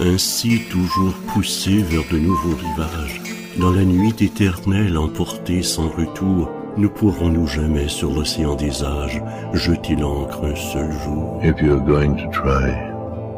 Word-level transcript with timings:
ainsi 0.00 0.60
toujours 0.70 1.14
poussé 1.32 1.82
vers 1.82 2.04
de 2.10 2.18
nouveaux 2.18 2.56
rivages. 2.56 3.20
Dans 3.58 3.72
la 3.72 3.84
nuit 3.84 4.14
éternelle 4.20 4.98
emportée 4.98 5.62
sans 5.62 5.88
retour, 5.88 6.50
ne 6.76 6.88
pourrons-nous 6.88 7.46
jamais 7.46 7.88
sur 7.88 8.12
l'océan 8.12 8.56
des 8.56 8.82
âges 8.82 9.22
jeter 9.52 9.94
l'encre 9.94 10.44
un 10.44 10.56
seul 10.56 10.90
jour 11.04 11.40
If 11.42 11.60
you're 11.60 11.80
going 11.80 12.16
to 12.16 12.28
try, 12.30 12.74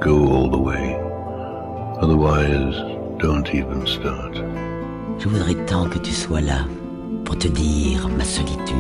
go 0.00 0.32
all 0.32 0.50
the 0.50 0.58
way. 0.58 0.96
Otherwise, 2.00 2.75
don't 3.18 3.46
even 3.54 3.86
start. 3.86 4.36
Je 5.18 5.29
voudrais 5.29 5.54
tant 5.66 5.88
que 5.88 5.98
tu 5.98 6.12
sois 6.12 6.41
là 6.41 6.66
pour 7.25 7.36
te 7.36 7.48
dire 7.48 8.09
ma 8.16 8.25
solitude, 8.25 8.77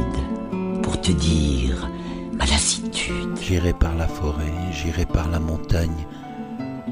pour 0.82 1.00
te 1.00 1.12
dire 1.12 1.90
ma 2.32 2.44
lassitude. 2.46 3.36
J'irai 3.40 3.72
par 3.72 3.94
la 3.94 4.06
forêt, 4.06 4.52
j'irai 4.72 5.04
par 5.04 5.28
la 5.30 5.38
montagne. 5.38 6.06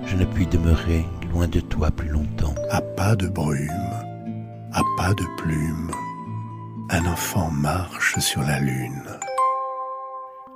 Je 0.07 0.17
ne 0.17 0.25
puis 0.25 0.47
demeurer 0.47 1.05
loin 1.33 1.49
de 1.49 1.61
toi 1.61 1.91
plus 1.91 2.09
longtemps. 2.09 2.55
À 2.71 2.81
pas 2.81 3.17
de 3.17 3.27
brume, 3.27 3.95
à 4.73 4.83
pas 4.97 5.15
de 5.15 5.25
plume, 5.37 5.91
un 6.91 7.05
enfant 7.07 7.51
marche 7.51 8.19
sur 8.19 8.43
la 8.43 8.61
lune. 8.61 9.03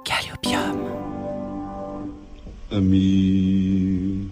Calliopium. 0.04 0.78
Ami, 2.70 4.28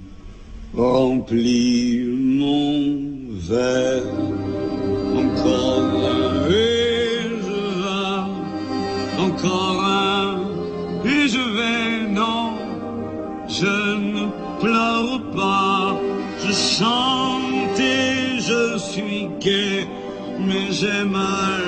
remplis 0.74 2.04
mon 2.04 3.38
verre, 3.48 4.02
encore 5.16 5.92
un 6.10 6.50
et 6.50 7.22
je 7.42 7.58
vais, 7.82 9.22
encore 9.22 9.75
je 16.56 16.76
chante 16.78 17.78
et 17.78 18.40
je 18.40 18.78
suis 18.78 19.28
gai, 19.40 19.86
mais 20.38 20.70
j'ai 20.70 21.04
mal 21.04 21.64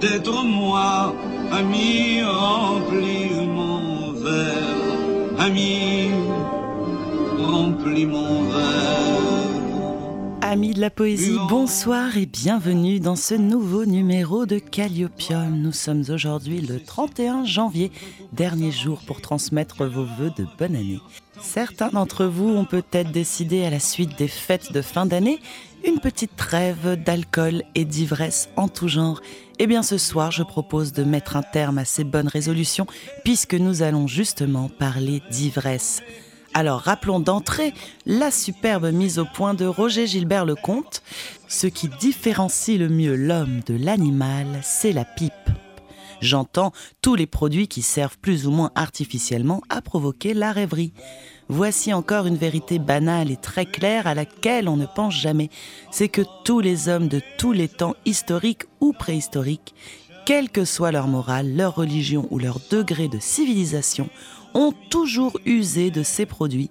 d'être 0.00 0.44
moi, 0.44 1.14
ami, 1.50 2.22
remplis 2.22 3.34
mon 3.58 4.12
verre, 4.12 5.44
ami, 5.46 6.10
remplis 7.38 8.06
mon 8.06 8.42
verre. 8.50 9.31
Amis 10.52 10.74
de 10.74 10.82
la 10.82 10.90
poésie, 10.90 11.38
bonsoir 11.48 12.18
et 12.18 12.26
bienvenue 12.26 13.00
dans 13.00 13.16
ce 13.16 13.32
nouveau 13.32 13.86
numéro 13.86 14.44
de 14.44 14.58
Calliopium. 14.58 15.58
Nous 15.58 15.72
sommes 15.72 16.04
aujourd'hui 16.10 16.60
le 16.60 16.78
31 16.78 17.46
janvier, 17.46 17.90
dernier 18.34 18.70
jour 18.70 19.00
pour 19.06 19.22
transmettre 19.22 19.86
vos 19.86 20.04
vœux 20.04 20.30
de 20.36 20.46
bonne 20.58 20.76
année. 20.76 21.00
Certains 21.40 21.88
d'entre 21.88 22.26
vous 22.26 22.50
ont 22.50 22.66
peut-être 22.66 23.10
décidé 23.10 23.64
à 23.64 23.70
la 23.70 23.80
suite 23.80 24.18
des 24.18 24.28
fêtes 24.28 24.74
de 24.74 24.82
fin 24.82 25.06
d'année 25.06 25.38
une 25.86 26.00
petite 26.00 26.36
trêve 26.36 27.02
d'alcool 27.02 27.62
et 27.74 27.86
d'ivresse 27.86 28.50
en 28.56 28.68
tout 28.68 28.88
genre. 28.88 29.22
Eh 29.58 29.66
bien 29.66 29.82
ce 29.82 29.96
soir, 29.96 30.32
je 30.32 30.42
propose 30.42 30.92
de 30.92 31.02
mettre 31.02 31.36
un 31.36 31.42
terme 31.42 31.78
à 31.78 31.86
ces 31.86 32.04
bonnes 32.04 32.28
résolutions 32.28 32.86
puisque 33.24 33.54
nous 33.54 33.82
allons 33.82 34.06
justement 34.06 34.68
parler 34.68 35.22
d'ivresse. 35.30 36.02
Alors 36.54 36.80
rappelons 36.80 37.20
d'entrée 37.20 37.72
la 38.04 38.30
superbe 38.30 38.92
mise 38.92 39.18
au 39.18 39.24
point 39.24 39.54
de 39.54 39.64
Roger 39.64 40.06
Gilbert 40.06 40.44
Lecomte. 40.44 41.02
Ce 41.48 41.66
qui 41.66 41.88
différencie 41.88 42.78
le 42.78 42.90
mieux 42.90 43.16
l'homme 43.16 43.60
de 43.66 43.74
l'animal, 43.74 44.60
c'est 44.62 44.92
la 44.92 45.06
pipe. 45.06 45.32
J'entends 46.20 46.72
tous 47.00 47.14
les 47.14 47.26
produits 47.26 47.68
qui 47.68 47.82
servent 47.82 48.18
plus 48.18 48.46
ou 48.46 48.50
moins 48.50 48.70
artificiellement 48.74 49.62
à 49.70 49.80
provoquer 49.80 50.34
la 50.34 50.52
rêverie. 50.52 50.92
Voici 51.48 51.92
encore 51.92 52.26
une 52.26 52.36
vérité 52.36 52.78
banale 52.78 53.30
et 53.30 53.36
très 53.36 53.66
claire 53.66 54.06
à 54.06 54.14
laquelle 54.14 54.68
on 54.68 54.76
ne 54.76 54.86
pense 54.86 55.14
jamais. 55.14 55.48
C'est 55.90 56.08
que 56.08 56.22
tous 56.44 56.60
les 56.60 56.88
hommes 56.88 57.08
de 57.08 57.20
tous 57.38 57.52
les 57.52 57.68
temps 57.68 57.96
historiques 58.04 58.66
ou 58.80 58.92
préhistoriques, 58.92 59.74
quelle 60.24 60.50
que 60.50 60.64
soit 60.64 60.92
leur 60.92 61.08
morale, 61.08 61.56
leur 61.56 61.74
religion 61.74 62.28
ou 62.30 62.38
leur 62.38 62.60
degré 62.70 63.08
de 63.08 63.18
civilisation, 63.18 64.08
ont 64.54 64.72
toujours 64.90 65.38
usé 65.46 65.90
de 65.90 66.02
ces 66.02 66.26
produits 66.26 66.70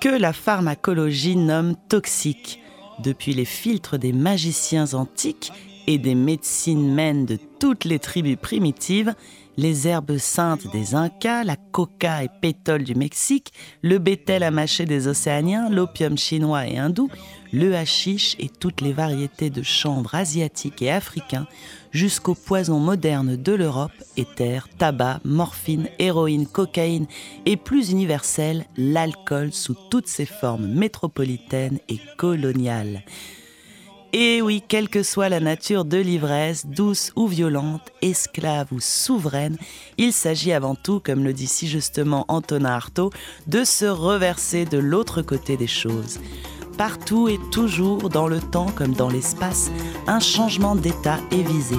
que 0.00 0.08
la 0.08 0.32
pharmacologie 0.32 1.36
nomme 1.36 1.76
toxiques. 1.88 2.60
Depuis 3.02 3.32
les 3.34 3.44
filtres 3.44 3.98
des 3.98 4.12
magiciens 4.12 4.94
antiques 4.94 5.52
et 5.86 5.98
des 5.98 6.14
médecines 6.14 6.92
mènes 6.94 7.26
de 7.26 7.38
toutes 7.58 7.84
les 7.84 7.98
tribus 7.98 8.36
primitives, 8.40 9.14
les 9.56 9.86
herbes 9.86 10.18
saintes 10.18 10.70
des 10.72 10.94
Incas, 10.94 11.44
la 11.44 11.56
coca 11.56 12.24
et 12.24 12.30
pétole 12.40 12.84
du 12.84 12.94
Mexique, 12.94 13.52
le 13.82 13.98
bétel 13.98 14.42
à 14.42 14.50
mâcher 14.50 14.84
des 14.84 15.08
Océaniens, 15.08 15.70
l'opium 15.70 16.16
chinois 16.16 16.66
et 16.66 16.78
hindou, 16.78 17.08
le 17.52 17.74
hashish 17.76 18.36
et 18.38 18.48
toutes 18.48 18.80
les 18.80 18.92
variétés 18.92 19.50
de 19.50 19.62
chanvre 19.62 20.14
asiatiques 20.14 20.82
et 20.82 20.90
africains, 20.90 21.46
jusqu'aux 21.92 22.34
poisons 22.34 22.80
modernes 22.80 23.36
de 23.36 23.52
l'Europe, 23.52 23.92
éther, 24.16 24.68
tabac, 24.78 25.20
morphine, 25.24 25.88
héroïne, 25.98 26.46
cocaïne 26.46 27.06
et 27.46 27.56
plus 27.56 27.90
universel, 27.90 28.66
l'alcool 28.76 29.52
sous 29.52 29.76
toutes 29.90 30.08
ses 30.08 30.26
formes 30.26 30.66
métropolitaines 30.66 31.78
et 31.88 32.00
coloniales. 32.16 33.04
Et 34.16 34.40
oui, 34.42 34.62
quelle 34.68 34.88
que 34.88 35.02
soit 35.02 35.28
la 35.28 35.40
nature 35.40 35.84
de 35.84 35.96
l'ivresse, 35.96 36.66
douce 36.66 37.10
ou 37.16 37.26
violente, 37.26 37.90
esclave 38.00 38.68
ou 38.70 38.78
souveraine, 38.78 39.58
il 39.98 40.12
s'agit 40.12 40.52
avant 40.52 40.76
tout, 40.76 41.00
comme 41.00 41.24
le 41.24 41.32
dit 41.32 41.48
si 41.48 41.66
justement 41.66 42.24
Antonin 42.28 42.70
Artaud, 42.70 43.10
de 43.48 43.64
se 43.64 43.86
reverser 43.86 44.66
de 44.66 44.78
l'autre 44.78 45.20
côté 45.20 45.56
des 45.56 45.66
choses. 45.66 46.20
Partout 46.78 47.26
et 47.26 47.40
toujours, 47.50 48.08
dans 48.08 48.28
le 48.28 48.38
temps 48.38 48.70
comme 48.76 48.94
dans 48.94 49.08
l'espace, 49.08 49.72
un 50.06 50.20
changement 50.20 50.76
d'état 50.76 51.18
est 51.32 51.42
visé. 51.42 51.76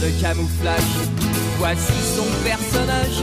De 0.00 0.08
camouflage, 0.20 0.96
voici 1.58 1.92
son 2.16 2.24
personnage. 2.42 3.22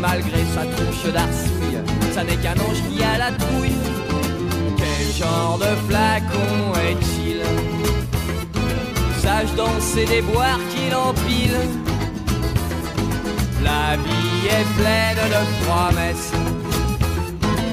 Malgré 0.00 0.38
sa 0.54 0.62
tronche 0.62 1.12
d'arsouille, 1.12 1.78
ça 2.12 2.22
n'est 2.22 2.36
qu'un 2.36 2.54
ange 2.54 2.82
qui 2.88 3.02
a 3.02 3.18
la 3.18 3.32
trouille. 3.32 3.72
Quel 4.76 5.16
genre 5.16 5.58
de 5.58 5.72
flacon 5.88 6.72
est-il? 6.90 7.42
Sage 9.20 9.54
danser 9.56 10.04
des 10.06 10.22
boires 10.22 10.60
qu'il 10.70 10.94
empile. 10.94 11.58
La 13.64 13.96
vie 13.96 14.46
est 14.48 14.80
pleine 14.80 15.28
de 15.28 15.64
promesses. 15.64 16.32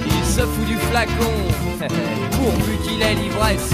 Il 0.06 0.26
se 0.26 0.42
fout 0.42 0.66
du 0.66 0.78
flacon 0.92 1.34
pourvu 2.32 2.78
qu'il 2.84 3.02
ait 3.02 3.16
l'ivresse. 3.16 3.72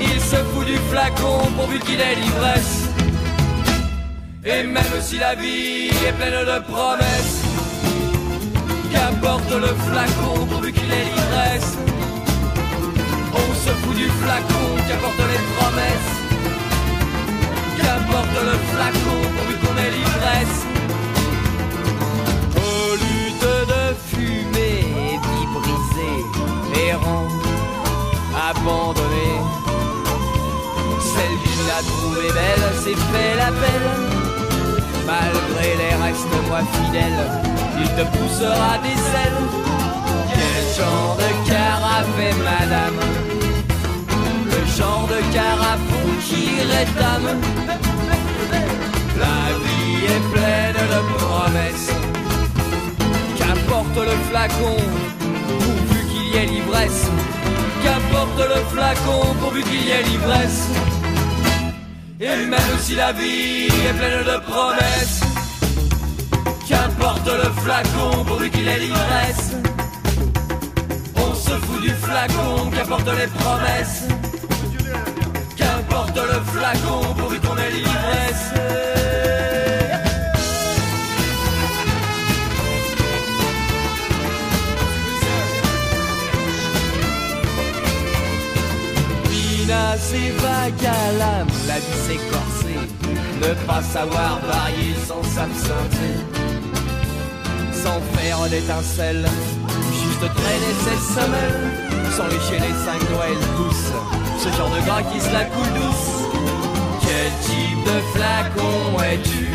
Il 0.00 0.20
se 0.20 0.36
fout 0.36 0.66
du 0.66 0.76
flacon 0.90 1.50
pourvu 1.56 1.78
qu'il 1.80 2.00
ait 2.00 2.14
l'ivresse. 2.14 2.89
Et 4.42 4.62
même 4.62 5.00
si 5.02 5.18
la 5.18 5.34
vie 5.34 5.88
est 5.88 6.12
pleine 6.12 6.46
de 6.46 6.60
promesses, 6.64 7.42
qu'importe 8.90 9.50
le 9.52 9.66
flacon 9.66 10.46
pourvu 10.46 10.72
qu'il 10.72 10.90
ait 10.90 11.04
l'ivresse. 11.04 11.76
On 13.34 13.54
se 13.54 13.70
fout 13.82 13.94
du 13.94 14.08
flacon, 14.08 14.66
qu'importe 14.88 15.18
les 15.18 15.42
promesses. 15.56 16.12
Qu'importe 17.76 18.36
le 18.50 18.56
flacon 18.72 19.20
pourvu 19.36 19.54
qu'on 19.58 19.76
ait 19.76 19.90
l'ivresse. 19.90 20.58
Aux 22.56 22.96
de 22.96 23.94
fumée, 24.08 25.18
vie 25.20 25.48
brisée, 25.54 26.88
errant, 26.88 27.28
abandonné. 28.48 29.32
Celle 30.98 31.36
qu'il 31.42 31.70
a 31.70 31.82
trouvée 31.82 32.32
belle 32.32 32.82
s'est 32.82 33.00
fait 33.12 33.36
la 33.36 33.50
belle. 33.50 34.19
Malgré 35.06 35.76
les 35.76 35.94
restes 36.02 36.38
moi 36.48 36.60
fidèles, 36.72 37.24
il 37.78 37.88
te 37.88 38.04
poussera 38.16 38.78
des 38.82 39.00
ailes. 39.22 39.42
Quel 40.28 40.60
genre 40.76 41.16
de 41.16 41.50
carafe 41.50 42.18
est 42.28 42.38
madame? 42.50 43.00
Le 44.46 44.60
genre 44.76 45.08
de 45.08 45.20
carafon 45.34 46.06
qui 46.26 46.60
rétame 46.72 47.40
La 49.18 49.40
vie 49.62 50.04
est 50.06 50.24
pleine 50.32 50.80
de 50.94 51.00
promesses 51.18 51.92
Qu'importe 53.36 53.96
le 53.96 54.16
flacon 54.30 54.76
Pourvu 55.58 56.06
qu'il 56.10 56.34
y 56.34 56.36
ait 56.36 56.46
l'ivresse 56.46 57.06
Qu'importe 57.82 58.38
le 58.38 58.60
flacon 58.72 59.34
pourvu 59.40 59.62
qu'il 59.62 59.84
y 59.84 59.90
ait 59.90 60.02
l'ivresse. 60.02 60.68
Et 62.22 62.44
même 62.44 62.78
si 62.80 62.94
la 62.96 63.12
vie 63.12 63.64
est 63.64 63.94
pleine 63.94 64.24
de 64.24 64.38
promesses, 64.40 65.20
qu'importe 66.68 67.26
le 67.26 67.50
flacon 67.62 68.24
pourvu 68.26 68.50
qu'il 68.50 68.68
ait 68.68 68.78
l'ivresse. 68.78 69.52
On 71.16 71.34
se 71.34 71.50
fout 71.50 71.80
du 71.80 71.88
flacon, 71.88 72.70
qu'importe 72.76 73.08
les 73.18 73.26
promesses. 73.26 74.04
Qu'importe 75.56 76.16
le 76.16 76.40
flacon 76.52 77.14
pourvu 77.16 77.40
qu'on 77.40 77.56
ait 77.56 77.70
l'ivresse. 77.70 79.39
C'est 90.00 90.30
vague 90.42 90.86
à 90.86 91.12
l'âme, 91.18 91.48
la 91.68 91.78
vie 91.78 92.00
c'est 92.06 92.22
corsé, 92.32 92.74
ne 93.42 93.52
pas 93.66 93.82
savoir 93.82 94.40
varier 94.46 94.94
sans 95.06 95.22
s'absenter, 95.22 96.14
sans 97.72 98.00
faire 98.14 98.48
d'étincelles, 98.48 99.28
juste 100.02 100.34
traîner 100.40 100.74
ses 100.84 101.00
semelles, 101.14 101.70
sans 102.16 102.26
lécher 102.26 102.58
les 102.66 102.74
cinq 102.86 103.00
Noël 103.10 103.38
douces, 103.58 103.92
ce 104.42 104.48
genre 104.56 104.70
de 104.70 104.80
gras 104.86 105.02
qui 105.02 105.20
se 105.20 105.32
la 105.32 105.44
coule 105.44 105.72
douce. 105.74 106.10
Quel 107.02 107.30
type 107.46 107.84
de 107.84 107.98
flacon 108.12 109.02
es-tu? 109.12 109.48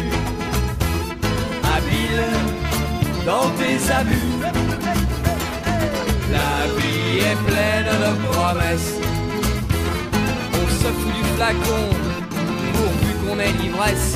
Habile 1.73 2.25
dans 3.25 3.49
tes 3.57 3.77
abus. 3.91 4.35
La 6.31 6.67
vie 6.77 7.19
est 7.19 7.39
pleine 7.47 7.91
de 8.03 8.27
promesses 8.27 9.14
se 10.85 10.91
fout 10.99 11.13
du 11.13 11.23
flacon, 11.35 11.83
pourvu 12.77 13.11
qu'on 13.21 13.39
ait 13.39 13.53
l'ivresse. 13.59 14.13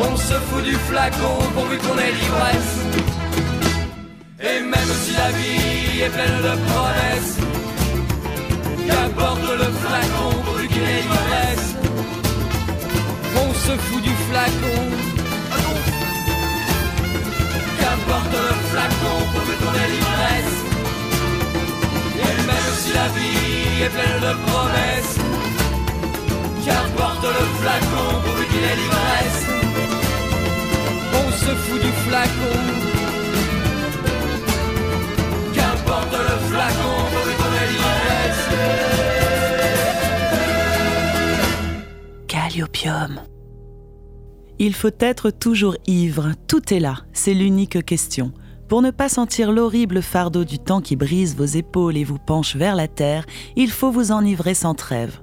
On 0.00 0.16
se 0.16 0.34
fout 0.46 0.62
du 0.62 0.76
flacon, 0.88 1.36
pourvu 1.54 1.76
qu'on 1.78 1.98
ait 1.98 2.12
l'ivresse. 2.18 2.74
Et 4.48 4.60
même 4.72 4.92
si 5.02 5.12
la 5.22 5.30
vie 5.38 6.00
est 6.04 6.12
pleine 6.16 6.38
de 6.48 6.54
promesses, 6.68 7.36
qu'importe 8.86 9.48
le 9.62 9.68
flacon, 9.82 10.30
pourvu 10.44 10.68
qu'il 10.68 10.82
ait 10.82 11.02
l'ivresse. 11.02 11.68
On 13.44 13.50
se 13.64 13.74
fout 13.84 14.02
du 14.02 14.14
flacon. 14.28 14.80
Qu'importe 17.80 18.34
le 18.48 18.54
flacon, 18.70 19.16
pourvu 19.32 19.54
qu'on 19.60 19.74
ait 19.82 19.90
l'ivresse. 19.94 20.56
Et 22.26 22.36
même 22.50 22.70
si 22.80 22.90
la 23.00 23.08
vie 23.16 23.82
est 23.84 23.92
pleine 23.96 24.20
de 24.26 24.32
promesses, 24.46 25.29
Le 27.22 27.26
flacon 27.60 28.08
pourvu 28.24 28.46
qu'il 28.46 28.64
On 31.12 31.30
se 31.30 31.54
fout 31.54 31.80
du 31.82 31.92
flacon. 32.08 32.56
Qu'importe 35.52 36.12
le 36.12 36.36
flacon 36.48 36.94
pourvu 37.12 37.32
qu'on 37.36 37.52
ait 37.52 37.68
l'ivresse. 37.70 38.44
Calliopium. 42.26 43.20
Il 44.58 44.74
faut 44.74 44.88
être 44.98 45.30
toujours 45.30 45.76
ivre, 45.86 46.32
tout 46.48 46.72
est 46.72 46.80
là, 46.80 46.96
c'est 47.12 47.34
l'unique 47.34 47.84
question. 47.84 48.32
Pour 48.66 48.80
ne 48.80 48.90
pas 48.90 49.10
sentir 49.10 49.52
l'horrible 49.52 50.00
fardeau 50.00 50.44
du 50.44 50.58
temps 50.58 50.80
qui 50.80 50.96
brise 50.96 51.36
vos 51.36 51.44
épaules 51.44 51.98
et 51.98 52.04
vous 52.04 52.18
penche 52.18 52.56
vers 52.56 52.76
la 52.76 52.88
terre, 52.88 53.26
il 53.56 53.70
faut 53.70 53.90
vous 53.90 54.10
enivrer 54.10 54.54
sans 54.54 54.74
trêve. 54.74 55.20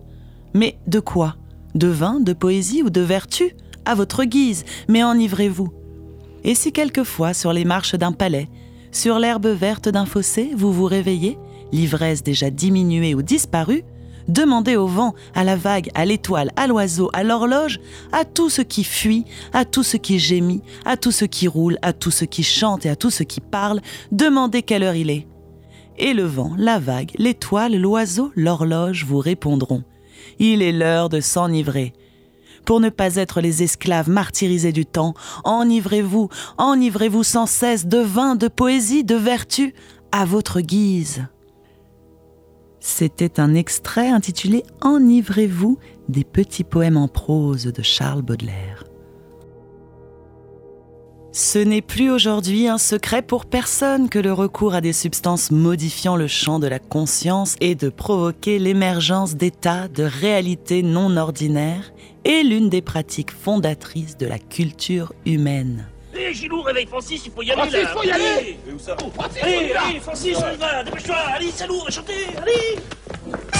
Mais 0.53 0.77
de 0.85 0.99
quoi 0.99 1.37
De 1.77 1.89
vin, 1.89 2.19
de 2.19 2.33
poésie 2.33 2.81
ou 2.81 2.89
de 2.89 3.01
vertu 3.01 3.55
À 3.85 3.93
votre 3.93 4.23
guise, 4.23 4.65
mais 4.87 5.03
enivrez-vous. 5.03 5.71
Et 6.43 6.55
si 6.55 6.71
quelquefois, 6.71 7.35
sur 7.35 7.53
les 7.53 7.65
marches 7.65 7.93
d'un 7.93 8.13
palais, 8.13 8.49
sur 8.91 9.19
l'herbe 9.19 9.45
verte 9.45 9.87
d'un 9.87 10.07
fossé, 10.07 10.49
vous 10.55 10.73
vous 10.73 10.85
réveillez, 10.85 11.37
l'ivresse 11.71 12.23
déjà 12.23 12.49
diminuée 12.49 13.13
ou 13.13 13.21
disparue, 13.21 13.83
demandez 14.27 14.75
au 14.75 14.87
vent, 14.87 15.13
à 15.35 15.43
la 15.43 15.55
vague, 15.55 15.91
à 15.93 16.03
l'étoile, 16.03 16.49
à 16.55 16.65
l'oiseau, 16.65 17.11
à 17.13 17.23
l'horloge, 17.23 17.79
à 18.11 18.25
tout 18.25 18.49
ce 18.49 18.63
qui 18.63 18.83
fuit, 18.83 19.25
à 19.53 19.63
tout 19.63 19.83
ce 19.83 19.97
qui 19.97 20.17
gémit, 20.17 20.63
à 20.83 20.97
tout 20.97 21.11
ce 21.11 21.25
qui 21.25 21.47
roule, 21.47 21.77
à 21.83 21.93
tout 21.93 22.09
ce 22.09 22.25
qui 22.25 22.41
chante 22.41 22.87
et 22.87 22.89
à 22.89 22.95
tout 22.95 23.11
ce 23.11 23.21
qui 23.21 23.39
parle, 23.39 23.81
demandez 24.11 24.63
quelle 24.63 24.81
heure 24.81 24.95
il 24.95 25.11
est. 25.11 25.27
Et 25.99 26.15
le 26.15 26.23
vent, 26.23 26.55
la 26.57 26.79
vague, 26.79 27.11
l'étoile, 27.19 27.77
l'oiseau, 27.77 28.31
l'horloge 28.35 29.05
vous 29.05 29.19
répondront. 29.19 29.83
Il 30.39 30.61
est 30.61 30.71
l'heure 30.71 31.09
de 31.09 31.19
s'enivrer. 31.19 31.93
Pour 32.65 32.79
ne 32.79 32.89
pas 32.89 33.15
être 33.15 33.39
les 33.39 33.63
esclaves 33.63 34.09
martyrisés 34.09 34.73
du 34.73 34.85
temps, 34.85 35.13
enivrez-vous, 35.45 36.29
enivrez-vous 36.57 37.23
sans 37.23 37.45
cesse 37.45 37.85
de 37.85 37.99
vin, 37.99 38.35
de 38.35 38.47
poésie, 38.47 39.03
de 39.03 39.15
vertu, 39.15 39.73
à 40.11 40.25
votre 40.25 40.61
guise. 40.61 41.25
C'était 42.79 43.39
un 43.39 43.53
extrait 43.53 44.09
intitulé 44.09 44.63
Enivrez-vous 44.81 45.77
des 46.09 46.23
petits 46.23 46.63
poèmes 46.63 46.97
en 46.97 47.07
prose 47.07 47.65
de 47.65 47.81
Charles 47.81 48.21
Baudelaire. 48.21 48.86
Ce 51.31 51.59
n'est 51.59 51.81
plus 51.81 52.09
aujourd'hui 52.09 52.67
un 52.67 52.77
secret 52.77 53.21
pour 53.21 53.45
personne 53.45 54.09
que 54.09 54.17
le 54.17 54.33
recours 54.33 54.73
à 54.73 54.81
des 54.81 54.93
substances 54.93 55.51
modifiant 55.51 56.15
le 56.15 56.27
champ 56.27 56.57
de 56.57 56.67
la 56.67 56.79
conscience 56.79 57.55
et 57.61 57.75
de 57.75 57.89
provoquer 57.89 58.59
l'émergence 58.59 59.35
d'états 59.35 59.87
de 59.87 60.03
réalités 60.03 60.81
non 60.81 61.15
ordinaires 61.17 61.93
est 62.25 62.43
l'une 62.43 62.69
des 62.69 62.81
pratiques 62.81 63.31
fondatrices 63.31 64.17
de 64.17 64.25
la 64.25 64.39
culture 64.39 65.13
humaine. 65.25 65.87
Hé, 66.15 66.33
Gilou, 66.33 66.61
réveille 66.61 66.87
Francis, 66.87 67.21
il 67.25 67.31
faut 67.31 67.43
y 67.43 67.51
aller 67.51 67.61
Francis, 67.61 67.79
il 67.81 67.87
faut 67.87 68.03
y 68.03 68.11
aller. 68.11 68.57
Où 68.73 68.79
ça 68.79 68.95
Allez, 69.43 69.73
allez, 69.73 69.99
Francis, 69.99 70.37
on 70.37 70.53
y 70.53 70.57
va, 70.57 70.83
dépêche-toi 70.83 71.15
Allez, 71.35 71.51
salut, 71.51 71.73
on 71.79 71.85
va 71.85 71.91
chanter, 71.91 72.13
allez 72.41 73.56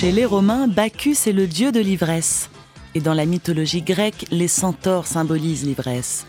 Chez 0.00 0.12
les 0.12 0.26
Romains, 0.26 0.68
Bacchus 0.68 1.16
est 1.26 1.32
le 1.32 1.48
dieu 1.48 1.72
de 1.72 1.80
l'ivresse. 1.80 2.50
Et 2.94 3.00
dans 3.00 3.14
la 3.14 3.26
mythologie 3.26 3.82
grecque, 3.82 4.26
les 4.30 4.46
centaures 4.46 5.08
symbolisent 5.08 5.64
l'ivresse. 5.64 6.24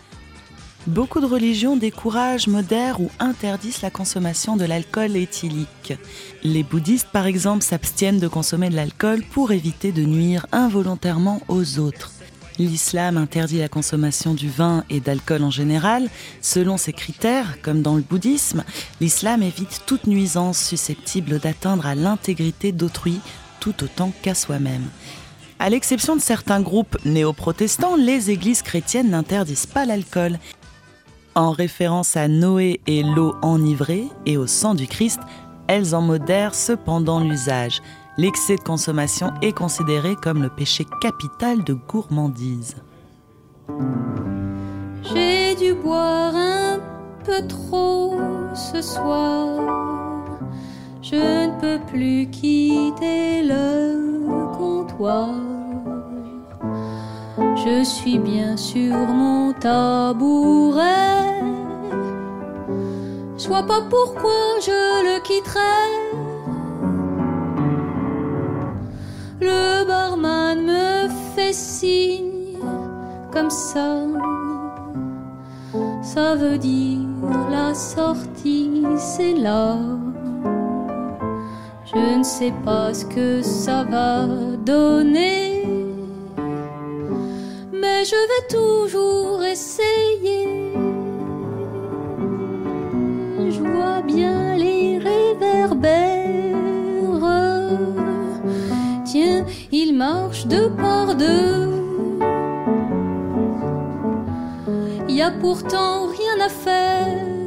Beaucoup 0.88 1.20
de 1.20 1.26
religions 1.26 1.76
découragent, 1.76 2.48
modèrent 2.48 3.00
ou 3.00 3.12
interdisent 3.20 3.82
la 3.82 3.92
consommation 3.92 4.56
de 4.56 4.64
l'alcool 4.64 5.14
éthylique. 5.14 5.92
Les 6.42 6.64
bouddhistes, 6.64 7.10
par 7.12 7.26
exemple, 7.26 7.62
s'abstiennent 7.62 8.18
de 8.18 8.26
consommer 8.26 8.70
de 8.70 8.74
l'alcool 8.74 9.22
pour 9.22 9.52
éviter 9.52 9.92
de 9.92 10.02
nuire 10.02 10.46
involontairement 10.50 11.40
aux 11.46 11.78
autres. 11.78 12.10
L'islam 12.58 13.16
interdit 13.16 13.58
la 13.58 13.68
consommation 13.68 14.34
du 14.34 14.50
vin 14.50 14.82
et 14.90 14.98
d'alcool 14.98 15.44
en 15.44 15.50
général. 15.52 16.08
Selon 16.40 16.76
ses 16.76 16.92
critères, 16.92 17.62
comme 17.62 17.82
dans 17.82 17.94
le 17.94 18.02
bouddhisme, 18.02 18.64
l'islam 19.00 19.44
évite 19.44 19.82
toute 19.86 20.08
nuisance 20.08 20.58
susceptible 20.58 21.38
d'atteindre 21.38 21.86
à 21.86 21.94
l'intégrité 21.94 22.72
d'autrui 22.72 23.20
tout 23.60 23.84
autant 23.84 24.12
qu'à 24.22 24.34
soi-même. 24.34 24.88
À 25.58 25.68
l'exception 25.68 26.16
de 26.16 26.22
certains 26.22 26.62
groupes 26.62 26.96
néo-protestants, 27.04 27.96
les 27.96 28.30
églises 28.30 28.62
chrétiennes 28.62 29.10
n'interdisent 29.10 29.66
pas 29.66 29.84
l'alcool. 29.84 30.38
En 31.34 31.50
référence 31.50 32.16
à 32.16 32.28
Noé 32.28 32.80
et 32.86 33.02
l'eau 33.02 33.34
enivrée 33.42 34.08
et 34.24 34.38
au 34.38 34.46
sang 34.46 34.74
du 34.74 34.86
Christ, 34.86 35.20
elles 35.68 35.94
en 35.94 36.00
modèrent 36.00 36.54
cependant 36.54 37.20
l'usage. 37.20 37.82
L'excès 38.16 38.56
de 38.56 38.62
consommation 38.62 39.32
est 39.42 39.52
considéré 39.52 40.16
comme 40.16 40.42
le 40.42 40.48
péché 40.48 40.86
capital 41.00 41.62
de 41.62 41.74
gourmandise. 41.74 42.76
J'ai 45.02 45.54
dû 45.56 45.74
boire 45.74 46.34
un 46.34 46.80
peu 47.24 47.46
trop 47.46 48.18
ce 48.54 48.82
soir 48.82 49.89
je 51.02 51.16
ne 51.16 51.60
peux 51.60 51.78
plus 51.86 52.28
quitter 52.30 53.42
le 53.42 54.26
comptoir. 54.56 55.30
Je 57.56 57.82
suis 57.84 58.18
bien 58.18 58.56
sur 58.56 58.96
mon 58.96 59.52
tabouret. 59.52 61.40
Soit 63.36 63.66
pas 63.66 63.82
pourquoi 63.88 64.60
je 64.60 64.80
le 65.06 65.20
quitterai. 65.22 65.60
Le 69.40 69.86
barman 69.86 70.62
me 70.62 71.08
fait 71.34 71.54
signe 71.54 72.58
comme 73.32 73.50
ça 73.50 74.00
ça 76.02 76.34
veut 76.34 76.58
dire 76.58 76.98
la 77.50 77.74
sortie, 77.74 78.82
c'est 78.98 79.34
là. 79.34 79.76
Je 81.92 82.18
ne 82.18 82.22
sais 82.22 82.52
pas 82.64 82.94
ce 82.94 83.04
que 83.04 83.42
ça 83.42 83.82
va 83.82 84.24
donner, 84.64 85.64
mais 87.72 88.04
je 88.04 88.20
vais 88.30 88.46
toujours 88.48 89.42
essayer. 89.42 90.72
Je 93.50 93.60
vois 93.60 94.02
bien 94.02 94.54
les 94.56 94.98
réverbères. 94.98 96.20
Tiens, 99.04 99.44
ils 99.72 99.92
marchent 99.92 100.46
deux 100.46 100.70
par 100.70 101.16
deux. 101.16 101.68
Y 105.08 105.22
a 105.22 105.32
pourtant 105.32 106.06
rien 106.06 106.46
à 106.46 106.48
faire 106.48 107.39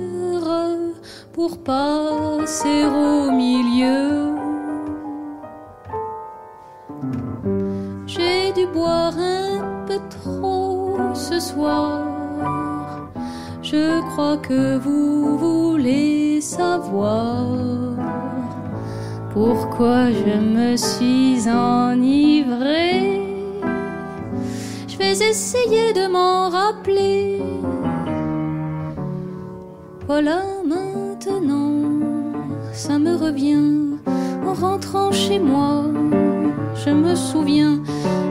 pour 1.34 1.58
passer 1.64 2.86
au 2.86 3.32
milieu. 3.32 4.36
J'ai 8.06 8.54
dû 8.54 8.68
boire 8.68 9.18
un 9.18 9.86
peu 9.88 10.00
trop 10.10 10.98
ce 11.16 11.40
soir. 11.40 12.02
Je 13.64 14.02
crois 14.12 14.38
que 14.38 14.78
vous 14.78 15.38
voulez 15.40 16.40
savoir 16.40 17.48
pourquoi 19.34 20.12
je 20.12 20.38
me 20.40 20.78
suis 20.78 21.50
enivrée. 21.50 23.22
Je 24.88 24.98
vais 25.00 25.18
essayer 25.32 25.94
de 25.94 26.06
m'en 26.12 26.50
rappeler. 26.50 27.42
Voilà 30.06 30.44
maintenant, 31.26 31.82
ça 32.74 33.00
me 33.00 33.16
revient 33.16 33.98
en 34.46 34.54
rentrant 34.54 35.12
chez 35.12 35.40
moi. 35.40 35.86
Je 36.76 36.90
me 36.90 37.16
souviens, 37.16 37.82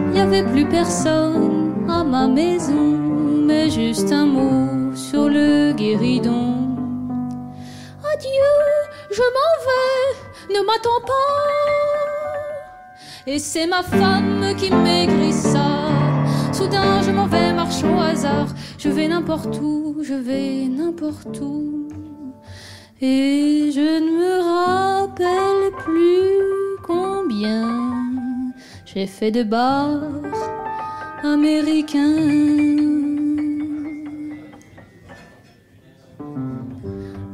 il 0.06 0.12
n'y 0.12 0.20
avait 0.20 0.44
plus 0.44 0.66
personne 0.66 1.75
à 1.88 2.04
ma 2.04 2.26
maison, 2.26 2.99
mais 3.46 3.70
juste 3.70 4.12
un 4.12 4.26
mot 4.26 4.94
sur 4.94 5.28
le 5.28 5.72
guéridon. 5.72 6.54
Adieu, 8.12 8.52
je 9.11 9.22
m'en 9.37 9.52
vais, 9.66 10.54
ne 10.54 10.66
m'attends 10.66 11.02
pas. 11.06 11.38
Et 13.26 13.38
c'est 13.38 13.66
ma 13.66 13.82
femme 13.82 14.54
qui 14.58 14.70
m'écrit 14.70 15.32
ça. 15.32 15.88
Soudain, 16.52 17.00
je 17.02 17.11
m'en 17.11 17.26
vais, 17.26 17.52
marche 17.52 17.82
au 17.84 18.00
hasard. 18.00 18.49
Je 18.78 18.88
vais 18.88 19.08
n'importe 19.08 19.58
où, 19.62 19.96
je 20.02 20.14
vais 20.14 20.68
n'importe 20.68 21.40
où. 21.40 21.82
Et 23.04 23.73
je 23.75 23.80
ne 23.80 24.11
me 24.21 24.35
rappelle 24.54 25.73
plus 25.78 26.78
combien 26.87 27.68
j'ai 28.85 29.09
fait 29.09 29.32
de 29.32 29.42
bars 29.42 30.02
américains. 31.25 32.62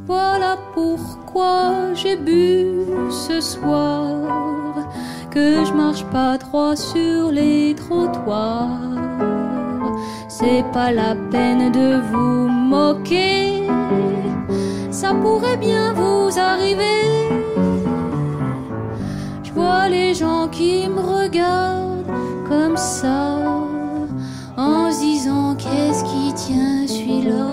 Voilà 0.07 0.57
pourquoi 0.73 1.93
j'ai 1.93 2.17
bu 2.17 2.65
ce 3.11 3.39
soir 3.39 4.09
que 5.29 5.63
je 5.65 5.73
marche 5.73 6.03
pas 6.05 6.39
droit 6.39 6.75
sur 6.75 7.31
les 7.31 7.75
trottoirs. 7.75 8.69
C'est 10.29 10.65
pas 10.73 10.91
la 10.91 11.13
peine 11.29 11.71
de 11.71 12.01
vous 12.11 12.47
moquer, 12.47 13.67
ça 15.01 15.13
pourrait 15.13 15.55
bien 15.55 15.93
vous 15.93 16.37
arriver. 16.37 17.29
Je 19.43 19.51
vois 19.53 19.87
les 19.87 20.13
gens 20.13 20.49
qui 20.49 20.89
me 20.89 20.99
regardent 20.99 22.05
comme 22.49 22.75
ça, 22.75 23.37
en 24.57 24.91
se 24.91 24.99
disant 24.99 25.55
qu'est-ce 25.55 26.03
qui 26.03 26.33
tient 26.33 26.85
celui-là? 26.85 27.51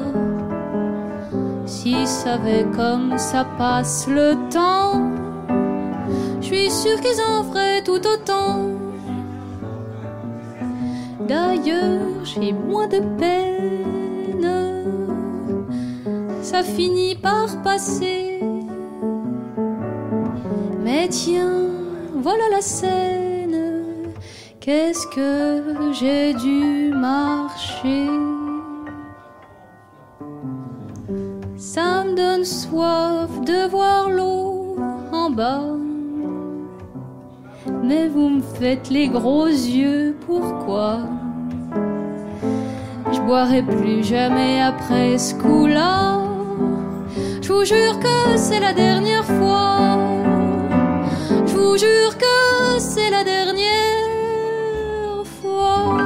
S'ils 1.66 2.08
savaient 2.08 2.66
comme 2.74 3.16
ça 3.16 3.46
passe 3.56 4.08
le 4.08 4.34
temps, 4.50 5.00
je 6.40 6.46
suis 6.46 6.68
sûr 6.68 7.00
qu'ils 7.00 7.20
en 7.30 7.44
feraient 7.44 7.82
tout 7.84 8.02
autant. 8.14 8.58
D'ailleurs, 11.28 12.24
j'ai 12.24 12.52
moins 12.52 12.88
de 12.88 13.00
peine, 13.20 13.95
ça 16.46 16.62
finit 16.62 17.16
par 17.16 17.48
passer. 17.64 18.40
Mais 20.84 21.08
tiens, 21.08 21.66
voilà 22.14 22.44
la 22.52 22.60
scène, 22.60 23.82
qu'est-ce 24.60 25.08
que 25.08 25.92
j'ai 25.98 26.34
dû 26.34 26.92
marcher? 26.94 28.06
Ça 31.56 32.04
me 32.04 32.14
donne 32.14 32.44
soif 32.44 33.40
de 33.40 33.68
voir 33.68 34.08
l'eau 34.08 34.76
en 35.12 35.30
bas. 35.30 35.64
Mais 37.82 38.06
vous 38.06 38.28
me 38.28 38.42
faites 38.42 38.88
les 38.88 39.08
gros 39.08 39.48
yeux, 39.48 40.16
pourquoi? 40.24 41.00
Je 43.12 43.20
boirai 43.22 43.62
plus 43.62 44.04
jamais 44.04 44.62
après 44.62 45.18
ce 45.18 45.34
coup-là. 45.34 46.35
Je 47.42 47.52
vous 47.52 47.64
jure 47.64 47.98
que 48.00 48.36
c'est 48.36 48.60
la 48.60 48.72
dernière 48.72 49.24
fois. 49.24 49.98
Je 51.46 51.54
vous 51.54 51.76
jure 51.76 52.18
que 52.18 52.78
c'est 52.78 53.10
la 53.10 53.24
dernière 53.24 55.26
fois. 55.40 55.98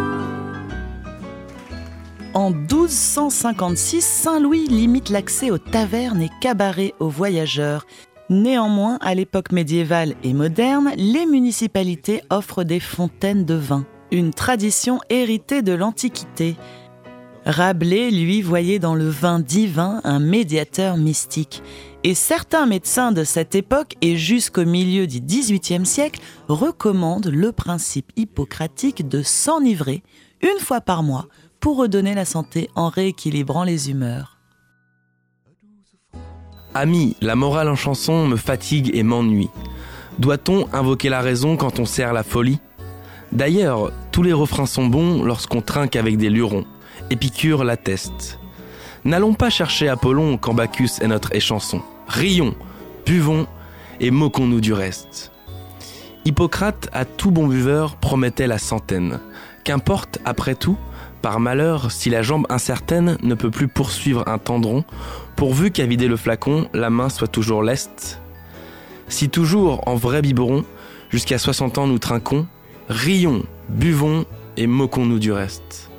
En 2.34 2.50
1256, 2.50 4.04
Saint-Louis 4.04 4.66
limite 4.68 5.08
l'accès 5.08 5.50
aux 5.50 5.58
tavernes 5.58 6.22
et 6.22 6.30
cabarets 6.40 6.94
aux 7.00 7.08
voyageurs. 7.08 7.86
Néanmoins, 8.28 8.98
à 9.00 9.14
l'époque 9.14 9.50
médiévale 9.50 10.14
et 10.22 10.34
moderne, 10.34 10.92
les 10.96 11.26
municipalités 11.26 12.22
offrent 12.30 12.62
des 12.62 12.78
fontaines 12.78 13.44
de 13.44 13.54
vin, 13.54 13.84
une 14.12 14.32
tradition 14.32 15.00
héritée 15.10 15.62
de 15.62 15.72
l'Antiquité. 15.72 16.56
Rabelais, 17.46 18.10
lui, 18.10 18.42
voyait 18.42 18.78
dans 18.78 18.94
le 18.94 19.08
vin 19.08 19.40
divin 19.40 20.00
un 20.04 20.18
médiateur 20.18 20.96
mystique. 20.96 21.62
Et 22.04 22.14
certains 22.14 22.66
médecins 22.66 23.12
de 23.12 23.24
cette 23.24 23.54
époque 23.54 23.94
et 24.00 24.16
jusqu'au 24.16 24.64
milieu 24.64 25.06
du 25.06 25.20
XVIIIe 25.20 25.86
siècle 25.86 26.20
recommandent 26.48 27.30
le 27.30 27.52
principe 27.52 28.12
hippocratique 28.16 29.08
de 29.08 29.22
s'enivrer 29.22 30.02
une 30.42 30.60
fois 30.60 30.80
par 30.80 31.02
mois 31.02 31.26
pour 31.60 31.76
redonner 31.76 32.14
la 32.14 32.24
santé 32.24 32.70
en 32.74 32.88
rééquilibrant 32.88 33.64
les 33.64 33.90
humeurs. 33.90 34.38
Ami, 36.72 37.16
la 37.20 37.36
morale 37.36 37.68
en 37.68 37.74
chanson 37.74 38.26
me 38.26 38.36
fatigue 38.36 38.90
et 38.94 39.02
m'ennuie. 39.02 39.50
Doit-on 40.18 40.66
invoquer 40.72 41.08
la 41.08 41.20
raison 41.20 41.56
quand 41.56 41.80
on 41.80 41.84
sert 41.84 42.12
la 42.12 42.22
folie? 42.22 42.60
D'ailleurs, 43.32 43.92
tous 44.12 44.22
les 44.22 44.32
refrains 44.32 44.66
sont 44.66 44.86
bons 44.86 45.22
lorsqu'on 45.22 45.62
trinque 45.62 45.96
avec 45.96 46.16
des 46.16 46.30
lurons. 46.30 46.64
Épicure 47.10 47.64
l'atteste. 47.64 48.38
N'allons 49.04 49.34
pas 49.34 49.50
chercher 49.50 49.88
Apollon 49.88 50.38
quand 50.38 50.54
Bacchus 50.54 51.00
est 51.00 51.08
notre 51.08 51.34
échanson. 51.34 51.82
Rions, 52.06 52.54
buvons 53.04 53.48
et 53.98 54.12
moquons-nous 54.12 54.60
du 54.60 54.72
reste. 54.72 55.32
Hippocrate, 56.24 56.88
à 56.92 57.04
tout 57.04 57.32
bon 57.32 57.48
buveur, 57.48 57.96
promettait 57.96 58.46
la 58.46 58.58
centaine. 58.58 59.18
Qu'importe, 59.64 60.20
après 60.24 60.54
tout, 60.54 60.78
par 61.20 61.40
malheur, 61.40 61.90
si 61.90 62.10
la 62.10 62.22
jambe 62.22 62.46
incertaine 62.48 63.18
ne 63.22 63.34
peut 63.34 63.50
plus 63.50 63.66
poursuivre 63.66 64.22
un 64.28 64.38
tendron, 64.38 64.84
pourvu 65.34 65.72
qu'à 65.72 65.86
vider 65.86 66.06
le 66.06 66.16
flacon, 66.16 66.68
la 66.72 66.90
main 66.90 67.08
soit 67.08 67.26
toujours 67.26 67.64
leste. 67.64 68.20
Si 69.08 69.30
toujours, 69.30 69.88
en 69.88 69.96
vrai 69.96 70.22
biberon, 70.22 70.64
jusqu'à 71.08 71.38
60 71.38 71.78
ans 71.78 71.86
nous 71.88 71.98
trinquons, 71.98 72.46
rions, 72.88 73.42
buvons 73.68 74.26
et 74.56 74.68
moquons-nous 74.68 75.18
du 75.18 75.32
reste. 75.32 75.89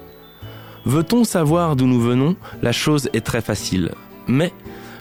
Veut-on 0.86 1.24
savoir 1.24 1.76
d'où 1.76 1.86
nous 1.86 2.02
venons? 2.02 2.36
La 2.62 2.72
chose 2.72 3.10
est 3.14 3.26
très 3.26 3.42
facile. 3.42 3.92
Mais, 4.28 4.52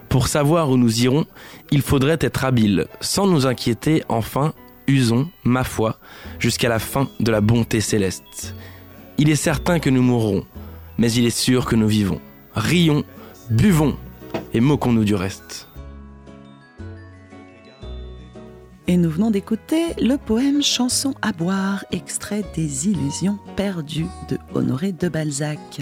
pour 0.09 0.29
savoir 0.29 0.71
où 0.71 0.77
nous 0.77 1.03
irons, 1.03 1.27
il 1.71 1.83
faudrait 1.83 2.19
être 2.21 2.45
habile, 2.45 2.87
sans 3.01 3.27
nous 3.27 3.47
inquiéter, 3.47 4.03
enfin, 4.09 4.53
usons, 4.87 5.29
ma 5.45 5.65
foi, 5.65 5.99
jusqu'à 6.39 6.69
la 6.69 6.79
fin 6.79 7.09
de 7.21 7.31
la 7.31 7.41
bonté 7.41 7.81
céleste. 7.81 8.55
Il 9.19 9.31
est 9.31 9.37
certain 9.37 9.79
que 9.79 9.91
nous 9.91 10.03
mourrons, 10.03 10.45
mais 10.99 11.13
il 11.13 11.27
est 11.27 11.31
sûr 11.31 11.65
que 11.65 11.77
nous 11.77 11.89
vivons. 11.89 12.21
Rions, 12.55 13.05
buvons 13.51 13.97
et 14.53 14.61
moquons-nous 14.61 15.05
du 15.05 15.15
reste. 15.15 15.69
Et 18.91 18.97
nous 18.97 19.11
venons 19.11 19.31
d'écouter 19.31 19.95
le 20.01 20.17
poème 20.17 20.65
Chanson 20.65 21.15
à 21.23 21.31
boire, 21.31 21.85
extrait 21.93 22.43
des 22.57 22.89
Illusions 22.89 23.39
perdues 23.55 24.09
de 24.29 24.37
Honoré 24.55 24.93
de 24.93 25.09
Balzac. 25.09 25.81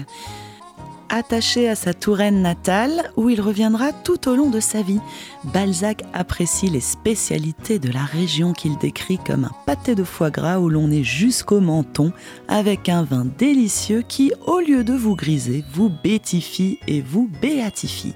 attaché 1.09 1.67
à 1.67 1.75
sa 1.75 1.93
Touraine 1.93 2.41
natale 2.41 3.11
où 3.17 3.29
il 3.29 3.41
reviendra 3.41 3.91
tout 3.91 4.29
au 4.29 4.35
long 4.35 4.49
de 4.49 4.59
sa 4.59 4.81
vie. 4.81 4.99
Balzac 5.43 6.03
apprécie 6.13 6.69
les 6.69 6.81
spécialités 6.81 7.79
de 7.79 7.91
la 7.91 8.03
région 8.03 8.53
qu'il 8.53 8.77
décrit 8.77 9.17
comme 9.17 9.45
un 9.45 9.51
pâté 9.65 9.95
de 9.95 10.03
foie 10.03 10.29
gras 10.29 10.59
où 10.59 10.69
l'on 10.69 10.91
est 10.91 11.03
jusqu'au 11.03 11.61
menton 11.61 12.11
avec 12.47 12.89
un 12.89 13.03
vin 13.03 13.25
délicieux 13.37 14.03
qui, 14.07 14.31
au 14.45 14.59
lieu 14.59 14.83
de 14.83 14.93
vous 14.93 15.15
griser, 15.15 15.63
vous 15.73 15.89
bétifie 15.89 16.79
et 16.87 17.01
vous 17.01 17.29
béatifie. 17.41 18.13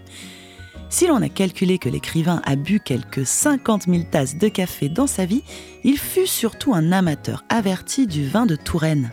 Si 0.93 1.07
l'on 1.07 1.23
a 1.23 1.29
calculé 1.29 1.79
que 1.79 1.89
l'écrivain 1.89 2.39
a 2.45 2.55
bu 2.55 2.79
quelques 2.79 3.25
50 3.25 3.85
000 3.87 4.03
tasses 4.11 4.37
de 4.37 4.47
café 4.47 4.89
dans 4.89 5.07
sa 5.07 5.25
vie, 5.25 5.41
il 5.83 5.97
fut 5.97 6.27
surtout 6.27 6.75
un 6.75 6.91
amateur 6.91 7.43
averti 7.49 8.05
du 8.05 8.27
vin 8.27 8.45
de 8.45 8.55
Touraine. 8.55 9.09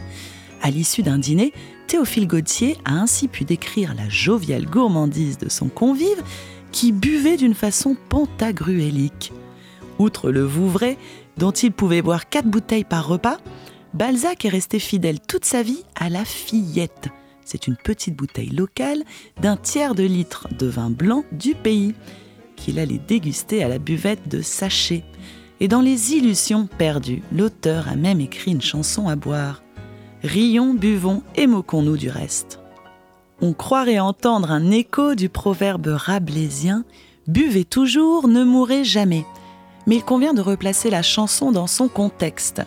À 0.63 0.71
l'issue 0.71 1.03
d'un 1.03 1.19
dîner, 1.19 1.53
Théophile 1.87 2.27
Gautier 2.27 2.77
a 2.85 2.93
ainsi 2.93 3.29
pu 3.29 3.45
décrire 3.45 3.95
la 3.95 4.09
joviale 4.09 4.67
gourmandise 4.67 5.39
de 5.39 5.49
son 5.49 5.69
convive 5.69 6.23
qui 6.73 6.93
buvait 6.93 7.37
d'une 7.37 7.55
façon 7.55 7.97
pantagruélique. 8.09 9.33
Outre 9.99 10.31
le 10.31 10.43
Vouvray, 10.43 10.99
dont 11.37 11.51
il 11.51 11.73
pouvait 11.73 12.03
boire 12.03 12.29
quatre 12.29 12.49
bouteilles 12.49 12.85
par 12.85 13.07
repas, 13.07 13.39
Balzac 13.95 14.45
est 14.45 14.51
resté 14.51 14.79
fidèle 14.79 15.21
toute 15.21 15.45
sa 15.45 15.63
vie 15.63 15.85
à 15.97 16.09
la 16.09 16.25
fillette, 16.25 17.11
c'est 17.51 17.67
une 17.67 17.77
petite 17.77 18.15
bouteille 18.15 18.51
locale 18.51 19.03
d'un 19.43 19.57
tiers 19.57 19.97
de 19.97 20.05
litre 20.05 20.47
de 20.57 20.69
vin 20.69 20.89
blanc 20.89 21.25
du 21.33 21.57
pays, 21.57 21.97
qu'il 22.55 22.79
allait 22.79 23.01
déguster 23.09 23.65
à 23.65 23.69
la 23.69 23.81
buvette 23.81 24.29
de 24.29 24.41
Sachet. 24.41 25.03
Et 25.59 25.67
dans 25.67 25.81
Les 25.81 26.13
Illusions 26.13 26.69
perdues, 26.79 27.25
l'auteur 27.33 27.89
a 27.89 27.97
même 27.97 28.21
écrit 28.21 28.53
une 28.53 28.63
chanson 28.63 29.09
à 29.09 29.17
boire. 29.17 29.65
Rions, 30.23 30.75
buvons 30.75 31.23
et 31.35 31.47
moquons-nous 31.47 31.97
du 31.97 32.11
reste. 32.11 32.61
On 33.41 33.55
croirait 33.55 34.01
entendre 34.01 34.51
un 34.51 34.71
écho 34.71 35.15
du 35.15 35.31
proverbe 35.31 35.87
rabelaisien 35.87 36.85
Buvez 37.27 37.65
toujours, 37.65 38.29
ne 38.29 38.45
mourrez 38.45 38.85
jamais. 38.85 39.25
Mais 39.87 39.97
il 39.97 40.05
convient 40.05 40.35
de 40.35 40.43
replacer 40.43 40.91
la 40.91 41.03
chanson 41.03 41.53
dans 41.53 41.67
son 41.67 41.89
contexte. 41.89 42.61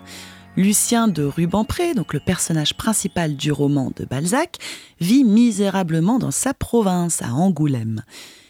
Lucien 0.57 1.07
de 1.07 1.24
Rubempré, 1.24 1.93
donc 1.93 2.13
le 2.13 2.19
personnage 2.19 2.75
principal 2.75 3.36
du 3.36 3.51
roman 3.51 3.91
de 3.95 4.05
Balzac, 4.05 4.57
vit 5.00 5.24
misérablement 5.24 6.17
dans 6.17 6.31
sa 6.31 6.55
province, 6.55 7.22
à 7.22 7.33
Angoulême. 7.33 8.03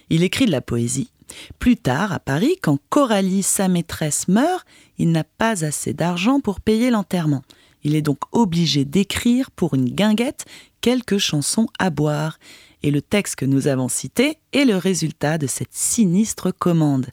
Il 0.10 0.24
écrit 0.24 0.46
de 0.46 0.52
la 0.52 0.62
poésie. 0.62 1.12
Plus 1.60 1.78
tard, 1.78 2.14
à 2.14 2.20
Paris, 2.20 2.56
quand 2.62 2.78
Coralie, 2.90 3.44
sa 3.44 3.68
maîtresse, 3.68 4.28
meurt, 4.28 4.66
il 4.98 5.12
n'a 5.12 5.24
pas 5.24 5.66
assez 5.66 5.94
d'argent 5.94 6.40
pour 6.40 6.62
payer 6.62 6.90
l'enterrement. 6.90 7.42
Il 7.84 7.96
est 7.96 8.02
donc 8.02 8.20
obligé 8.32 8.86
d'écrire 8.86 9.52
pour 9.52 9.74
une 9.74 9.90
guinguette 9.90 10.46
quelques 10.82 11.18
chansons 11.18 11.68
à 11.80 11.90
boire. 11.90 12.40
Et 12.82 12.92
le 12.92 13.02
texte 13.02 13.36
que 13.36 13.46
nous 13.46 13.68
avons 13.68 13.88
cité 13.88 14.38
est 14.52 14.66
le 14.66 14.78
résultat 14.78 15.38
de 15.38 15.48
cette 15.48 15.74
sinistre 15.74 16.52
commande. 16.52 17.08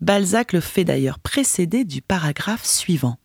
Balzac 0.00 0.52
le 0.52 0.60
fait 0.60 0.84
d'ailleurs 0.84 1.18
précéder 1.18 1.84
du 1.84 2.02
paragraphe 2.02 2.66
suivant. 2.66 3.16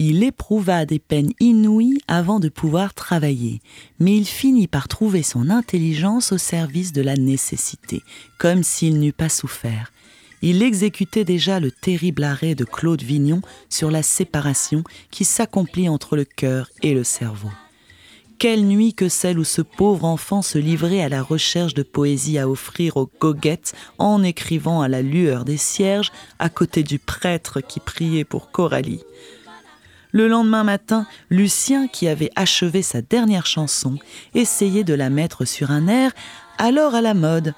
Il 0.00 0.24
éprouva 0.24 0.86
des 0.86 0.98
peines 0.98 1.32
inouïes 1.38 2.00
avant 2.08 2.40
de 2.40 2.48
pouvoir 2.48 2.94
travailler, 2.94 3.60
mais 4.00 4.16
il 4.16 4.26
finit 4.26 4.66
par 4.66 4.88
trouver 4.88 5.22
son 5.22 5.50
intelligence 5.50 6.32
au 6.32 6.38
service 6.38 6.92
de 6.92 7.00
la 7.00 7.14
nécessité, 7.14 8.02
comme 8.38 8.64
s'il 8.64 8.98
n'eût 8.98 9.12
pas 9.12 9.28
souffert. 9.28 9.93
Il 10.46 10.62
exécutait 10.62 11.24
déjà 11.24 11.58
le 11.58 11.70
terrible 11.70 12.22
arrêt 12.22 12.54
de 12.54 12.66
Claude 12.66 13.02
Vignon 13.02 13.40
sur 13.70 13.90
la 13.90 14.02
séparation 14.02 14.84
qui 15.10 15.24
s'accomplit 15.24 15.88
entre 15.88 16.18
le 16.18 16.26
cœur 16.26 16.68
et 16.82 16.92
le 16.92 17.02
cerveau. 17.02 17.48
Quelle 18.38 18.66
nuit 18.66 18.92
que 18.92 19.08
celle 19.08 19.38
où 19.38 19.44
ce 19.44 19.62
pauvre 19.62 20.04
enfant 20.04 20.42
se 20.42 20.58
livrait 20.58 21.00
à 21.00 21.08
la 21.08 21.22
recherche 21.22 21.72
de 21.72 21.82
poésie 21.82 22.38
à 22.38 22.46
offrir 22.46 22.98
aux 22.98 23.08
goguettes 23.22 23.72
en 23.96 24.22
écrivant 24.22 24.82
à 24.82 24.88
la 24.88 25.00
lueur 25.00 25.46
des 25.46 25.56
cierges 25.56 26.12
à 26.38 26.50
côté 26.50 26.82
du 26.82 26.98
prêtre 26.98 27.62
qui 27.62 27.80
priait 27.80 28.24
pour 28.24 28.50
Coralie. 28.50 29.00
Le 30.12 30.28
lendemain 30.28 30.62
matin, 30.62 31.06
Lucien, 31.30 31.88
qui 31.88 32.06
avait 32.06 32.30
achevé 32.36 32.82
sa 32.82 33.00
dernière 33.00 33.46
chanson, 33.46 33.96
essayait 34.34 34.84
de 34.84 34.92
la 34.92 35.08
mettre 35.08 35.46
sur 35.46 35.70
un 35.70 35.88
air 35.88 36.12
alors 36.58 36.94
à 36.94 37.00
la 37.00 37.14
mode. 37.14 37.54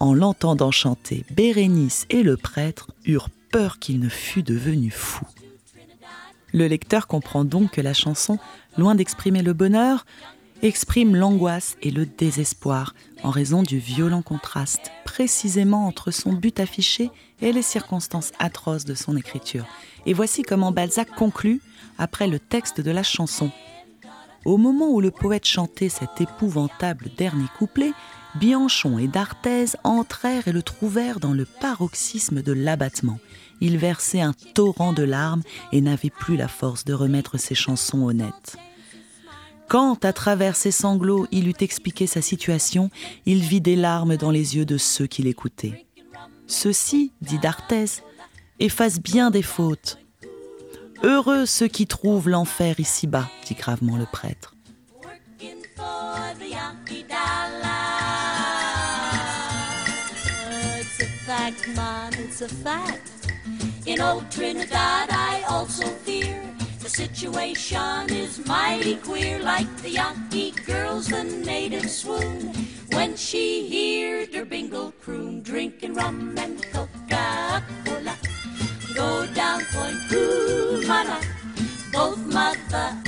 En 0.00 0.14
l'entendant 0.14 0.70
chanter, 0.70 1.24
Bérénice 1.30 2.06
et 2.10 2.22
le 2.22 2.36
prêtre 2.36 2.90
eurent 3.06 3.30
peur 3.50 3.78
qu'il 3.78 4.00
ne 4.00 4.08
fût 4.08 4.42
devenu 4.42 4.90
fou. 4.90 5.24
Le 6.52 6.66
lecteur 6.66 7.06
comprend 7.06 7.44
donc 7.44 7.72
que 7.72 7.80
la 7.80 7.94
chanson, 7.94 8.38
loin 8.76 8.94
d'exprimer 8.94 9.42
le 9.42 9.52
bonheur, 9.52 10.04
exprime 10.62 11.14
l'angoisse 11.14 11.76
et 11.82 11.90
le 11.90 12.06
désespoir 12.06 12.94
en 13.22 13.30
raison 13.30 13.62
du 13.62 13.78
violent 13.78 14.22
contraste 14.22 14.92
précisément 15.04 15.86
entre 15.86 16.10
son 16.10 16.32
but 16.32 16.58
affiché 16.60 17.10
et 17.40 17.52
les 17.52 17.62
circonstances 17.62 18.32
atroces 18.38 18.84
de 18.84 18.94
son 18.94 19.16
écriture. 19.16 19.66
Et 20.06 20.14
voici 20.14 20.42
comment 20.42 20.72
Balzac 20.72 21.10
conclut 21.14 21.60
après 21.98 22.26
le 22.26 22.38
texte 22.38 22.80
de 22.80 22.90
la 22.90 23.02
chanson. 23.02 23.50
Au 24.44 24.56
moment 24.56 24.90
où 24.90 25.00
le 25.00 25.10
poète 25.10 25.46
chantait 25.46 25.88
cet 25.88 26.20
épouvantable 26.20 27.10
dernier 27.16 27.46
couplet, 27.58 27.92
Bianchon 28.36 28.98
et 28.98 29.06
d'Arthez 29.06 29.76
entrèrent 29.84 30.48
et 30.48 30.52
le 30.52 30.62
trouvèrent 30.62 31.20
dans 31.20 31.32
le 31.32 31.44
paroxysme 31.44 32.42
de 32.42 32.52
l'abattement. 32.52 33.20
Il 33.60 33.78
versait 33.78 34.20
un 34.20 34.32
torrent 34.54 34.92
de 34.92 35.04
larmes 35.04 35.42
et 35.72 35.80
n'avait 35.80 36.10
plus 36.10 36.36
la 36.36 36.48
force 36.48 36.84
de 36.84 36.92
remettre 36.92 37.38
ses 37.38 37.54
chansons 37.54 38.02
honnêtes. 38.02 38.56
Quand, 39.68 40.04
à 40.04 40.12
travers 40.12 40.56
ses 40.56 40.72
sanglots, 40.72 41.26
il 41.30 41.48
eut 41.48 41.54
expliqué 41.60 42.06
sa 42.06 42.20
situation, 42.20 42.90
il 43.24 43.40
vit 43.40 43.60
des 43.60 43.76
larmes 43.76 44.16
dans 44.16 44.30
les 44.30 44.56
yeux 44.56 44.66
de 44.66 44.78
ceux 44.78 45.06
qui 45.06 45.22
l'écoutaient. 45.22 45.86
Ceci, 46.46 47.12
dit 47.22 47.38
d'Arthez, 47.38 48.02
efface 48.58 49.00
bien 49.00 49.30
des 49.30 49.42
fautes. 49.42 49.98
Heureux 51.02 51.46
ceux 51.46 51.68
qui 51.68 51.86
trouvent 51.86 52.28
l'enfer 52.28 52.80
ici-bas, 52.80 53.28
dit 53.46 53.54
gravement 53.54 53.96
le 53.96 54.06
prêtre. 54.06 54.54
In 63.86 64.00
old 64.00 64.30
Trinidad, 64.30 65.08
I 65.10 65.44
also 65.48 65.86
fear 65.86 66.38
the 66.80 66.90
situation 66.90 68.10
is 68.10 68.44
mighty 68.44 68.96
queer, 68.96 69.38
like 69.38 69.74
the 69.78 69.90
Yankee 69.90 70.50
girls, 70.66 71.08
the 71.08 71.24
natives 71.24 71.96
swoon 71.96 72.52
when 72.92 73.16
she 73.16 73.66
hears 73.66 74.28
their 74.28 74.44
bingle 74.44 74.92
croon, 75.00 75.42
drinking 75.42 75.94
rum 75.94 76.34
and 76.36 76.62
Coca-Cola. 76.70 78.16
Go 78.94 79.26
down 79.32 79.64
Point 79.72 80.00
Cumana, 80.10 81.24
both 81.92 82.18
mother 82.26 83.03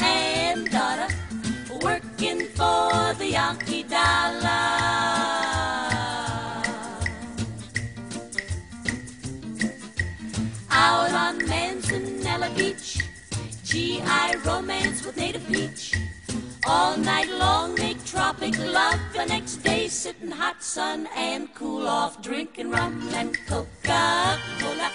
All 16.68 16.96
night 16.98 17.28
long 17.38 17.74
make 17.78 18.02
tropic 18.04 18.56
love. 18.58 18.98
The 19.12 19.26
next 19.28 19.62
day 19.62 19.86
sit 19.88 20.16
in 20.22 20.30
hot 20.30 20.56
sun 20.60 21.06
and 21.16 21.48
cool 21.54 21.86
off, 21.86 22.20
drinking 22.22 22.70
rum 22.70 23.00
and 23.14 23.32
Coca-Cola. 23.48 24.90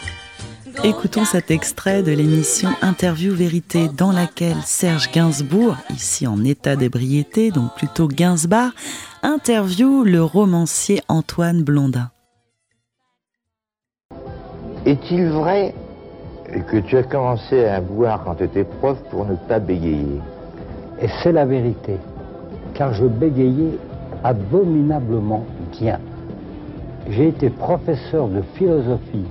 Écoutons 0.84 1.26
cet 1.26 1.52
extrait 1.52 2.02
de 2.02 2.12
l'émission 2.12 2.70
Interview 2.82 3.34
Vérité 3.34 3.88
dans 3.88 4.12
laquelle 4.12 4.62
Serge 4.64 5.12
Gainsbourg, 5.12 5.76
ici 5.92 6.26
en 6.26 6.44
état 6.44 6.76
d'ébriété, 6.76 7.52
donc 7.52 7.76
plutôt 7.76 8.08
Gainsbar, 8.08 8.72
interview 9.22 10.04
le 10.04 10.24
romancier 10.24 11.02
Antoine 11.08 11.64
Blondin. 11.64 12.10
Est-il 14.86 15.30
vrai 15.30 15.76
que 16.70 16.78
tu 16.78 16.98
as 16.98 17.04
commencé 17.04 17.66
à 17.66 17.80
boire 17.80 18.24
quand 18.24 18.36
tu 18.36 18.44
étais 18.44 18.64
prof 18.64 18.98
pour 19.10 19.26
ne 19.26 19.36
pas 19.36 19.60
bégayer? 19.60 20.20
Et 21.02 21.08
c'est 21.24 21.32
la 21.32 21.46
vérité, 21.46 21.98
car 22.76 22.94
je 22.94 23.06
bégayais 23.06 23.78
abominablement 24.24 25.44
bien. 25.80 26.00
J'ai 27.10 27.30
été 27.30 27.50
professeur 27.50 28.28
de 28.28 28.42
philosophie. 28.54 29.26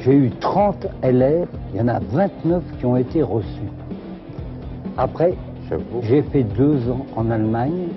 J'ai 0.00 0.14
eu 0.14 0.30
30 0.40 0.86
élèves, 1.02 1.48
il 1.72 1.80
y 1.80 1.82
en 1.82 1.88
a 1.88 1.98
29 1.98 2.62
qui 2.78 2.86
ont 2.86 2.96
été 2.96 3.22
reçus. 3.22 3.70
Après, 4.96 5.34
j'ai 6.02 6.22
fait 6.22 6.42
deux 6.42 6.90
ans 6.90 7.04
en 7.16 7.30
Allemagne 7.30 7.88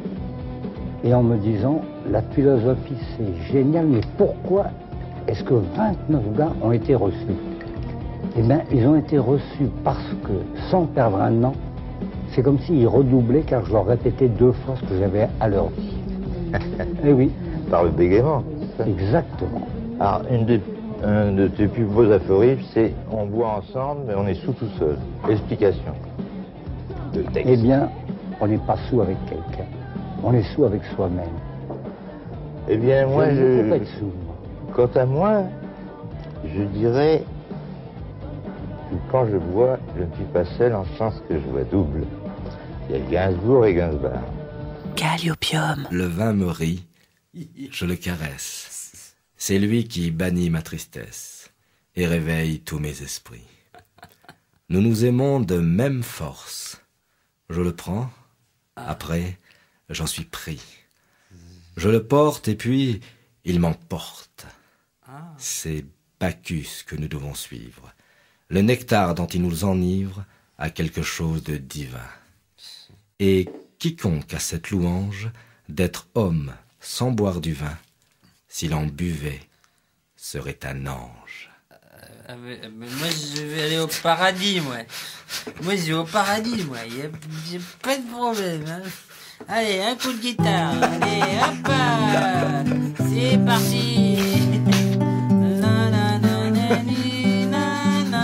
et 1.03 1.13
en 1.13 1.23
me 1.23 1.37
disant, 1.37 1.81
la 2.11 2.21
philosophie 2.21 2.97
c'est 3.15 3.53
génial, 3.53 3.85
mais 3.85 4.01
pourquoi 4.17 4.65
est-ce 5.27 5.43
que 5.43 5.53
29 5.53 6.35
gars 6.37 6.51
ont 6.61 6.71
été 6.71 6.95
reçus? 6.95 7.37
Eh 8.37 8.41
bien, 8.41 8.61
ils 8.71 8.85
ont 8.85 8.95
été 8.95 9.17
reçus 9.17 9.69
parce 9.83 10.13
que, 10.23 10.33
sans 10.69 10.85
perdre 10.85 11.21
un 11.21 11.43
an, 11.43 11.53
C'est 12.37 12.43
comme 12.43 12.59
s'ils 12.59 12.87
redoublaient 12.87 13.41
car 13.41 13.65
je 13.65 13.71
leur 13.71 13.87
répétais 13.87 14.27
deux 14.27 14.51
fois 14.51 14.75
ce 14.75 14.81
que 14.81 14.95
j'avais 14.99 15.27
à 15.39 15.47
leur 15.49 15.71
dire. 15.71 16.59
Eh 17.03 17.11
oui. 17.11 17.31
Par 17.71 17.83
le 17.83 17.89
bégaiement. 17.89 18.43
Exactement. 18.85 19.67
Alors, 19.99 20.21
une 20.29 20.45
de, 20.45 20.59
un 21.03 21.31
de 21.31 21.47
tes 21.47 21.67
plus 21.67 21.85
beaux 21.85 22.11
aphorismes, 22.11 22.61
c'est 22.75 22.93
on 23.11 23.25
boit 23.25 23.57
ensemble, 23.57 24.01
mais 24.07 24.13
on 24.15 24.27
est 24.27 24.35
sous 24.35 24.51
tout 24.51 24.69
seul. 24.77 24.99
Explication. 25.27 25.93
De 27.13 27.23
texte. 27.23 27.49
Eh 27.49 27.57
bien, 27.57 27.89
on 28.39 28.45
n'est 28.45 28.59
pas 28.59 28.77
sous 28.87 29.01
avec 29.01 29.17
quelqu'un. 29.25 29.65
On 30.23 30.31
est 30.33 30.43
sous 30.53 30.63
avec 30.63 30.83
soi-même. 30.95 31.25
Eh 32.69 32.77
bien, 32.77 33.07
moi, 33.07 33.31
Je 33.31 33.35
peux 33.35 33.63
je. 33.63 33.69
pas 33.69 33.75
être 33.77 33.87
sous, 33.97 34.05
moi. 34.05 34.35
Quant 34.75 34.99
à 34.99 35.05
moi, 35.07 35.41
je 36.45 36.61
dirais 36.65 37.23
que 38.91 38.95
quand 39.11 39.25
je 39.25 39.37
bois, 39.37 39.79
je 39.97 40.03
ne 40.03 40.11
suis 40.13 40.25
pas 40.25 40.45
seul 40.45 40.75
en 40.75 40.85
sens 40.99 41.19
que 41.27 41.33
je 41.33 41.51
vois 41.51 41.63
double. 41.63 42.03
Il 42.89 42.95
y 42.95 42.99
a 42.99 42.99
Gainsbourg 43.09 43.65
et 43.65 43.73
Gainsbourg. 43.73 44.21
Calliopium. 44.95 45.87
Le 45.91 46.05
vin 46.05 46.31
me 46.31 46.47
rit, 46.47 46.85
je 47.69 47.85
le 47.85 47.95
caresse. 47.95 49.15
C'est 49.35 49.59
lui 49.59 49.87
qui 49.87 50.09
bannit 50.09 50.49
ma 50.49 50.61
tristesse 50.61 51.51
et 51.95 52.07
réveille 52.07 52.61
tous 52.61 52.79
mes 52.79 53.01
esprits. 53.01 53.45
Nous 54.69 54.81
nous 54.81 55.03
aimons 55.03 55.41
de 55.41 55.57
même 55.57 56.01
force. 56.01 56.81
Je 57.49 57.61
le 57.61 57.75
prends, 57.75 58.09
après, 58.75 59.37
j'en 59.89 60.07
suis 60.07 60.25
pris. 60.25 60.61
Je 61.75 61.89
le 61.89 62.03
porte 62.03 62.47
et 62.47 62.55
puis, 62.55 63.01
il 63.43 63.59
m'emporte. 63.59 64.47
C'est 65.37 65.85
Bacchus 66.19 66.83
que 66.85 66.95
nous 66.95 67.07
devons 67.07 67.33
suivre. 67.33 67.93
Le 68.49 68.61
nectar 68.61 69.13
dont 69.13 69.27
il 69.27 69.41
nous 69.41 69.65
enivre 69.65 70.23
a 70.57 70.69
quelque 70.69 71.03
chose 71.03 71.43
de 71.43 71.57
divin. 71.57 71.99
Et 73.19 73.49
quiconque 73.79 74.33
a 74.33 74.39
cette 74.39 74.69
louange 74.69 75.29
d'être 75.69 76.07
homme 76.15 76.53
sans 76.79 77.11
boire 77.11 77.41
du 77.41 77.53
vin, 77.53 77.77
s'il 78.47 78.73
en 78.73 78.85
buvait, 78.85 79.41
serait 80.15 80.59
un 80.63 80.85
ange. 80.87 81.49
Ah, 82.29 82.35
mais- 82.35 82.59
mais 82.75 82.87
moi, 82.87 83.07
je 83.09 83.41
vais 83.41 83.63
aller 83.63 83.79
au 83.79 83.87
paradis, 83.87 84.59
moi. 84.61 84.77
Moi, 85.63 85.75
je 85.77 85.81
vais 85.85 85.93
au 85.93 86.03
paradis, 86.03 86.63
moi. 86.65 86.77
Il 86.87 86.93
n'y 86.95 87.01
a, 87.01 87.05
y 87.05 87.57
a 87.57 87.59
pas 87.81 87.97
de 87.97 88.07
problème. 88.09 88.65
hein. 88.67 88.81
Allez, 89.47 89.79
un 89.81 89.95
coup 89.95 90.11
de 90.11 90.17
guitare. 90.19 90.73
Allez, 90.83 91.21
hop 91.41 91.67
là. 91.67 92.63
C'est 93.09 93.37
parti. 93.45 94.17
Na, 95.61 95.89
na, 95.89 96.17
na, 96.19 96.49
na, 96.51 96.75
ni, 96.83 97.45
na, 97.45 98.03
na. 98.11 98.23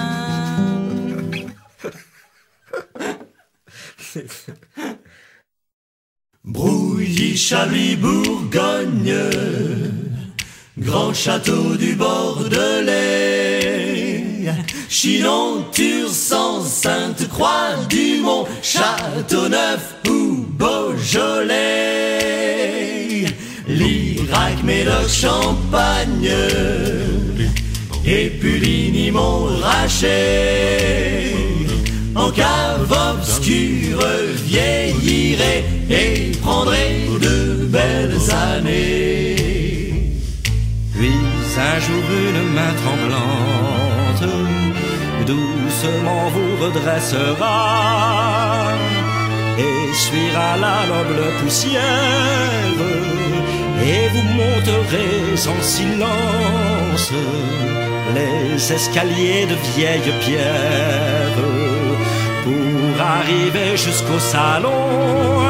Brouilly, 6.45 7.37
Chablis, 7.37 7.95
Bourgogne, 7.95 9.15
grand 10.77 11.13
château 11.13 11.77
du 11.77 11.95
Bordelais, 11.95 12.91
Chinon, 14.89 15.63
Tursan, 15.71 16.61
Sainte-Croix, 16.61 17.85
Dumont, 17.89 18.45
Châteauneuf 18.61 19.95
ou 20.09 20.45
Beaujolais, 20.49 21.53
Lirac, 23.65 24.61
Médoc, 24.65 25.07
Champagne, 25.07 26.29
et 28.05 28.29
Puligny, 28.31 29.11
Montrachet. 29.11 30.11
En 32.15 32.31
cave 32.31 32.91
obscure 32.91 34.05
vieillirai 34.45 35.72
et 35.89 36.31
prendrai 36.41 37.07
de 37.21 37.65
belles 37.65 38.19
années. 38.55 39.35
Puis 40.93 41.13
un 41.57 41.79
jour 41.79 42.03
une 42.29 42.53
main 42.53 42.73
tremblante 42.83 44.23
doucement 45.25 46.29
vous 46.33 46.65
redressera, 46.65 47.61
essuiera 49.57 50.57
la 50.57 50.77
noble 50.91 51.23
poussière 51.39 52.79
et 53.85 54.07
vous 54.09 54.25
monterez 54.41 55.33
en 55.47 55.61
silence 55.61 57.11
les 58.15 58.73
escaliers 58.73 59.45
de 59.45 59.55
vieilles 59.75 60.13
pierres 60.21 61.39
pour 62.43 63.01
arriver 63.01 63.75
jusqu'au 63.75 64.19
salon. 64.19 65.42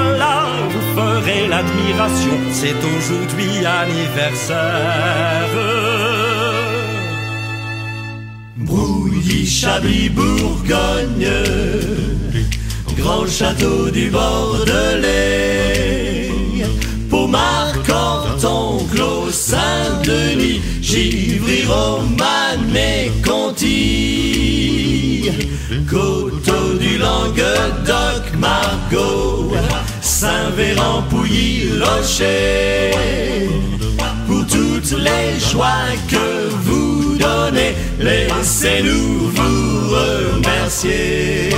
Ferez 1.24 1.48
l'admiration, 1.48 2.38
c'est 2.52 2.76
aujourd'hui 2.84 3.66
anniversaire. 3.66 5.48
Brouilly, 8.58 9.46
Chablis, 9.46 10.10
Bourgogne, 10.10 11.30
grand 12.98 13.26
château 13.26 13.90
du 13.90 14.10
Bordelais, 14.10 15.00
Pomard, 17.10 17.74
Corton, 17.88 18.86
Clos, 18.94 19.32
Saint-Denis, 19.32 20.62
Givry, 20.82 21.66
Romane 21.66 22.76
et 22.76 23.10
Conti, 23.26 23.72
Coteau 25.90 26.74
du 26.78 26.98
Languedoc, 26.98 28.24
Margot, 28.38 29.54
Saint-Véran, 30.24 31.04
Pouilly, 31.10 31.80
Locher, 31.82 32.92
pour 34.26 34.48
toutes 34.48 34.94
les 35.08 35.38
joies 35.52 35.92
que 36.08 36.48
vous 36.66 37.18
donnez, 37.18 37.74
laissez-nous 38.00 39.32
vous 39.36 39.90
remercier. 39.98 41.50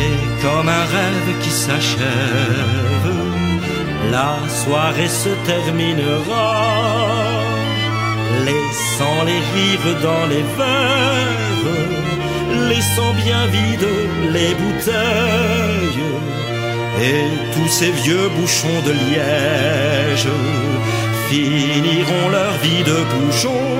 Et 0.00 0.14
comme 0.40 0.68
un 0.70 0.86
rêve 0.96 1.30
qui 1.42 1.50
s'achève, 1.50 3.12
la 4.10 4.38
soirée 4.48 5.12
se 5.24 5.32
terminera, 5.50 6.54
laissant 8.46 9.18
les 9.28 9.42
rires 9.54 9.96
dans 10.02 10.26
les 10.32 10.44
verres, 10.58 11.76
laissant 12.70 13.12
bien 13.22 13.42
vides 13.54 13.94
les 14.32 14.54
bouteilles, 14.54 16.06
et 17.00 17.24
tous 17.54 17.68
ces 17.68 17.90
vieux 17.90 18.28
bouchons 18.38 18.80
de 18.86 18.92
liège 18.92 20.28
finiront 21.28 22.28
leur 22.30 22.52
vie 22.62 22.84
de 22.84 22.98
bouchons, 23.12 23.70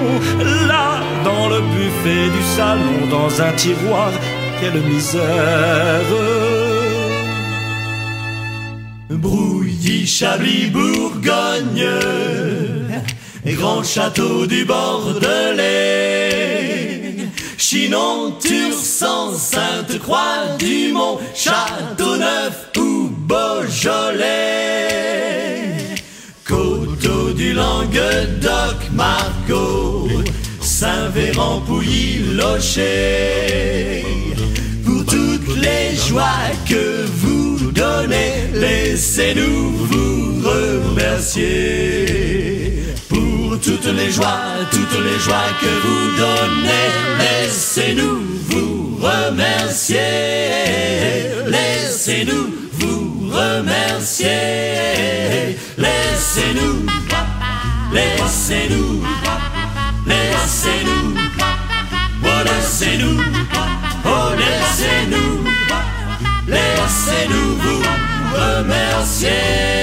là 0.68 1.00
dans 1.24 1.48
le 1.48 1.60
buffet 1.60 2.28
du 2.36 2.42
salon, 2.56 3.06
dans 3.10 3.40
un 3.40 3.52
tiroir, 3.52 4.10
quelle 4.60 4.80
misère. 4.82 6.10
Brouilly, 9.08 10.06
Chablis, 10.06 10.66
Bourgogne, 10.66 11.88
et 13.44 13.54
grand 13.54 13.82
château 13.82 14.46
du 14.46 14.64
Bordelais, 14.64 15.54
Chinon, 17.68 18.38
Tursan, 18.38 19.34
Sainte-Croix, 19.34 20.56
Dumont, 20.56 21.18
Châteauneuf 21.34 22.70
ou 22.78 23.10
Beaujolais, 23.10 24.28
Coteau 26.44 27.32
du 27.32 27.54
Languedoc, 27.54 28.76
Margot, 28.92 30.08
Saint-Véran, 30.60 31.60
Pouilly, 31.66 32.36
Locher, 32.36 34.04
pour 34.84 35.04
toutes 35.04 35.56
les 35.56 35.96
joies 36.08 36.52
que 36.68 37.04
vous 37.16 37.72
donnez, 37.72 38.46
laissez-nous 38.54 39.72
vous 39.72 40.40
remercier. 40.48 42.55
Toutes 43.62 43.86
les 43.86 44.10
joies, 44.10 44.26
toutes 44.70 45.00
les 45.04 45.18
joies 45.18 45.50
que 45.60 45.66
vous 45.66 46.16
donnez, 46.16 46.88
laissez-nous 47.18 48.20
vous 48.48 48.98
remercier. 49.00 49.98
Laissez-nous 51.46 52.52
vous 52.72 53.30
remercier. 53.30 54.28
Laissez-nous, 55.78 56.86
laissez-nous, 57.92 59.02
laissez-nous, 60.06 61.14
oh 62.24 62.28
laissez-nous, 62.44 63.20
oh 64.04 64.30
laissez-nous, 64.36 65.44
laissez-nous 66.48 67.56
vous 67.56 67.82
remercier. 68.34 69.75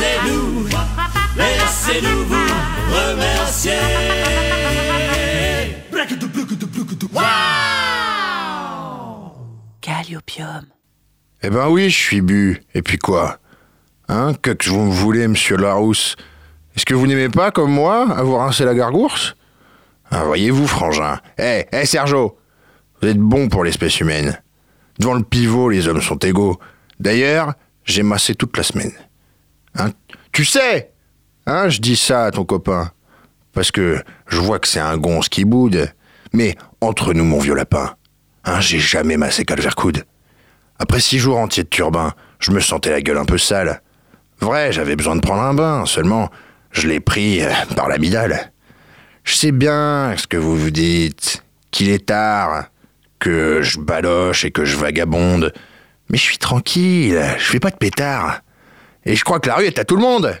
Laissez-nous, 0.00 0.66
laissez-nous 1.36 2.24
vous 2.24 2.48
remercier. 2.90 3.72
Calliopium. 9.80 10.66
Eh 11.42 11.50
ben 11.50 11.68
oui, 11.68 11.90
je 11.90 11.96
suis 11.96 12.20
bu. 12.20 12.62
Et 12.74 12.82
puis 12.82 12.98
quoi? 12.98 13.38
Hein? 14.08 14.34
Que 14.42 14.50
que 14.50 14.68
vous 14.68 14.84
me 14.84 14.92
voulez, 14.92 15.26
monsieur 15.28 15.56
Larousse? 15.56 16.16
Est-ce 16.76 16.84
que 16.84 16.94
vous 16.94 17.06
n'aimez 17.06 17.28
pas, 17.28 17.50
comme 17.50 17.72
moi, 17.72 18.10
avoir 18.16 18.44
rincé 18.44 18.64
la 18.64 18.74
gargourse? 18.74 19.34
Ah, 20.10 20.24
Voyez-vous, 20.24 20.66
frangin. 20.66 21.18
Eh, 21.38 21.66
eh, 21.72 21.86
Sergio 21.86 22.36
Vous 23.00 23.08
êtes 23.08 23.18
bon 23.18 23.48
pour 23.48 23.64
l'espèce 23.64 24.00
humaine. 24.00 24.40
Devant 24.98 25.14
le 25.14 25.22
pivot, 25.22 25.70
les 25.70 25.88
hommes 25.88 26.02
sont 26.02 26.18
égaux. 26.18 26.58
D'ailleurs, 26.98 27.54
j'ai 27.84 28.02
massé 28.02 28.34
toute 28.34 28.56
la 28.56 28.62
semaine. 28.62 28.92
Hein? 29.76 29.90
Tu 30.32 30.44
sais 30.44 30.92
Hein, 31.46 31.68
je 31.68 31.80
dis 31.80 31.96
ça 31.96 32.26
à 32.26 32.30
ton 32.30 32.44
copain. 32.44 32.92
Parce 33.52 33.72
que 33.72 34.02
je 34.28 34.38
vois 34.38 34.58
que 34.58 34.68
c'est 34.68 34.80
un 34.80 34.96
gonce 34.96 35.28
qui 35.28 35.44
boude. 35.44 35.92
Mais 36.32 36.54
entre 36.80 37.12
nous, 37.12 37.24
mon 37.24 37.38
vieux 37.38 37.54
lapin, 37.54 37.94
hein, 38.44 38.60
j'ai 38.60 38.78
jamais 38.78 39.16
massé 39.16 39.44
Calvercoude. 39.44 40.04
Après 40.78 41.00
six 41.00 41.18
jours 41.18 41.38
entiers 41.38 41.64
de 41.64 41.68
turbin, 41.68 42.14
je 42.38 42.52
me 42.52 42.60
sentais 42.60 42.90
la 42.90 43.02
gueule 43.02 43.18
un 43.18 43.24
peu 43.24 43.38
sale. 43.38 43.82
Vrai, 44.40 44.72
j'avais 44.72 44.96
besoin 44.96 45.16
de 45.16 45.20
prendre 45.20 45.42
un 45.42 45.54
bain, 45.54 45.84
seulement 45.86 46.30
je 46.70 46.86
l'ai 46.88 47.00
pris 47.00 47.42
euh, 47.42 47.50
par 47.76 47.88
l'amidale. 47.88 48.52
Je 49.24 49.34
sais 49.34 49.52
bien 49.52 50.14
ce 50.16 50.26
que 50.26 50.36
vous 50.36 50.56
vous 50.56 50.70
dites, 50.70 51.44
qu'il 51.70 51.90
est 51.90 52.06
tard, 52.06 52.66
que 53.18 53.60
je 53.62 53.78
baloche 53.78 54.44
et 54.44 54.50
que 54.50 54.64
je 54.64 54.76
vagabonde, 54.76 55.52
mais 56.08 56.16
je 56.16 56.22
suis 56.22 56.38
tranquille, 56.38 57.20
je 57.38 57.44
fais 57.44 57.60
pas 57.60 57.70
de 57.70 57.76
pétard. 57.76 58.40
Et 59.04 59.16
je 59.16 59.24
crois 59.24 59.40
que 59.40 59.48
la 59.48 59.56
rue 59.56 59.66
est 59.66 59.78
à 59.78 59.84
tout 59.84 59.96
le 59.96 60.02
monde. 60.02 60.40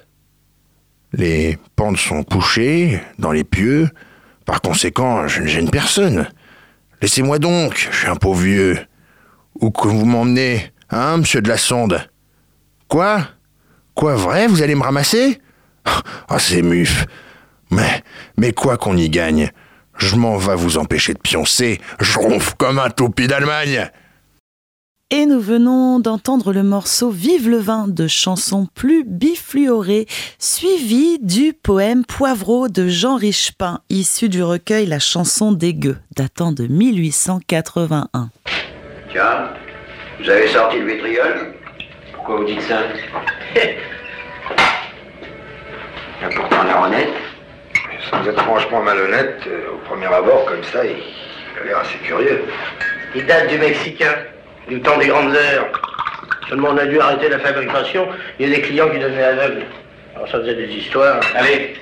Les 1.12 1.58
pentes 1.76 1.96
sont 1.96 2.22
couchées 2.22 3.00
dans 3.18 3.32
les 3.32 3.44
pieux, 3.44 3.88
par 4.44 4.60
conséquent, 4.60 5.26
je 5.28 5.42
ne 5.42 5.46
gêne 5.46 5.70
personne. 5.70 6.28
Laissez-moi 7.02 7.38
donc, 7.38 7.88
je 7.90 7.96
suis 7.96 8.08
un 8.08 8.16
pauvre 8.16 8.40
vieux. 8.40 8.78
Où 9.60 9.70
que 9.70 9.88
vous 9.88 10.04
m'emmenez, 10.04 10.72
hein, 10.90 11.18
monsieur 11.18 11.42
de 11.42 11.48
la 11.48 11.56
sonde? 11.56 12.08
Quoi? 12.88 13.26
Quoi, 13.94 14.14
vrai, 14.14 14.46
vous 14.46 14.62
allez 14.62 14.74
me 14.74 14.82
ramasser? 14.82 15.40
Ah, 16.28 16.38
c'est 16.38 16.62
muf. 16.62 17.06
Mais, 17.70 18.02
mais 18.36 18.52
quoi 18.52 18.76
qu'on 18.76 18.96
y 18.96 19.08
gagne, 19.08 19.50
je 19.96 20.16
m'en 20.16 20.36
vais 20.36 20.54
vous 20.54 20.78
empêcher 20.78 21.14
de 21.14 21.18
pioncer, 21.18 21.80
je 22.00 22.18
ronfle 22.18 22.54
comme 22.56 22.78
un 22.78 22.90
toupie 22.90 23.26
d'Allemagne. 23.26 23.90
Et 25.12 25.26
nous 25.26 25.40
venons 25.40 25.98
d'entendre 25.98 26.52
le 26.52 26.62
morceau 26.62 27.10
Vive 27.10 27.48
le 27.48 27.56
vin 27.56 27.88
de 27.88 28.06
chansons 28.06 28.68
plus 28.76 29.02
bifluorées, 29.04 30.06
suivi 30.38 31.18
du 31.18 31.52
poème 31.52 32.04
Poivreau 32.04 32.68
de 32.68 32.86
Jean 32.86 33.16
Richepin, 33.16 33.80
issu 33.90 34.28
du 34.28 34.44
recueil 34.44 34.86
La 34.86 35.00
chanson 35.00 35.50
des 35.50 35.74
gueux, 35.74 35.96
datant 36.16 36.52
de 36.52 36.68
1881. 36.68 38.30
Tiens, 39.10 39.48
vous 40.20 40.30
avez 40.30 40.46
sorti 40.46 40.78
le 40.78 40.86
vitriol? 40.86 41.54
Pourquoi 42.14 42.36
vous 42.36 42.44
dites 42.44 42.62
ça? 42.62 42.82
Il 43.56 43.60
y 46.22 46.24
a 46.24 46.28
pourtant 46.28 46.62
l'air 46.62 46.82
honnête. 46.82 47.08
Sans 48.08 48.24
être 48.28 48.42
franchement 48.44 48.80
malhonnête, 48.84 49.40
euh, 49.48 49.72
au 49.74 49.78
premier 49.88 50.06
abord, 50.06 50.44
comme 50.44 50.62
ça, 50.62 50.84
il 50.84 50.92
a 51.60 51.64
l'air 51.64 51.78
assez 51.80 51.98
curieux. 51.98 52.44
Il 53.16 53.26
date 53.26 53.48
du 53.48 53.58
Mexicain, 53.58 54.14
du 54.68 54.80
temps 54.80 54.98
des 54.98 55.06
grandes 55.06 55.34
heures. 55.34 55.68
Seulement 56.48 56.70
on 56.70 56.76
a 56.76 56.86
dû 56.86 56.98
arrêter 57.00 57.28
la 57.28 57.38
fabrication, 57.38 58.08
il 58.38 58.48
y 58.48 58.52
a 58.52 58.56
des 58.56 58.62
clients 58.62 58.90
qui 58.90 58.98
devenaient 58.98 59.22
aveugles. 59.22 59.66
Alors 60.14 60.28
ça 60.28 60.40
faisait 60.40 60.54
des 60.54 60.68
histoires. 60.74 61.20
Allez, 61.36 61.74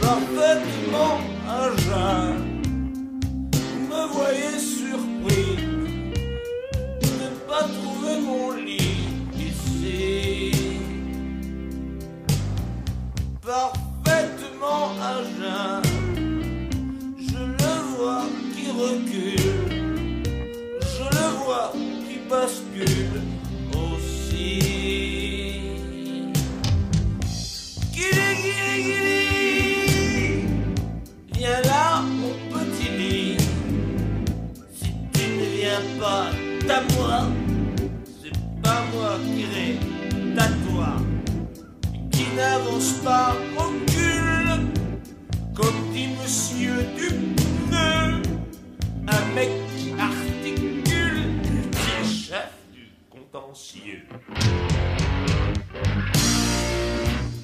parfaitement 0.00 1.20
à 1.48 1.70
jeun. 1.76 2.34
Me 3.88 4.02
voyez 4.12 4.58
surpris 4.58 5.56
de 7.00 7.06
ne 7.06 7.28
pas 7.48 7.64
trouver 7.64 8.20
mon 8.20 8.52
lit 8.52 8.79
Parfaitement 13.50 14.92
à 15.02 15.24
jeun. 15.36 15.82
Je 17.18 17.42
le 17.60 17.74
vois 17.96 18.26
qui 18.54 18.70
recule. 18.70 19.58
Je 20.80 21.04
le 21.18 21.26
vois 21.42 21.72
qui 21.74 22.16
bascule 22.30 23.16
aussi. 23.74 24.52
Guili, 27.92 28.28
guili, 28.44 28.74
guili. 28.84 30.44
Viens 31.34 31.62
là, 31.62 32.02
mon 32.02 32.34
petit 32.52 32.90
lit. 32.98 33.36
Si 34.78 34.90
tu 35.12 35.24
ne 35.38 35.46
viens 35.56 35.84
pas 35.98 36.26
à 36.72 36.80
moi, 36.94 37.18
c'est 38.22 38.38
pas 38.62 38.82
moi 38.94 39.18
qui. 39.24 39.40
Qui 39.42 39.89
n'avance 42.80 42.92
pas, 43.04 43.36
recule. 43.56 44.68
Comme 45.54 45.92
dit 45.92 46.08
monsieur 46.22 46.84
du 46.96 47.08
pneu. 47.08 48.22
Un 49.06 49.34
mec 49.34 49.50
qui 49.76 49.92
articule, 49.98 51.24
qui 51.72 51.90
est 52.00 52.04
chef 52.04 52.52
du 52.72 52.88
contentieux. 53.10 54.06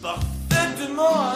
Parfaitement 0.00 1.35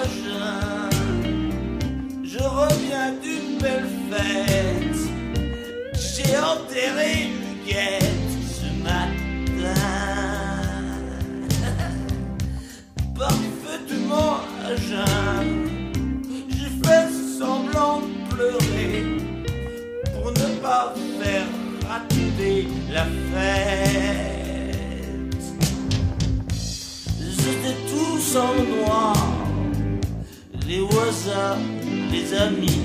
la 23.04 23.06
tous 27.88 28.36
en 28.36 28.54
noir, 28.64 29.16
les 30.66 30.80
voisins, 30.80 31.58
les 32.10 32.34
amis, 32.34 32.80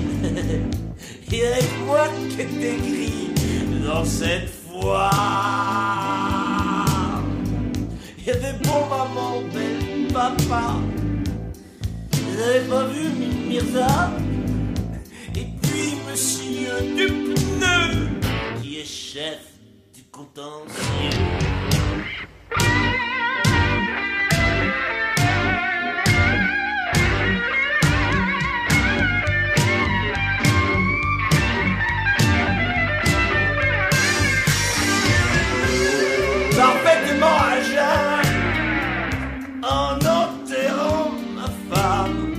et 1.32 1.46
avec 1.46 1.70
moi 1.86 2.08
qui 2.28 2.40
était 2.40 2.76
gris 2.76 3.30
dans 3.86 4.04
cette 4.04 4.48
foire? 4.48 5.12
Il 8.18 8.26
y 8.26 8.30
avait 8.30 8.58
bon 8.64 8.86
maman, 8.88 9.42
belle 9.52 10.12
papa, 10.12 10.76
vous 12.12 12.40
avez 12.42 12.60
pas 12.68 12.86
vu 12.86 13.08
Mi- 13.10 13.48
Mirza? 13.48 14.10
Et 15.36 15.46
puis 15.62 15.96
monsieur 16.10 16.80
du 16.96 17.06
pneu, 17.06 17.80
qui 18.62 18.78
est 18.80 18.84
chef 18.84 19.45
parfaitement 36.56 37.26
à 37.26 38.22
en 39.62 39.96
enterrant 39.96 41.10
ma 41.34 41.48
femme. 41.74 42.34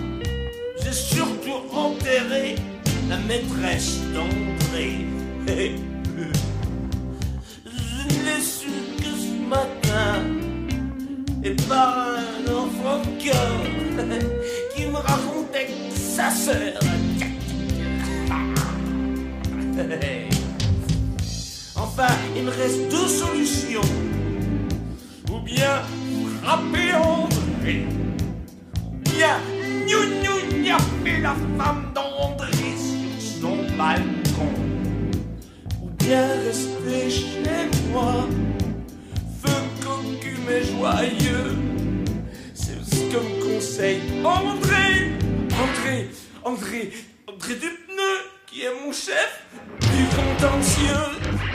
J'ai 0.83 0.93
surtout 0.93 1.61
enterré 1.71 2.55
la 3.09 3.17
maîtresse 3.17 3.96
par 11.67 11.97
un 11.97 12.51
enfant 12.51 13.01
de 13.01 13.23
cœur 13.23 13.61
qui 14.75 14.85
me 14.85 14.95
racontait 14.95 15.67
que 15.67 15.97
sa 15.97 16.29
sœur. 16.29 16.79
Enfin, 21.75 22.13
il 22.35 22.43
me 22.43 22.49
reste 22.51 22.89
deux 22.89 23.07
solutions. 23.07 23.81
Ou 25.31 25.39
bien 25.39 25.81
frapper 26.41 26.93
André, 26.95 27.85
vient 29.05 29.39
Gnou 29.87 30.01
gnou 30.21 30.63
gnapper 30.63 31.21
la 31.21 31.35
femme 31.57 31.91
d'André 31.93 32.75
sur 32.77 33.41
son 33.41 33.57
balcon 33.77 34.51
Ou 35.83 35.89
bien 35.97 36.27
rester 36.45 37.09
chez 37.09 37.69
moi 37.91 38.25
mais 40.47 40.63
joyeux. 40.63 41.55
C'est 42.53 42.83
ce 42.83 43.01
que 43.11 43.17
me 43.17 43.43
conseille 43.43 44.01
André 44.23 45.11
André, 45.51 46.09
André, 46.43 46.91
André 47.27 47.53
Dupneux 47.55 48.19
Qui 48.45 48.63
est 48.63 48.73
mon 48.85 48.91
chef. 48.91 49.43
Du 49.81 50.05
contentieux 50.15 51.46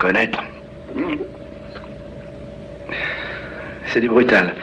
reconnaître. 0.00 0.42
C'est 3.86 4.00
du 4.00 4.08
brutal. 4.08 4.54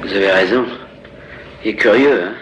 Vous 0.00 0.12
avez 0.12 0.30
raison. 0.30 0.64
Il 1.64 1.70
est 1.70 1.76
curieux, 1.76 2.24
hein 2.24 2.34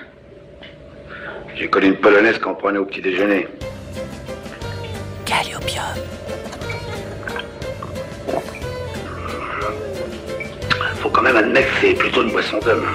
J'ai 1.54 1.68
connu 1.68 1.88
une 1.88 1.96
polonaise 1.96 2.38
qu'on 2.38 2.54
prenait 2.54 2.78
au 2.78 2.86
petit 2.86 3.02
déjeuner. 3.02 3.46
Calliopium. 5.26 5.84
Faut 11.00 11.10
quand 11.10 11.22
même 11.22 11.36
admettre 11.36 11.68
que 11.68 11.80
c'est 11.80 11.94
plutôt 11.94 12.22
une 12.22 12.32
boisson 12.32 12.58
d'homme. 12.60 12.86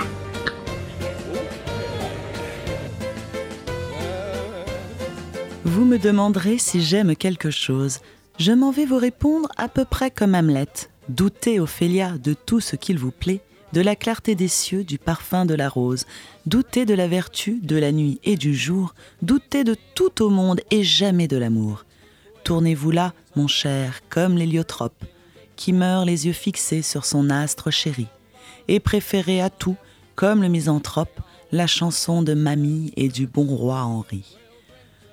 Vous 5.75 5.83
me 5.83 5.99
demanderez 5.99 6.57
si 6.57 6.81
j'aime 6.81 7.17
quelque 7.17 7.51
chose. 7.51 7.99
Je 8.39 8.53
m'en 8.53 8.71
vais 8.71 8.85
vous 8.85 8.95
répondre 8.95 9.49
à 9.57 9.67
peu 9.67 9.83
près 9.83 10.09
comme 10.09 10.33
Hamlet. 10.33 10.69
Doutez, 11.09 11.59
Ophélia, 11.59 12.11
de 12.17 12.33
tout 12.33 12.61
ce 12.61 12.77
qu'il 12.77 12.97
vous 12.97 13.11
plaît, 13.11 13.41
de 13.73 13.81
la 13.81 13.97
clarté 13.97 14.35
des 14.35 14.47
cieux, 14.47 14.85
du 14.85 14.97
parfum 14.97 15.45
de 15.45 15.53
la 15.53 15.67
rose. 15.67 16.05
Doutez 16.45 16.85
de 16.85 16.93
la 16.93 17.09
vertu, 17.09 17.59
de 17.61 17.75
la 17.75 17.91
nuit 17.91 18.21
et 18.23 18.38
du 18.38 18.55
jour. 18.55 18.95
Doutez 19.21 19.65
de 19.65 19.75
tout 19.95 20.23
au 20.23 20.29
monde 20.29 20.61
et 20.71 20.85
jamais 20.85 21.27
de 21.27 21.35
l'amour. 21.35 21.83
Tournez-vous 22.45 22.91
là, 22.91 23.13
mon 23.35 23.49
cher, 23.49 23.99
comme 24.09 24.38
l'héliotrope, 24.38 25.03
qui 25.57 25.73
meurt 25.73 26.05
les 26.05 26.25
yeux 26.25 26.31
fixés 26.31 26.83
sur 26.83 27.03
son 27.03 27.29
astre 27.29 27.69
chéri, 27.69 28.07
et 28.69 28.79
préférez 28.79 29.41
à 29.41 29.49
tout, 29.49 29.75
comme 30.15 30.41
le 30.41 30.47
misanthrope, 30.47 31.19
la 31.51 31.67
chanson 31.67 32.21
de 32.21 32.33
Mamie 32.33 32.93
et 32.95 33.09
du 33.09 33.27
bon 33.27 33.43
roi 33.43 33.81
Henri. 33.81 34.38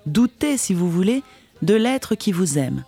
Doutez, 0.06 0.56
si 0.56 0.74
vous 0.74 0.90
voulez, 0.90 1.22
de 1.62 1.74
l'être 1.74 2.14
qui 2.14 2.32
vous 2.32 2.58
aime, 2.58 2.84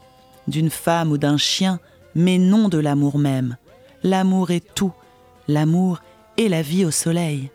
d'une 0.48 0.70
femme 0.70 1.12
ou 1.12 1.18
d'un 1.18 1.36
chien, 1.36 1.78
mais 2.14 2.38
non 2.38 2.68
de 2.68 2.78
l'amour 2.78 3.18
même. 3.18 3.56
L'amour 4.02 4.50
est 4.50 4.74
tout, 4.74 4.92
l'amour 5.48 6.00
est 6.36 6.48
la 6.48 6.62
vie 6.62 6.84
au 6.84 6.90
soleil. 6.90 7.50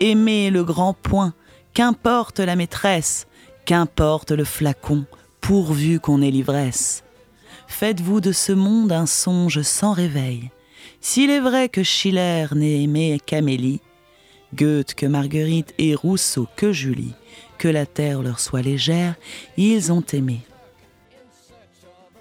Aimez 0.00 0.50
le 0.50 0.64
grand 0.64 0.94
point, 0.94 1.34
qu'importe 1.72 2.40
la 2.40 2.56
maîtresse, 2.56 3.26
qu'importe 3.64 4.30
le 4.30 4.44
flacon, 4.44 5.04
pourvu 5.40 6.00
qu'on 6.00 6.22
ait 6.22 6.30
l'ivresse. 6.30 7.02
Faites-vous 7.66 8.20
de 8.20 8.32
ce 8.32 8.52
monde 8.52 8.92
un 8.92 9.06
songe 9.06 9.62
sans 9.62 9.92
réveil. 9.92 10.50
S'il 11.00 11.30
est 11.30 11.40
vrai 11.40 11.68
que 11.68 11.82
Schiller 11.82 12.46
n'ait 12.54 12.82
aimé 12.82 13.20
qu'Amélie, 13.24 13.80
Goethe 14.54 14.94
que 14.94 15.06
Marguerite 15.06 15.74
et 15.78 15.94
Rousseau 15.94 16.46
que 16.56 16.72
Julie, 16.72 17.14
que 17.64 17.68
la 17.70 17.86
terre 17.86 18.20
leur 18.20 18.40
soit 18.40 18.60
légère, 18.60 19.14
ils 19.56 19.90
ont 19.90 20.04
aimé. 20.12 20.40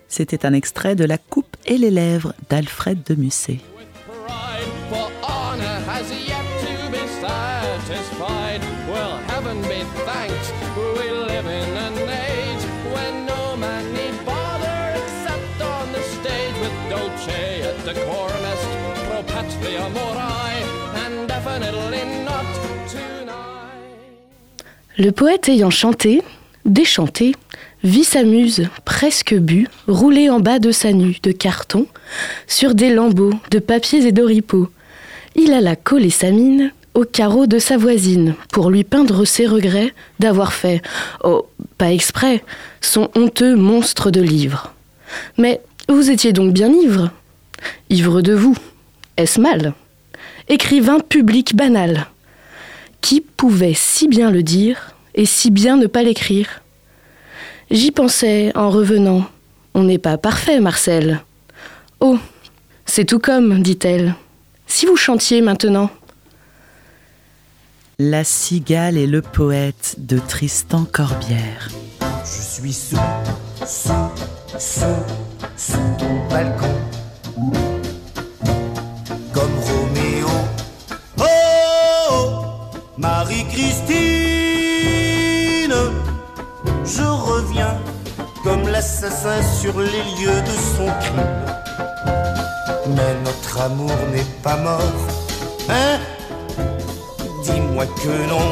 C'était 0.08 0.46
un 0.46 0.54
extrait 0.54 0.96
de 0.96 1.04
La 1.04 1.18
coupe 1.18 1.58
et 1.66 1.78
les 1.78 1.92
lèvres 1.92 2.34
d'Alfred 2.50 3.04
de 3.04 3.16
Musset. 3.16 3.60
Le 24.98 25.12
poète 25.12 25.50
ayant 25.50 25.72
chanté, 25.72 26.22
déchanté, 26.66 27.34
vit 27.84 28.04
sa 28.04 28.24
muse, 28.24 28.70
presque 28.86 29.34
bue, 29.34 29.68
rouler 29.88 30.30
en 30.30 30.40
bas 30.40 30.60
de 30.60 30.72
sa 30.72 30.94
nue 30.94 31.18
de 31.24 31.32
carton, 31.32 31.88
sur 32.46 32.76
des 32.76 32.94
lambeaux 32.94 33.34
de 33.50 33.58
papiers 33.58 34.06
et 34.06 34.12
d'oripeaux. 34.12 34.70
Il 35.36 35.52
alla 35.52 35.76
coller 35.76 36.12
sa 36.12 36.30
mine 36.30 36.72
au 36.94 37.06
carreau 37.06 37.48
de 37.48 37.58
sa 37.58 37.76
voisine 37.76 38.36
pour 38.52 38.70
lui 38.70 38.84
peindre 38.84 39.26
ses 39.26 39.48
regrets 39.48 39.94
d'avoir 40.20 40.54
fait, 40.54 40.84
oh, 41.24 41.48
pas 41.80 41.92
exprès, 41.92 42.44
son 42.80 43.10
honteux 43.16 43.56
monstre 43.56 44.12
de 44.12 44.22
livre. 44.22 44.76
Mais 45.40 45.60
vous 45.90 46.12
étiez 46.12 46.34
donc 46.34 46.54
bien 46.54 46.72
ivre? 46.72 47.10
Ivre 47.90 48.22
de 48.22 48.34
vous, 48.34 48.56
est-ce 49.18 49.42
mal? 49.42 49.74
Écrivain 50.50 51.00
public 51.00 51.56
banal. 51.56 52.08
Qui 53.04 53.20
pouvait 53.20 53.74
si 53.76 54.08
bien 54.08 54.32
le 54.32 54.44
dire 54.44 54.96
et 55.14 55.26
si 55.26 55.52
bien 55.52 55.76
ne 55.76 55.88
pas 55.88 56.04
l'écrire? 56.04 56.62
J'y 57.70 57.92
pensais 57.92 58.54
en 58.56 58.70
revenant. 58.70 59.26
On 59.74 59.84
n'est 59.84 59.98
pas 59.98 60.18
parfait, 60.18 60.62
Marcel. 60.62 61.22
Oh, 62.00 62.18
c'est 62.86 63.04
tout 63.04 63.20
comme, 63.20 63.62
dit-elle. 63.62 64.16
Si 64.68 64.86
vous 64.86 64.96
chantiez 64.96 65.42
maintenant. 65.42 65.90
La 68.00 68.24
cigale 68.24 68.98
et 68.98 69.06
le 69.06 69.22
poète 69.22 69.96
de 69.98 70.18
Tristan 70.18 70.86
Corbière. 70.86 71.68
Je 72.24 72.42
suis 72.42 72.72
sous, 72.72 72.96
sous, 73.66 73.92
sous, 74.58 74.86
sous 75.58 75.98
ton 76.00 76.30
balcon. 76.30 77.73
Sur 89.62 89.80
les 89.80 90.04
lieux 90.18 90.42
de 90.42 90.56
son 90.76 90.88
crime. 91.02 91.46
Mais 92.96 93.14
notre 93.24 93.62
amour 93.62 93.92
n'est 94.12 94.32
pas 94.42 94.58
mort, 94.58 94.82
hein? 95.70 96.00
Dis-moi 97.44 97.86
que 97.86 98.30
non. 98.30 98.48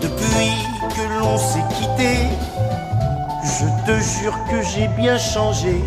Depuis 0.00 0.52
que 0.94 1.18
l'on 1.18 1.36
s'est 1.38 1.64
quitté, 1.76 2.12
je 3.44 3.66
te 3.86 4.00
jure 4.00 4.38
que 4.50 4.62
j'ai 4.62 4.88
bien 4.88 5.18
changé. 5.18 5.82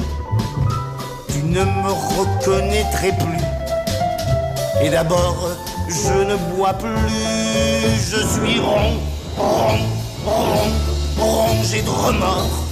Tu 1.30 1.44
ne 1.44 1.64
me 1.64 1.92
reconnaîtrais 2.20 3.16
plus. 3.18 4.84
Et 4.84 4.90
d'abord, 4.90 5.50
je 5.88 6.24
ne 6.24 6.36
bois 6.56 6.74
plus, 6.74 6.90
je 8.12 8.18
suis 8.18 8.60
rond, 8.60 8.98
rond, 9.38 9.80
de 11.82 11.90
remords. 11.90 12.66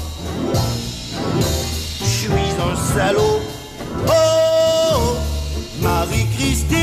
Je 2.02 2.06
suis 2.06 2.30
un 2.30 2.76
salaud. 2.94 3.40
Oh, 4.08 5.16
Marie-Christine, 5.82 6.78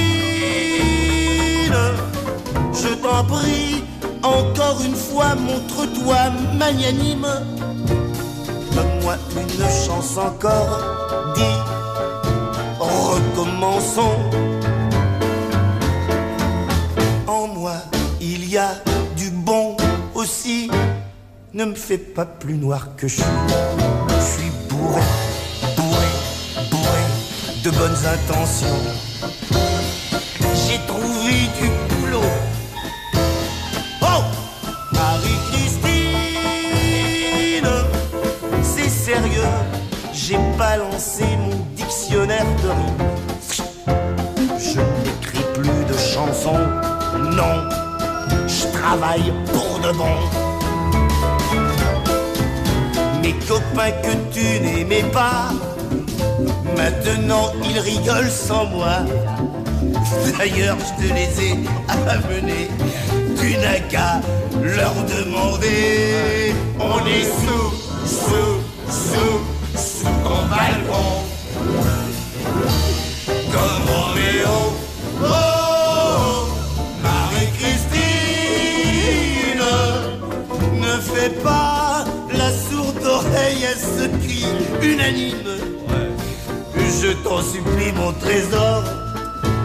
je 2.72 2.94
t'en 2.94 3.24
prie, 3.24 3.84
encore 4.22 4.80
une 4.84 4.96
fois, 4.96 5.34
montre-toi 5.36 6.30
magnanime. 6.58 7.28
Donne-moi 8.74 9.16
une 9.36 9.68
chance 9.86 10.16
encore, 10.16 10.80
dis, 11.36 11.58
recommençons. 12.80 14.18
En 17.26 17.46
moi, 17.48 17.76
il 18.20 18.48
y 18.48 18.58
a 18.58 18.70
du 19.16 19.30
bon 19.30 19.76
aussi 20.14 20.70
ne 21.54 21.64
me 21.64 21.74
fais 21.74 21.98
pas 21.98 22.26
plus 22.26 22.54
noir 22.54 22.90
que 22.96 23.08
je 23.08 23.16
suis. 23.16 23.24
Je 24.08 24.20
suis 24.24 24.50
bourré, 24.68 25.00
bourré, 25.76 26.06
bourré 26.70 27.04
de 27.64 27.70
bonnes 27.70 28.06
intentions. 28.06 28.82
J'ai 30.40 30.78
trouvé 30.86 31.48
du 31.58 31.68
boulot. 31.94 32.30
Oh 34.02 34.22
Marie-Christine, 34.92 36.04
c'est 38.62 38.90
sérieux. 38.90 39.54
J'ai 40.12 40.38
balancé 40.58 41.24
mon 41.38 41.56
dictionnaire 41.74 42.46
de 42.62 42.68
rimes. 42.68 43.08
Je 44.58 44.80
n'écris 44.80 45.46
plus 45.54 45.84
de 45.86 45.96
chansons, 45.96 46.66
non. 47.32 47.68
Je 48.46 48.66
travaille 48.78 49.32
pour 49.52 49.78
de 49.80 49.92
bon. 49.96 50.47
Mes 53.48 53.54
copains 53.54 53.92
que 54.02 54.14
tu 54.30 54.60
n'aimais 54.60 55.04
pas, 55.10 55.48
maintenant 56.76 57.50
ils 57.64 57.78
rigolent 57.78 58.30
sans 58.30 58.66
moi. 58.66 58.98
D'ailleurs, 60.36 60.76
je 60.78 61.06
te 61.06 61.14
les 61.14 61.46
ai 61.46 61.52
amenés. 61.88 62.68
Tu 63.40 63.56
n'as 63.56 63.80
qu'à 63.88 64.20
leur 64.62 64.92
demander. 65.04 66.52
On 66.78 66.98
est 67.06 67.24
sous, 67.24 67.72
sous, 68.06 68.60
sous, 68.92 69.40
sous 69.78 70.04
ton 70.24 70.40
balcon. 70.50 71.08
Comme 73.50 73.82
Roméo. 73.88 74.56
Oh, 75.24 75.47
unanime. 84.82 85.78
Je 87.00 87.12
t'en 87.22 87.40
supplie, 87.42 87.92
mon 87.92 88.12
trésor. 88.12 88.82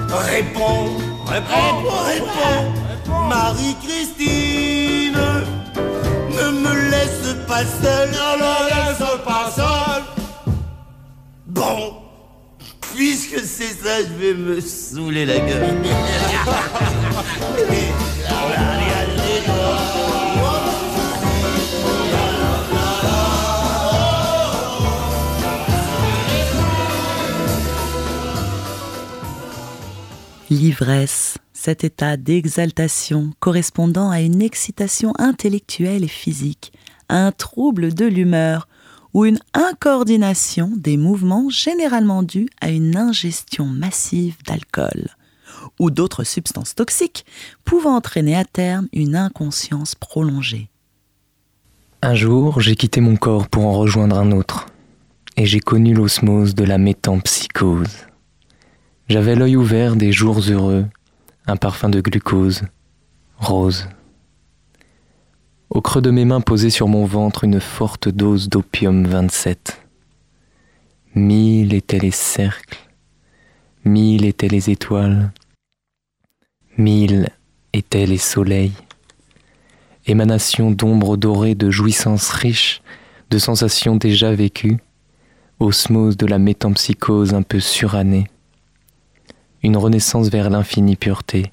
Réponds, 0.09 0.97
réponds, 1.25 1.89
réponds, 2.05 3.27
Marie-Christine, 3.27 5.17
ne 6.29 6.51
me 6.51 6.73
laisse 6.91 7.35
pas 7.47 7.63
seul, 7.63 8.09
ne 8.11 8.37
me 8.37 8.53
laisse 8.69 9.05
pas 9.25 9.51
seul. 9.55 10.03
Bon, 11.47 11.95
puisque 12.93 13.39
c'est 13.39 13.73
ça, 13.83 14.03
je 14.03 14.13
vais 14.23 14.35
me 14.35 14.61
saouler 14.61 15.25
la 15.25 15.39
gueule. 15.39 15.77
L'ivresse, 30.53 31.39
cet 31.51 31.83
état 31.83 32.15
d'exaltation 32.15 33.33
correspondant 33.39 34.11
à 34.11 34.21
une 34.21 34.39
excitation 34.39 35.11
intellectuelle 35.17 36.03
et 36.03 36.07
physique, 36.07 36.73
un 37.09 37.31
trouble 37.31 37.95
de 37.95 38.05
l'humeur 38.05 38.67
ou 39.15 39.25
une 39.25 39.39
incoordination 39.55 40.69
des 40.77 40.95
mouvements 40.95 41.49
généralement 41.49 42.21
dus 42.21 42.49
à 42.61 42.69
une 42.69 42.95
ingestion 42.95 43.65
massive 43.65 44.35
d'alcool 44.45 45.09
ou 45.79 45.89
d'autres 45.89 46.23
substances 46.23 46.75
toxiques 46.75 47.25
pouvant 47.65 47.95
entraîner 47.95 48.35
à 48.35 48.45
terme 48.45 48.87
une 48.93 49.15
inconscience 49.15 49.95
prolongée. 49.95 50.69
Un 52.03 52.13
jour, 52.13 52.61
j'ai 52.61 52.75
quitté 52.75 53.01
mon 53.01 53.15
corps 53.15 53.47
pour 53.47 53.65
en 53.65 53.73
rejoindre 53.73 54.19
un 54.19 54.31
autre, 54.31 54.67
et 55.35 55.47
j'ai 55.47 55.61
connu 55.61 55.95
l'osmose 55.95 56.53
de 56.53 56.63
la 56.63 56.77
métampsychose. 56.77 58.12
J'avais 59.09 59.35
l'œil 59.35 59.57
ouvert 59.57 59.97
des 59.97 60.13
jours 60.13 60.39
heureux, 60.49 60.85
un 61.45 61.57
parfum 61.57 61.89
de 61.89 61.99
glucose, 61.99 62.63
rose. 63.37 63.89
Au 65.69 65.81
creux 65.81 66.01
de 66.01 66.09
mes 66.09 66.23
mains 66.23 66.39
posait 66.39 66.69
sur 66.69 66.87
mon 66.87 67.05
ventre 67.05 67.43
une 67.43 67.59
forte 67.59 68.07
dose 68.07 68.47
d'opium 68.47 69.05
27. 69.05 69.81
Mille 71.15 71.73
étaient 71.73 71.99
les 71.99 72.11
cercles, 72.11 72.79
mille 73.83 74.23
étaient 74.23 74.47
les 74.47 74.69
étoiles, 74.69 75.33
mille 76.77 77.29
étaient 77.73 78.05
les 78.05 78.17
soleils, 78.17 78.71
émanation 80.07 80.71
d'ombres 80.71 81.17
dorées 81.17 81.55
de 81.55 81.69
jouissances 81.69 82.29
riches, 82.29 82.81
de 83.29 83.37
sensations 83.37 83.97
déjà 83.97 84.31
vécues, 84.31 84.77
osmose 85.59 86.15
de 86.15 86.25
la 86.25 86.39
métampsychose 86.39 87.33
un 87.33 87.41
peu 87.43 87.59
surannée, 87.59 88.27
une 89.63 89.77
renaissance 89.77 90.29
vers 90.29 90.49
l'infinie 90.49 90.97
pureté, 90.97 91.49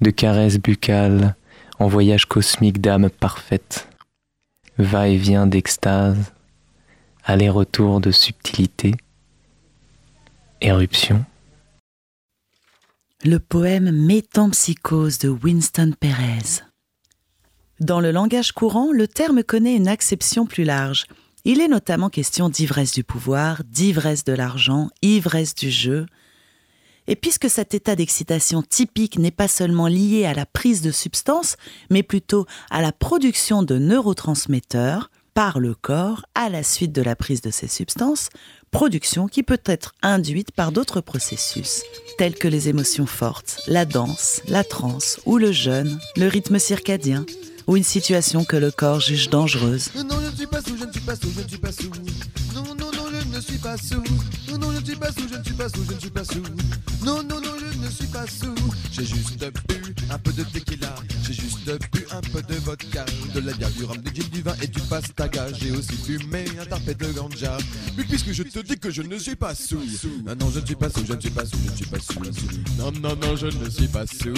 de 0.00 0.10
caresses 0.10 0.58
buccales 0.58 1.36
en 1.78 1.88
voyage 1.88 2.26
cosmique 2.26 2.80
d'âme 2.80 3.08
parfaite, 3.08 3.88
va-et-vient 4.78 5.46
d'extase, 5.46 6.32
aller-retour 7.24 8.00
de 8.00 8.10
subtilité, 8.10 8.94
éruption. 10.60 11.24
Le 13.24 13.38
poème 13.38 13.90
Métampsychose 13.90 15.18
de 15.18 15.28
Winston 15.28 15.92
Perez. 15.98 16.62
Dans 17.80 18.00
le 18.00 18.10
langage 18.10 18.52
courant, 18.52 18.92
le 18.92 19.08
terme 19.08 19.42
connaît 19.42 19.76
une 19.76 19.88
acception 19.88 20.46
plus 20.46 20.64
large. 20.64 21.06
Il 21.44 21.60
est 21.60 21.68
notamment 21.68 22.10
question 22.10 22.48
d'ivresse 22.48 22.92
du 22.92 23.04
pouvoir, 23.04 23.62
d'ivresse 23.64 24.24
de 24.24 24.32
l'argent, 24.32 24.88
ivresse 25.02 25.54
du 25.54 25.70
jeu, 25.70 26.06
et 27.08 27.16
puisque 27.16 27.50
cet 27.50 27.74
état 27.74 27.96
d'excitation 27.96 28.62
typique 28.62 29.18
n'est 29.18 29.30
pas 29.30 29.48
seulement 29.48 29.86
lié 29.86 30.26
à 30.26 30.34
la 30.34 30.46
prise 30.46 30.82
de 30.82 30.90
substances, 30.90 31.56
mais 31.90 32.02
plutôt 32.02 32.46
à 32.70 32.82
la 32.82 32.92
production 32.92 33.62
de 33.62 33.78
neurotransmetteurs 33.78 35.10
par 35.34 35.60
le 35.60 35.74
corps 35.74 36.24
à 36.34 36.48
la 36.48 36.62
suite 36.62 36.92
de 36.92 37.02
la 37.02 37.14
prise 37.14 37.42
de 37.42 37.50
ces 37.50 37.68
substances, 37.68 38.30
production 38.70 39.28
qui 39.28 39.42
peut 39.42 39.60
être 39.66 39.94
induite 40.00 40.50
par 40.50 40.72
d'autres 40.72 41.02
processus, 41.02 41.82
tels 42.16 42.34
que 42.34 42.48
les 42.48 42.70
émotions 42.70 43.04
fortes, 43.04 43.60
la 43.66 43.84
danse, 43.84 44.40
la 44.48 44.64
transe 44.64 45.20
ou 45.26 45.36
le 45.36 45.52
jeûne, 45.52 45.98
le 46.16 46.28
rythme 46.28 46.58
circadien, 46.58 47.26
ou 47.66 47.76
une 47.76 47.84
situation 47.84 48.44
que 48.44 48.56
le 48.56 48.70
corps 48.70 49.00
juge 49.00 49.28
dangereuse. 49.28 49.90
Ne 53.36 53.40
suis 53.42 53.58
pas 53.58 53.76
sous. 53.76 54.02
Non, 54.50 54.58
non, 54.58 54.72
je 54.72 54.80
ne 54.80 54.84
suis 54.84 54.96
pas 54.96 55.12
sous, 55.12 55.28
je 55.28 55.36
ne 55.36 55.44
suis 55.44 55.54
pas 55.54 55.68
sous, 55.68 55.84
je 55.84 55.92
ne 55.92 56.00
suis 56.00 56.10
pas 56.10 56.24
sous. 56.24 56.42
Non, 57.04 57.22
non, 57.22 57.40
non, 57.40 57.52
je 57.60 57.78
ne 57.78 57.90
suis 57.90 58.06
pas 58.06 58.26
sous. 58.26 58.54
J'ai 58.92 59.04
juste 59.04 59.38
bu 59.68 59.94
un 60.10 60.18
peu 60.18 60.32
de 60.32 60.42
tequila. 60.44 60.94
J'ai 61.22 61.34
juste 61.34 61.70
bu 61.92 62.06
un 62.10 62.20
peu 62.20 62.42
de 62.42 62.54
vodka. 62.60 63.04
De 63.34 63.40
la 63.40 63.52
bière, 63.52 63.70
du 63.70 63.84
rhum, 63.84 63.98
du 63.98 64.14
gin, 64.14 64.28
du 64.30 64.42
vin 64.42 64.54
et 64.62 64.66
du 64.66 64.80
pastaga. 64.80 65.52
J'ai 65.52 65.70
aussi 65.70 65.96
fumé 65.96 66.46
un 66.60 66.64
tarpé 66.64 66.94
de 66.94 67.12
ganja. 67.12 67.58
Mais 67.96 68.04
puisque 68.04 68.32
je 68.32 68.42
te 68.42 68.60
dis 68.60 68.78
que 68.78 68.90
je 68.90 69.02
ne 69.02 69.18
suis 69.18 69.36
pas 69.36 69.54
sous. 69.54 69.82
Non, 70.24 70.34
non, 70.40 70.50
je 70.50 70.60
ne 70.60 70.66
suis 70.66 70.76
pas 70.76 70.88
sous, 70.88 71.04
je 71.06 71.12
ne 71.12 71.20
suis 71.20 71.30
pas 71.30 71.44
sous, 71.44 71.58
je 71.62 71.70
ne 71.70 71.76
suis 71.76 71.86
pas 71.86 72.00
sous. 72.00 72.20
Non, 72.78 72.92
non, 72.92 73.16
non, 73.16 73.36
je 73.36 73.46
ne 73.46 73.68
suis 73.68 73.88
pas 73.88 74.06
sous. 74.06 74.34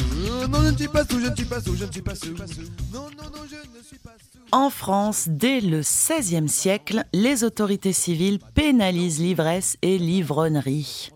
Non, 0.48 0.62
je 0.64 0.70
ne 0.70 0.76
suis 0.76 0.88
pas 0.88 1.04
sous, 1.04 1.20
je 1.20 1.26
ne 1.26 1.36
suis 1.36 1.44
pas 1.44 1.60
sous, 1.60 1.76
je 1.76 1.84
ne 1.84 1.92
suis 1.92 2.02
pas 2.02 2.16
sous. 2.16 2.34
Non, 2.92 3.08
non, 3.16 3.30
non, 3.30 3.44
je 3.48 3.56
ne 3.56 3.84
suis 3.84 3.98
pas 3.98 4.16
sous. 4.18 4.27
En 4.50 4.70
France, 4.70 5.26
dès 5.28 5.60
le 5.60 5.80
XVIe 5.80 6.48
siècle, 6.48 7.04
les 7.12 7.44
autorités 7.44 7.92
civiles 7.92 8.38
pénalisent 8.54 9.20
l'ivresse 9.20 9.76
et 9.82 9.98
l'ivronnerie. 9.98 11.10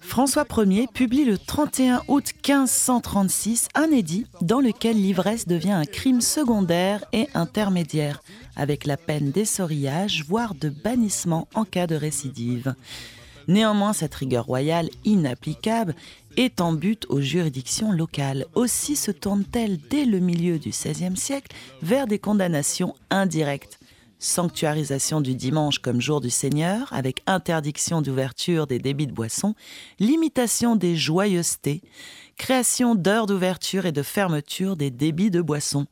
François 0.00 0.44
Ier 0.58 0.88
publie 0.92 1.24
le 1.24 1.38
31 1.38 2.02
août 2.08 2.32
1536 2.46 3.68
un 3.76 3.90
édit 3.90 4.26
dans 4.40 4.60
lequel 4.60 5.00
l'ivresse 5.00 5.46
devient 5.46 5.72
un 5.72 5.84
crime 5.84 6.20
secondaire 6.20 7.04
et 7.12 7.28
intermédiaire, 7.34 8.20
avec 8.56 8.84
la 8.84 8.96
peine 8.96 9.30
d'essorillage, 9.30 10.24
voire 10.28 10.54
de 10.54 10.70
bannissement 10.70 11.46
en 11.54 11.64
cas 11.64 11.86
de 11.86 11.94
récidive. 11.94 12.74
Néanmoins, 13.46 13.92
cette 13.92 14.14
rigueur 14.14 14.46
royale 14.46 14.88
inapplicable 15.04 15.94
est 16.36 16.60
en 16.60 16.72
but 16.72 17.06
aux 17.08 17.20
juridictions 17.20 17.92
locales. 17.92 18.46
Aussi 18.54 18.96
se 18.96 19.10
tourne-t-elle 19.10 19.78
dès 19.78 20.04
le 20.04 20.18
milieu 20.18 20.58
du 20.58 20.70
XVIe 20.70 21.16
siècle 21.16 21.54
vers 21.82 22.06
des 22.06 22.18
condamnations 22.18 22.94
indirectes. 23.10 23.78
Sanctuarisation 24.18 25.20
du 25.20 25.34
dimanche 25.34 25.78
comme 25.78 26.00
jour 26.00 26.20
du 26.20 26.30
Seigneur, 26.30 26.92
avec 26.92 27.22
interdiction 27.26 28.00
d'ouverture 28.00 28.66
des 28.66 28.78
débits 28.78 29.06
de 29.06 29.12
boissons, 29.12 29.54
limitation 29.98 30.76
des 30.76 30.96
joyeusetés, 30.96 31.82
création 32.36 32.94
d'heures 32.94 33.26
d'ouverture 33.26 33.86
et 33.86 33.92
de 33.92 34.02
fermeture 34.02 34.76
des 34.76 34.90
débits 34.90 35.30
de 35.30 35.42
boissons. 35.42 35.86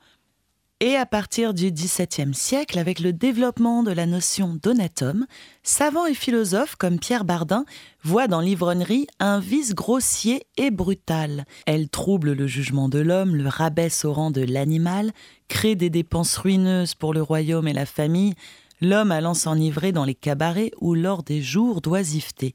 Et 0.84 0.96
à 0.96 1.06
partir 1.06 1.54
du 1.54 1.70
XVIIe 1.70 2.34
siècle, 2.34 2.76
avec 2.76 2.98
le 2.98 3.12
développement 3.12 3.84
de 3.84 3.92
la 3.92 4.04
notion 4.04 4.58
homme, 5.00 5.26
savants 5.62 6.06
et 6.06 6.14
philosophes 6.14 6.74
comme 6.74 6.98
Pierre 6.98 7.24
Bardin 7.24 7.64
voient 8.02 8.26
dans 8.26 8.40
l'ivronnerie 8.40 9.06
un 9.20 9.38
vice 9.38 9.76
grossier 9.76 10.44
et 10.56 10.72
brutal. 10.72 11.44
Elle 11.66 11.88
trouble 11.88 12.32
le 12.32 12.48
jugement 12.48 12.88
de 12.88 12.98
l'homme, 12.98 13.36
le 13.36 13.46
rabaisse 13.46 14.04
au 14.04 14.12
rang 14.12 14.32
de 14.32 14.40
l'animal, 14.40 15.12
crée 15.46 15.76
des 15.76 15.88
dépenses 15.88 16.36
ruineuses 16.36 16.96
pour 16.96 17.14
le 17.14 17.22
royaume 17.22 17.68
et 17.68 17.72
la 17.72 17.86
famille, 17.86 18.34
l'homme 18.80 19.12
allant 19.12 19.34
s'enivrer 19.34 19.92
dans 19.92 20.04
les 20.04 20.16
cabarets 20.16 20.72
ou 20.80 20.96
lors 20.96 21.22
des 21.22 21.42
jours 21.42 21.80
d'oisiveté. 21.80 22.54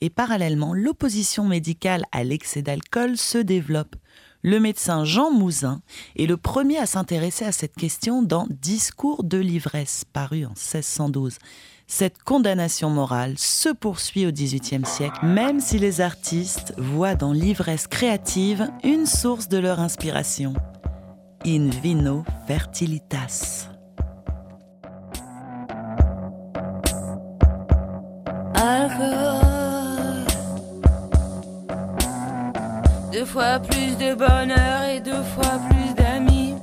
Et 0.00 0.08
parallèlement, 0.08 0.72
l'opposition 0.72 1.44
médicale 1.44 2.04
à 2.10 2.24
l'excès 2.24 2.62
d'alcool 2.62 3.18
se 3.18 3.36
développe. 3.36 3.96
Le 4.42 4.60
médecin 4.60 5.04
Jean 5.04 5.30
Mouzin 5.30 5.80
est 6.16 6.26
le 6.26 6.36
premier 6.36 6.78
à 6.78 6.86
s'intéresser 6.86 7.44
à 7.44 7.52
cette 7.52 7.74
question 7.74 8.22
dans 8.22 8.46
Discours 8.50 9.24
de 9.24 9.38
l'ivresse, 9.38 10.04
paru 10.12 10.44
en 10.44 10.50
1612. 10.50 11.38
Cette 11.88 12.22
condamnation 12.22 12.90
morale 12.90 13.34
se 13.38 13.68
poursuit 13.68 14.26
au 14.26 14.32
XVIIIe 14.32 14.84
siècle, 14.84 15.24
même 15.24 15.60
si 15.60 15.78
les 15.78 16.00
artistes 16.00 16.74
voient 16.78 17.14
dans 17.14 17.32
l'ivresse 17.32 17.86
créative 17.86 18.68
une 18.82 19.06
source 19.06 19.48
de 19.48 19.58
leur 19.58 19.78
inspiration. 19.78 20.54
In 21.46 21.70
vino 21.70 22.24
fertilitas. 22.48 23.68
Deux 33.16 33.24
fois 33.24 33.58
plus 33.60 33.96
de 33.96 34.14
bonheur 34.14 34.82
et 34.94 35.00
deux 35.00 35.22
fois 35.34 35.58
plus 35.70 35.94
d'amis. 35.94 36.54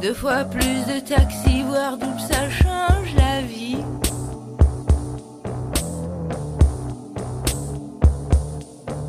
Deux 0.00 0.14
fois 0.14 0.44
plus 0.44 0.86
de 0.86 1.00
taxis, 1.00 1.62
voire 1.64 1.98
double, 1.98 2.18
ça 2.18 2.48
change 2.48 3.14
la 3.14 3.42
vie. 3.42 3.84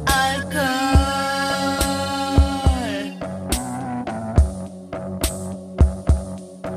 Alcool. 0.08 0.62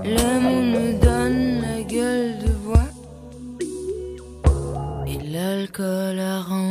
Le 0.05 0.39
monde 0.39 0.71
me 0.71 0.93
donne 1.05 1.63
la 1.63 1.83
gueule 1.83 2.39
de 2.39 2.53
bois. 2.65 2.91
Et 5.09 5.19
l'alcool 5.33 6.21
arrange 6.21 6.61
ça. 6.61 6.64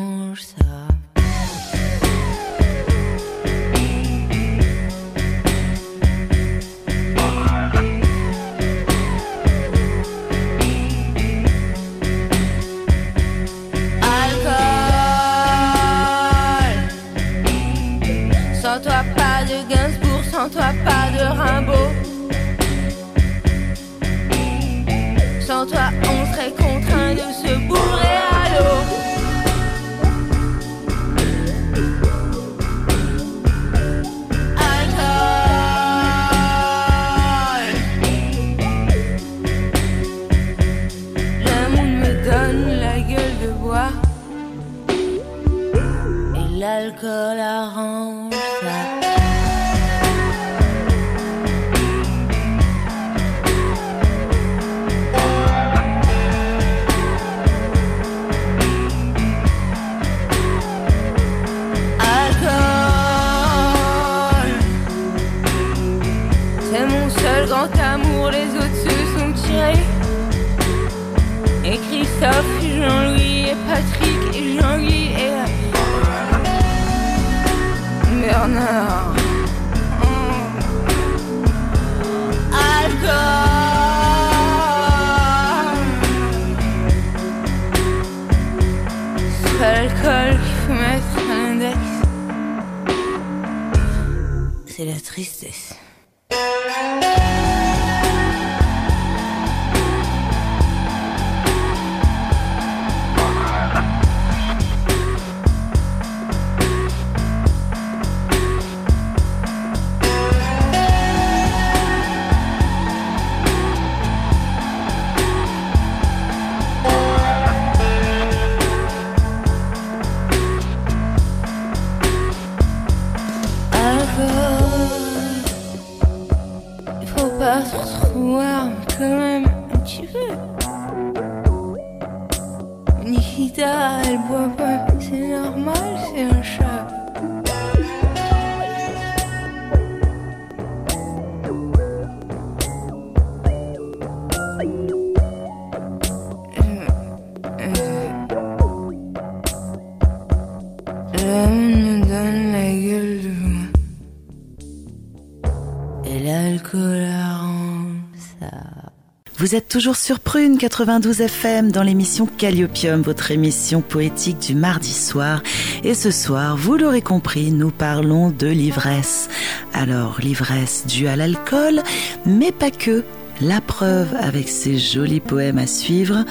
Vous 159.53 159.59
êtes 159.59 159.69
toujours 159.69 159.97
sur 159.97 160.19
Prune 160.19 160.57
92 160.57 161.21
FM 161.21 161.71
dans 161.71 161.83
l'émission 161.83 162.25
Calliopium, 162.25 163.03
votre 163.03 163.29
émission 163.29 163.81
poétique 163.81 164.39
du 164.39 164.55
mardi 164.55 164.91
soir. 164.91 165.43
Et 165.83 165.93
ce 165.93 166.09
soir, 166.09 166.57
vous 166.57 166.75
l'aurez 166.75 167.03
compris, 167.03 167.51
nous 167.51 167.69
parlons 167.69 168.31
de 168.31 168.47
l'ivresse. 168.47 169.29
Alors, 169.71 170.17
l'ivresse 170.23 170.87
due 170.87 171.05
à 171.05 171.15
l'alcool, 171.15 171.83
mais 172.25 172.51
pas 172.51 172.71
que. 172.71 173.03
La 173.41 173.61
preuve 173.61 174.15
avec 174.19 174.49
ces 174.49 174.79
jolis 174.79 175.19
poèmes 175.19 175.59
à 175.59 175.67
suivre, 175.67 176.25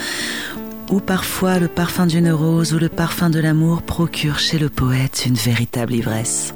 où 0.91 0.99
parfois 0.99 1.61
le 1.61 1.69
parfum 1.69 2.07
d'une 2.07 2.33
rose 2.33 2.75
ou 2.75 2.81
le 2.81 2.89
parfum 2.89 3.31
de 3.31 3.39
l'amour 3.39 3.83
procure 3.83 4.41
chez 4.41 4.59
le 4.59 4.69
poète 4.69 5.27
une 5.29 5.37
véritable 5.37 5.95
ivresse. 5.95 6.55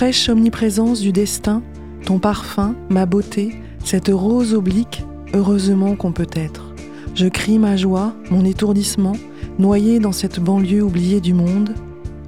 Fraîche 0.00 0.30
omniprésence 0.30 1.02
du 1.02 1.12
destin, 1.12 1.62
ton 2.06 2.18
parfum, 2.18 2.74
ma 2.88 3.04
beauté, 3.04 3.60
cette 3.84 4.08
rose 4.08 4.54
oblique, 4.54 5.04
heureusement 5.34 5.94
qu'on 5.94 6.12
peut 6.12 6.30
être. 6.32 6.72
Je 7.14 7.26
crie 7.26 7.58
ma 7.58 7.76
joie, 7.76 8.14
mon 8.30 8.46
étourdissement, 8.46 9.12
noyé 9.58 9.98
dans 9.98 10.12
cette 10.12 10.40
banlieue 10.40 10.82
oubliée 10.82 11.20
du 11.20 11.34
monde, 11.34 11.74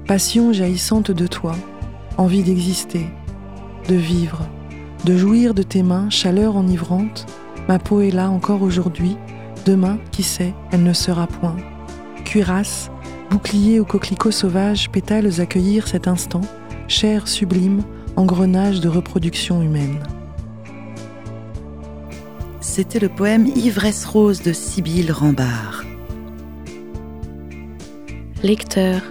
passion 0.05 0.53
jaillissante 0.53 1.09
de 1.09 1.25
toi, 1.25 1.55
envie 2.17 2.43
d'exister, 2.43 3.07
de 3.89 3.95
vivre, 3.95 4.47
de 5.05 5.17
jouir 5.17 5.55
de 5.55 5.63
tes 5.63 5.81
mains, 5.81 6.11
chaleur 6.11 6.55
enivrante, 6.55 7.25
ma 7.67 7.79
peau 7.79 8.01
est 8.01 8.11
là 8.11 8.29
encore 8.29 8.61
aujourd'hui, 8.61 9.17
demain, 9.65 9.97
qui 10.11 10.21
sait, 10.21 10.53
elle 10.71 10.83
ne 10.83 10.93
sera 10.93 11.25
point. 11.25 11.57
Cuirasse, 12.23 12.91
bouclier 13.31 13.79
aux 13.79 13.85
coquelicots 13.85 14.29
sauvages, 14.29 14.91
pétales 14.91 15.41
à 15.41 15.47
cueillir 15.47 15.87
cet 15.87 16.07
instant, 16.07 16.41
chair 16.93 17.27
sublime, 17.27 17.81
engrenage 18.17 18.79
de 18.79 18.87
reproduction 18.87 19.63
humaine. 19.63 20.03
C'était 22.61 22.99
le 22.99 23.09
poème 23.09 23.47
Ivresse 23.47 24.05
rose 24.05 24.43
de 24.43 24.53
Sibylle 24.53 25.11
Rambard. 25.11 25.83
Lecteur, 28.43 29.01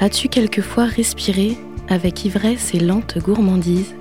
as-tu 0.00 0.28
quelquefois 0.28 0.86
respiré, 0.86 1.56
avec 1.88 2.24
ivresse 2.24 2.74
et 2.74 2.80
lente 2.80 3.18
gourmandise, 3.18 3.94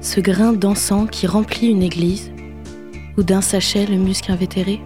ce 0.00 0.20
grain 0.20 0.52
d'encens 0.52 1.10
qui 1.10 1.26
remplit 1.26 1.66
une 1.70 1.82
église, 1.82 2.30
ou 3.16 3.24
d'un 3.24 3.40
sachet 3.40 3.86
le 3.86 3.96
musc 3.96 4.30
invétéré? 4.30 4.80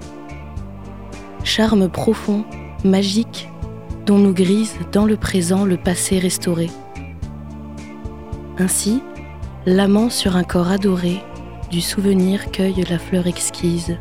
Charme 1.45 1.91
profond, 1.91 2.47
magique, 2.87 3.51
dont 4.07 4.19
nous 4.19 4.33
grise 4.33 4.73
dans 4.93 5.05
le 5.05 5.19
présent 5.19 5.67
le 5.67 5.77
passé 5.77 6.19
restauré. 6.19 6.71
Ainsi, 8.59 9.03
l'amant 9.65 10.11
sur 10.11 10.37
un 10.37 10.45
corps 10.45 10.69
adoré, 10.69 11.23
du 11.71 11.81
souvenir 11.81 12.51
cueille 12.51 12.85
la 12.89 12.99
fleur 12.99 13.27
exquise. 13.27 13.97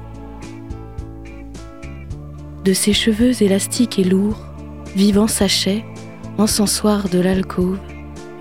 De 2.66 2.74
ses 2.74 2.93
cheveux 2.93 3.41
élastiques 3.41 3.97
et 3.97 4.04
lourds, 4.04 4.45
vivant 4.95 5.28
sachet, 5.28 5.86
encensoir 6.38 7.08
de 7.08 7.20
l'alcôve, 7.20 7.80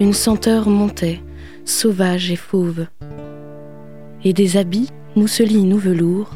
une 0.01 0.13
senteur 0.13 0.69
montait, 0.69 1.21
sauvage 1.65 2.31
et 2.31 2.37
fauve. 2.37 2.87
Et 4.25 4.33
des 4.33 4.57
habits, 4.57 4.91
mousseline 5.15 5.73
ou 5.73 5.79
velours, 5.79 6.31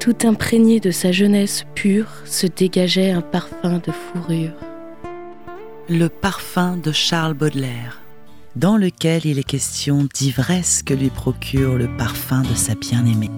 tout 0.00 0.16
imprégné 0.24 0.80
de 0.80 0.90
sa 0.90 1.12
jeunesse 1.12 1.64
pure, 1.74 2.08
se 2.24 2.46
dégageait 2.46 3.10
un 3.10 3.20
parfum 3.20 3.80
de 3.84 3.92
fourrure. 3.92 4.54
Le 5.88 6.08
parfum 6.08 6.76
de 6.76 6.90
Charles 6.90 7.34
Baudelaire, 7.34 8.03
dans 8.56 8.76
lequel 8.76 9.26
il 9.26 9.38
est 9.38 9.44
question 9.44 10.06
d'ivresse 10.14 10.82
que 10.82 10.94
lui 10.94 11.10
procure 11.10 11.76
le 11.76 11.88
parfum 11.96 12.42
de 12.42 12.54
sa 12.54 12.74
bien-aimée. 12.74 13.30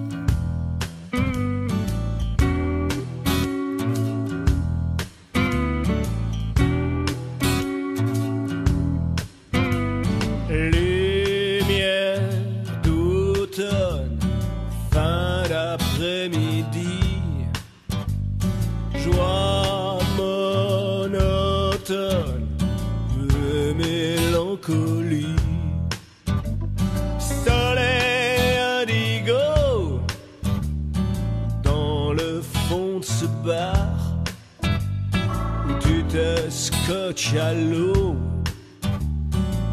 L'eau 37.53 38.15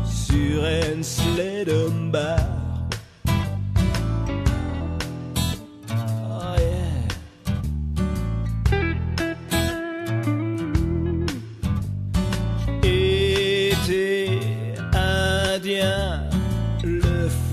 sur 0.04 0.64
un 0.64 1.02
slalom 1.02 2.10
bar. 2.10 2.38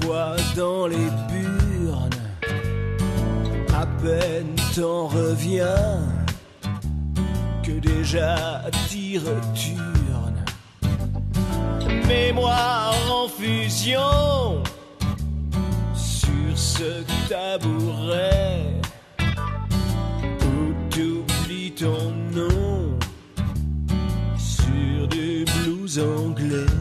Oh 0.04 0.56
dans 0.56 0.88
les 0.88 1.10
burnes, 1.30 2.10
à 3.74 3.86
peine 4.02 4.56
t'en 4.76 5.08
reviens 5.08 6.21
déjà 7.80 8.64
t'y 8.88 9.18
retournes 9.18 10.02
mémoire 12.08 12.94
en 13.10 13.28
fusion 13.28 14.64
sur 15.94 16.58
ce 16.58 17.04
tabouret 17.30 18.82
où 20.42 20.74
t'oublies 20.90 21.72
ton 21.72 22.12
nom 22.34 23.00
sur 24.38 25.08
du 25.08 25.46
blues 25.46 26.00
anglais. 26.00 26.81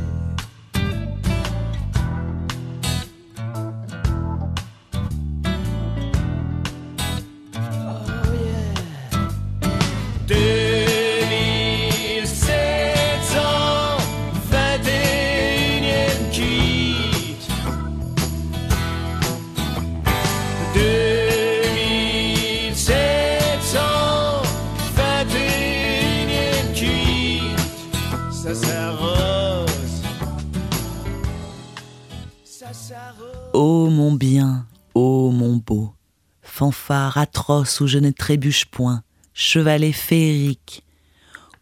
Ô 33.53 33.91
mon 33.91 34.13
bien, 34.13 34.67
ô 34.95 35.33
mon 35.33 35.57
beau, 35.57 35.93
fanfare 36.41 37.19
atroce 37.19 37.81
où 37.81 37.89
je 37.89 37.99
ne 37.99 38.11
trébuche 38.11 38.67
point, 38.67 39.03
chevalet 39.35 39.91
féerique, 39.91 40.85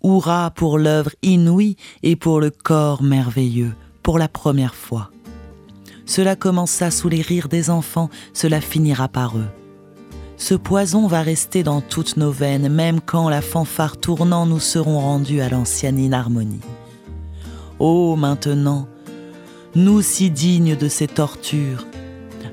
hurrah 0.05 0.51
pour 0.51 0.79
l'œuvre 0.79 1.13
inouïe 1.23 1.77
et 2.03 2.15
pour 2.15 2.41
le 2.41 2.51
corps 2.51 3.03
merveilleux, 3.03 3.75
pour 4.03 4.19
la 4.19 4.29
première 4.29 4.75
fois. 4.75 5.11
Cela 6.05 6.37
commença 6.37 6.91
sous 6.91 7.09
les 7.09 7.23
rires 7.23 7.49
des 7.49 7.71
enfants, 7.71 8.11
cela 8.35 8.61
finira 8.61 9.09
par 9.09 9.39
eux. 9.39 9.49
Ce 10.37 10.55
poison 10.55 11.07
va 11.07 11.23
rester 11.23 11.63
dans 11.63 11.81
toutes 11.81 12.19
nos 12.19 12.31
veines, 12.31 12.69
même 12.69 13.01
quand 13.01 13.31
la 13.31 13.41
fanfare 13.41 13.97
tournant 13.97 14.45
nous 14.45 14.61
serons 14.61 15.01
rendus 15.01 15.41
à 15.41 15.49
l'ancienne 15.49 15.99
inharmonie. 15.99 16.61
Oh, 17.79 18.15
maintenant, 18.15 18.89
nous 19.79 20.03
si 20.03 20.29
dignes 20.29 20.75
de 20.75 20.89
ces 20.89 21.07
tortures, 21.07 21.87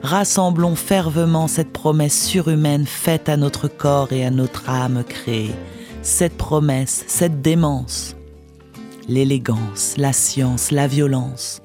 rassemblons 0.04 0.76
fervement 0.76 1.48
cette 1.48 1.74
promesse 1.74 2.28
surhumaine 2.28 2.86
faite 2.86 3.30
à 3.30 3.36
notre 3.36 3.68
corps 3.68 4.14
et 4.14 4.24
à 4.24 4.30
notre 4.30 4.70
âme 4.70 5.04
créée, 5.04 5.56
cette 6.04 6.38
promesse, 6.38 7.04
cette 7.08 7.42
démence, 7.42 8.16
l'élégance, 9.10 9.96
la 9.98 10.14
science, 10.14 10.70
la 10.70 10.86
violence. 10.86 11.64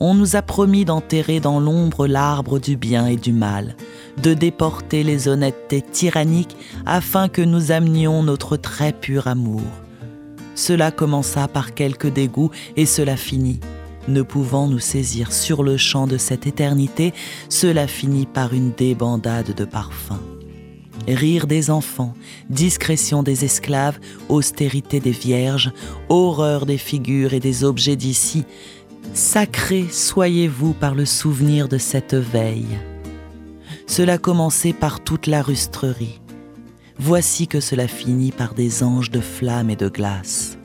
On 0.00 0.14
nous 0.14 0.36
a 0.36 0.42
promis 0.42 0.86
d'enterrer 0.86 1.38
dans 1.38 1.60
l'ombre 1.60 2.06
l'arbre 2.06 2.58
du 2.58 2.78
bien 2.78 3.06
et 3.08 3.16
du 3.16 3.32
mal, 3.32 3.76
de 4.22 4.32
déporter 4.32 5.02
les 5.02 5.28
honnêtetés 5.28 5.82
tyranniques 5.82 6.56
afin 6.86 7.28
que 7.28 7.42
nous 7.42 7.72
amenions 7.72 8.22
notre 8.22 8.56
très 8.56 8.94
pur 8.94 9.26
amour. 9.26 9.60
Cela 10.54 10.90
commença 10.90 11.46
par 11.46 11.74
quelques 11.74 12.10
dégoûts 12.10 12.52
et 12.76 12.86
cela 12.86 13.18
finit. 13.18 13.60
Ne 14.08 14.22
pouvant 14.22 14.68
nous 14.68 14.78
saisir 14.78 15.32
sur 15.32 15.62
le 15.62 15.76
champ 15.76 16.06
de 16.06 16.16
cette 16.16 16.46
éternité, 16.46 17.12
cela 17.50 17.86
finit 17.86 18.24
par 18.24 18.54
une 18.54 18.72
débandade 18.72 19.54
de 19.54 19.64
parfums. 19.66 20.22
Rire 21.06 21.46
des 21.46 21.70
enfants, 21.70 22.14
discrétion 22.48 23.22
des 23.22 23.44
esclaves, 23.44 23.98
austérité 24.30 24.98
des 24.98 25.10
vierges, 25.10 25.72
horreur 26.08 26.64
des 26.64 26.78
figures 26.78 27.34
et 27.34 27.40
des 27.40 27.64
objets 27.64 27.96
d'ici, 27.96 28.44
sacrés 29.12 29.88
soyez-vous 29.90 30.72
par 30.72 30.94
le 30.94 31.04
souvenir 31.04 31.68
de 31.68 31.78
cette 31.78 32.14
veille. 32.14 32.78
Cela 33.86 34.16
commençait 34.16 34.72
par 34.72 35.00
toute 35.00 35.26
la 35.26 35.42
rustrerie. 35.42 36.20
Voici 36.98 37.46
que 37.46 37.60
cela 37.60 37.88
finit 37.88 38.32
par 38.32 38.54
des 38.54 38.82
anges 38.82 39.10
de 39.10 39.20
flammes 39.20 39.70
et 39.70 39.76
de 39.76 39.88
glace. 39.88 40.57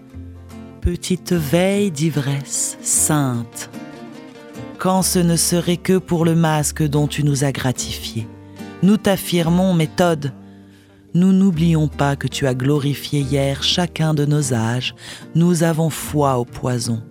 Petite 0.84 1.32
veille 1.32 1.92
d'ivresse 1.92 2.78
sainte, 2.82 3.70
quand 4.80 5.02
ce 5.02 5.20
ne 5.20 5.38
serait 5.38 5.78
que 5.78 5.98
pour 5.98 6.26
le 6.26 6.36
masque 6.36 6.84
dont 6.84 7.08
tu 7.08 7.24
nous 7.24 7.46
as 7.46 7.54
gratifié. 7.54 8.28
Nous 8.82 8.98
t'affirmons, 8.98 9.74
méthode, 9.74 10.34
nous 11.14 11.32
n'oublions 11.32 11.88
pas 11.88 12.18
que 12.18 12.28
tu 12.28 12.48
as 12.48 12.54
glorifié 12.54 13.22
hier 13.22 13.64
chacun 13.64 14.14
de 14.14 14.26
nos 14.26 14.54
âges, 14.54 14.94
nous 15.36 15.64
avons 15.64 15.90
foi 15.90 16.38
au 16.38 16.44
poison, 16.44 17.02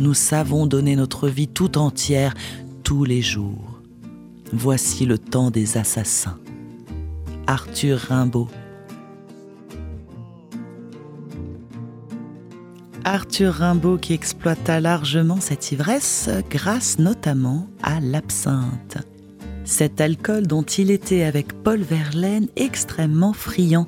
nous 0.00 0.14
savons 0.14 0.66
donner 0.66 0.96
notre 0.96 1.28
vie 1.28 1.46
tout 1.46 1.78
entière 1.78 2.34
tous 2.82 3.04
les 3.04 3.22
jours. 3.22 3.80
Voici 4.52 5.06
le 5.06 5.18
temps 5.18 5.52
des 5.52 5.78
assassins. 5.78 6.40
Arthur 7.46 7.96
Rimbaud. 8.08 8.48
Arthur 13.04 13.52
Rimbaud 13.52 13.98
qui 13.98 14.14
exploita 14.14 14.80
largement 14.80 15.38
cette 15.38 15.72
ivresse 15.72 16.30
grâce 16.48 16.98
notamment 16.98 17.68
à 17.82 18.00
l'absinthe. 18.00 18.96
Cet 19.64 20.00
alcool 20.00 20.46
dont 20.46 20.62
il 20.62 20.90
était 20.90 21.22
avec 21.22 21.52
Paul 21.62 21.80
Verlaine 21.80 22.48
extrêmement 22.56 23.34
friand 23.34 23.86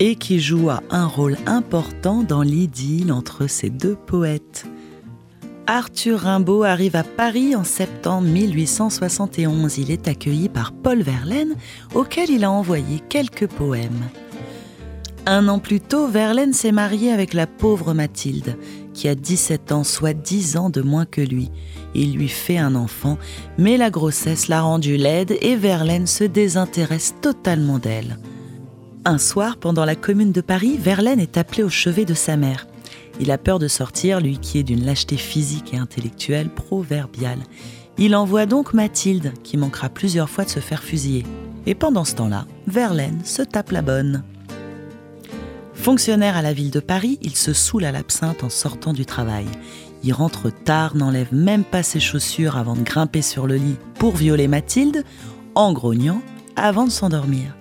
et 0.00 0.16
qui 0.16 0.40
joua 0.40 0.82
un 0.90 1.06
rôle 1.06 1.36
important 1.46 2.22
dans 2.22 2.42
l'idylle 2.42 3.12
entre 3.12 3.46
ces 3.46 3.68
deux 3.68 3.96
poètes. 3.96 4.66
Arthur 5.66 6.20
Rimbaud 6.20 6.62
arrive 6.62 6.96
à 6.96 7.02
Paris 7.02 7.56
en 7.56 7.64
septembre 7.64 8.28
1871. 8.28 9.78
Il 9.78 9.90
est 9.90 10.08
accueilli 10.08 10.48
par 10.48 10.72
Paul 10.72 11.02
Verlaine, 11.02 11.56
auquel 11.94 12.30
il 12.30 12.44
a 12.44 12.50
envoyé 12.50 13.00
quelques 13.08 13.48
poèmes. 13.48 14.08
Un 15.28 15.48
an 15.48 15.58
plus 15.58 15.80
tôt, 15.80 16.06
Verlaine 16.06 16.52
s'est 16.52 16.70
mariée 16.70 17.10
avec 17.10 17.34
la 17.34 17.48
pauvre 17.48 17.94
Mathilde, 17.94 18.56
qui 18.94 19.08
a 19.08 19.16
17 19.16 19.72
ans, 19.72 19.82
soit 19.82 20.14
10 20.14 20.56
ans 20.56 20.70
de 20.70 20.82
moins 20.82 21.04
que 21.04 21.20
lui. 21.20 21.50
Il 21.96 22.14
lui 22.14 22.28
fait 22.28 22.58
un 22.58 22.76
enfant, 22.76 23.18
mais 23.58 23.76
la 23.76 23.90
grossesse 23.90 24.46
l'a 24.46 24.62
rendue 24.62 24.96
laide 24.96 25.36
et 25.40 25.56
Verlaine 25.56 26.06
se 26.06 26.22
désintéresse 26.22 27.16
totalement 27.20 27.80
d'elle. 27.80 28.18
Un 29.04 29.18
soir, 29.18 29.56
pendant 29.56 29.84
la 29.84 29.96
commune 29.96 30.30
de 30.30 30.40
Paris, 30.40 30.78
Verlaine 30.78 31.18
est 31.18 31.36
appelé 31.36 31.64
au 31.64 31.68
chevet 31.68 32.04
de 32.04 32.14
sa 32.14 32.36
mère. 32.36 32.68
Il 33.18 33.32
a 33.32 33.38
peur 33.38 33.58
de 33.58 33.66
sortir, 33.66 34.20
lui 34.20 34.38
qui 34.38 34.60
est 34.60 34.62
d'une 34.62 34.84
lâcheté 34.84 35.16
physique 35.16 35.74
et 35.74 35.78
intellectuelle 35.78 36.50
proverbiale. 36.50 37.40
Il 37.98 38.14
envoie 38.14 38.46
donc 38.46 38.74
Mathilde, 38.74 39.32
qui 39.42 39.56
manquera 39.56 39.88
plusieurs 39.88 40.30
fois 40.30 40.44
de 40.44 40.50
se 40.50 40.60
faire 40.60 40.84
fusiller. 40.84 41.24
Et 41.66 41.74
pendant 41.74 42.04
ce 42.04 42.14
temps-là, 42.14 42.46
Verlaine 42.68 43.24
se 43.24 43.42
tape 43.42 43.72
la 43.72 43.82
bonne. 43.82 44.22
Fonctionnaire 45.76 46.36
à 46.36 46.42
la 46.42 46.52
ville 46.52 46.70
de 46.70 46.80
Paris, 46.80 47.18
il 47.22 47.36
se 47.36 47.52
saoule 47.52 47.84
à 47.84 47.92
l'absinthe 47.92 48.42
en 48.42 48.50
sortant 48.50 48.92
du 48.92 49.06
travail. 49.06 49.46
Il 50.02 50.12
rentre 50.12 50.50
tard, 50.50 50.96
n'enlève 50.96 51.32
même 51.32 51.64
pas 51.64 51.82
ses 51.82 52.00
chaussures 52.00 52.56
avant 52.56 52.74
de 52.74 52.82
grimper 52.82 53.22
sur 53.22 53.46
le 53.46 53.56
lit 53.56 53.76
pour 53.98 54.16
violer 54.16 54.48
Mathilde, 54.48 55.04
en 55.54 55.72
grognant 55.72 56.20
avant 56.56 56.86
de 56.86 56.90
s'endormir. 56.90 57.54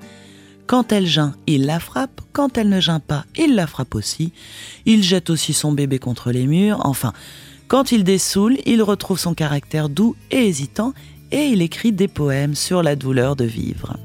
Quand 0.68 0.92
elle 0.92 1.06
geint, 1.06 1.36
il 1.46 1.66
la 1.66 1.80
frappe. 1.80 2.22
Quand 2.34 2.58
elle 2.58 2.70
ne 2.70 2.80
geint 2.80 3.00
pas, 3.00 3.26
il 3.38 3.56
la 3.56 3.68
frappe 3.68 3.94
aussi. 3.94 4.34
Il 4.86 5.04
jette 5.04 5.30
aussi 5.30 5.54
son 5.54 5.72
bébé 5.72 6.00
contre 6.00 6.32
les 6.32 6.48
murs. 6.48 6.82
Enfin, 6.84 7.14
quand 7.68 7.92
il 7.92 8.04
dessoule, 8.04 8.58
il 8.66 8.82
retrouve 8.82 9.20
son 9.20 9.34
caractère 9.34 9.90
doux 9.90 10.16
et 10.32 10.48
hésitant 10.48 10.94
et 11.32 11.46
il 11.46 11.62
écrit 11.62 11.92
des 11.92 12.08
poèmes 12.08 12.56
sur 12.56 12.82
la 12.82 12.96
douleur 12.96 13.36
de 13.36 13.46
vivre. 13.46 13.98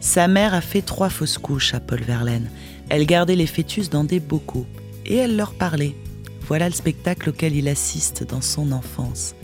Sa 0.00 0.26
mère 0.26 0.54
a 0.54 0.60
fait 0.60 0.82
trois 0.82 1.08
fausses 1.08 1.38
couches 1.38 1.74
à 1.74 1.80
Paul 1.80 2.00
Verlaine. 2.00 2.50
Elle 2.92 3.06
gardait 3.06 3.36
les 3.36 3.46
fœtus 3.46 3.88
dans 3.88 4.04
des 4.04 4.20
bocaux 4.20 4.66
et 5.06 5.16
elle 5.16 5.34
leur 5.34 5.54
parlait. 5.54 5.94
Voilà 6.42 6.68
le 6.68 6.74
spectacle 6.74 7.30
auquel 7.30 7.56
il 7.56 7.66
assiste 7.68 8.22
dans 8.22 8.42
son 8.42 8.70
enfance. 8.70 9.34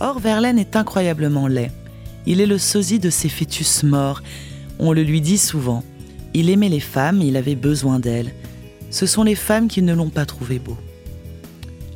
Or, 0.00 0.20
Verlaine 0.20 0.58
est 0.58 0.74
incroyablement 0.74 1.48
laid. 1.48 1.70
Il 2.24 2.40
est 2.40 2.46
le 2.46 2.56
sosie 2.56 2.98
de 2.98 3.10
ses 3.10 3.28
fœtus 3.28 3.82
morts. 3.82 4.22
On 4.78 4.94
le 4.94 5.02
lui 5.02 5.20
dit 5.20 5.36
souvent. 5.36 5.84
Il 6.32 6.48
aimait 6.48 6.70
les 6.70 6.80
femmes, 6.80 7.20
il 7.20 7.36
avait 7.36 7.56
besoin 7.56 7.98
d'elles. 7.98 8.32
Ce 8.90 9.04
sont 9.04 9.22
les 9.22 9.34
femmes 9.34 9.68
qui 9.68 9.82
ne 9.82 9.92
l'ont 9.92 10.08
pas 10.08 10.24
trouvé 10.24 10.58
beau. 10.58 10.78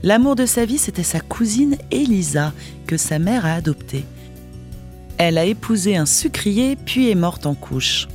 L'amour 0.02 0.36
de 0.36 0.44
sa 0.44 0.66
vie, 0.66 0.76
c'était 0.76 1.02
sa 1.02 1.20
cousine 1.20 1.78
Elisa, 1.90 2.52
que 2.86 2.98
sa 2.98 3.18
mère 3.18 3.46
a 3.46 3.54
adoptée. 3.54 4.04
Elle 5.16 5.38
a 5.38 5.46
épousé 5.46 5.96
un 5.96 6.04
sucrier, 6.04 6.76
puis 6.76 7.08
est 7.08 7.14
morte 7.14 7.46
en 7.46 7.54
couche. 7.54 8.08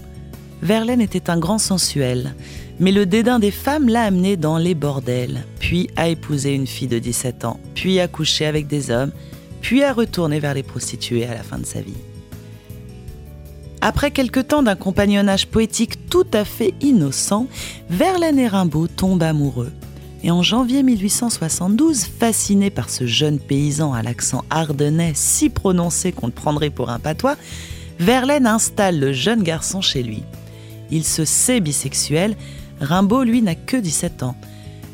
Verlaine 0.61 1.01
était 1.01 1.29
un 1.29 1.37
grand 1.37 1.57
sensuel, 1.57 2.33
mais 2.79 2.91
le 2.91 3.05
dédain 3.05 3.39
des 3.39 3.51
femmes 3.51 3.87
l'a 3.87 4.03
amené 4.03 4.37
dans 4.37 4.57
les 4.57 4.75
bordels, 4.75 5.45
puis 5.59 5.89
a 5.95 6.07
épousé 6.07 6.53
une 6.53 6.67
fille 6.67 6.87
de 6.87 6.99
17 6.99 7.45
ans, 7.45 7.59
puis 7.73 7.99
a 7.99 8.07
couché 8.07 8.45
avec 8.45 8.67
des 8.67 8.91
hommes, 8.91 9.11
puis 9.61 9.83
a 9.83 9.93
retourné 9.93 10.39
vers 10.39 10.53
les 10.53 10.63
prostituées 10.63 11.25
à 11.25 11.33
la 11.33 11.43
fin 11.43 11.57
de 11.57 11.65
sa 11.65 11.81
vie. 11.81 11.93
Après 13.81 14.09
quelque 14.09 14.39
temps 14.39 14.63
d'un 14.63 14.75
compagnonnage 14.75 15.47
poétique 15.47 16.09
tout 16.09 16.25
à 16.33 16.43
fait 16.43 16.73
innocent, 16.81 17.47
Verlaine 17.89 18.39
et 18.39 18.47
Rimbaud 18.47 18.87
tombent 18.87 19.23
amoureux. 19.23 19.71
Et 20.23 20.31
en 20.31 20.41
janvier 20.41 20.81
1872, 20.81 22.03
fasciné 22.03 22.71
par 22.71 22.89
ce 22.89 23.05
jeune 23.05 23.37
paysan 23.37 23.93
à 23.93 24.01
l'accent 24.01 24.43
ardennais 24.49 25.11
si 25.13 25.51
prononcé 25.51 26.11
qu'on 26.11 26.25
le 26.25 26.33
prendrait 26.33 26.71
pour 26.71 26.89
un 26.89 26.97
patois, 26.97 27.35
Verlaine 27.99 28.47
installe 28.47 28.99
le 28.99 29.13
jeune 29.13 29.43
garçon 29.43 29.81
chez 29.81 30.01
lui. 30.01 30.23
Il 30.91 31.03
se 31.03 31.25
sait 31.25 31.59
bisexuel, 31.59 32.35
Rimbaud, 32.81 33.23
lui, 33.23 33.41
n'a 33.41 33.55
que 33.55 33.77
17 33.77 34.23
ans. 34.23 34.35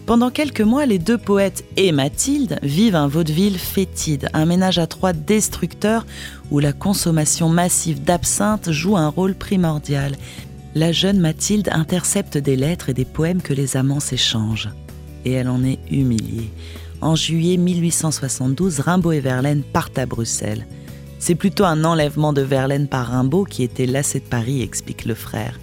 Pendant 0.05 0.31
quelques 0.31 0.61
mois, 0.61 0.85
les 0.85 0.99
deux 0.99 1.17
poètes 1.17 1.63
et 1.77 1.91
Mathilde 1.91 2.59
vivent 2.63 2.95
un 2.95 3.07
vaudeville 3.07 3.57
fétide, 3.57 4.29
un 4.33 4.45
ménage 4.45 4.79
à 4.79 4.87
trois 4.87 5.13
destructeur 5.13 6.05
où 6.49 6.59
la 6.59 6.73
consommation 6.73 7.49
massive 7.49 8.03
d'absinthe 8.03 8.71
joue 8.71 8.97
un 8.97 9.07
rôle 9.07 9.35
primordial. 9.35 10.15
La 10.73 10.91
jeune 10.91 11.19
Mathilde 11.19 11.69
intercepte 11.71 12.37
des 12.37 12.55
lettres 12.55 12.89
et 12.89 12.93
des 12.93 13.05
poèmes 13.05 13.41
que 13.41 13.53
les 13.53 13.77
amants 13.77 13.99
s'échangent. 13.99 14.69
Et 15.23 15.33
elle 15.33 15.49
en 15.49 15.63
est 15.63 15.79
humiliée. 15.89 16.49
En 16.99 17.15
juillet 17.15 17.57
1872, 17.57 18.79
Rimbaud 18.79 19.11
et 19.11 19.19
Verlaine 19.19 19.63
partent 19.63 19.99
à 19.99 20.05
Bruxelles. 20.05 20.65
C'est 21.19 21.35
plutôt 21.35 21.65
un 21.65 21.83
enlèvement 21.83 22.33
de 22.33 22.41
Verlaine 22.41 22.87
par 22.87 23.07
Rimbaud 23.07 23.45
qui 23.45 23.63
était 23.63 23.85
lassé 23.85 24.19
de 24.19 24.25
Paris, 24.25 24.61
explique 24.61 25.05
le 25.05 25.13
frère. 25.13 25.59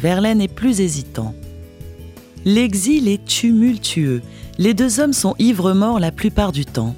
Verlaine 0.00 0.40
est 0.40 0.48
plus 0.48 0.80
hésitant. 0.80 1.34
L'exil 2.46 3.06
est 3.06 3.22
tumultueux. 3.22 4.22
Les 4.56 4.72
deux 4.72 4.98
hommes 4.98 5.12
sont 5.12 5.34
ivres-morts 5.38 6.00
la 6.00 6.10
plupart 6.10 6.52
du 6.52 6.64
temps. 6.64 6.96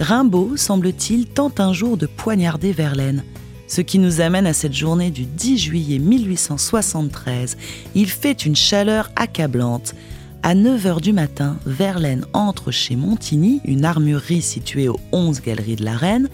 Rimbaud, 0.00 0.56
semble-t-il, 0.56 1.26
tente 1.26 1.60
un 1.60 1.72
jour 1.72 1.96
de 1.96 2.06
poignarder 2.06 2.72
Verlaine. 2.72 3.22
Ce 3.68 3.82
qui 3.82 4.00
nous 4.00 4.20
amène 4.20 4.48
à 4.48 4.52
cette 4.52 4.74
journée 4.74 5.12
du 5.12 5.26
10 5.26 5.58
juillet 5.58 6.00
1873. 6.00 7.56
Il 7.94 8.08
fait 8.08 8.44
une 8.44 8.56
chaleur 8.56 9.12
accablante. 9.14 9.94
À 10.42 10.56
9h 10.56 11.00
du 11.00 11.12
matin, 11.12 11.56
Verlaine 11.66 12.26
entre 12.32 12.72
chez 12.72 12.96
Montigny, 12.96 13.60
une 13.64 13.84
armurerie 13.84 14.42
située 14.42 14.88
aux 14.88 14.98
11 15.12 15.40
Galeries 15.40 15.76
de 15.76 15.84
la 15.84 15.96
Reine. 15.96 16.28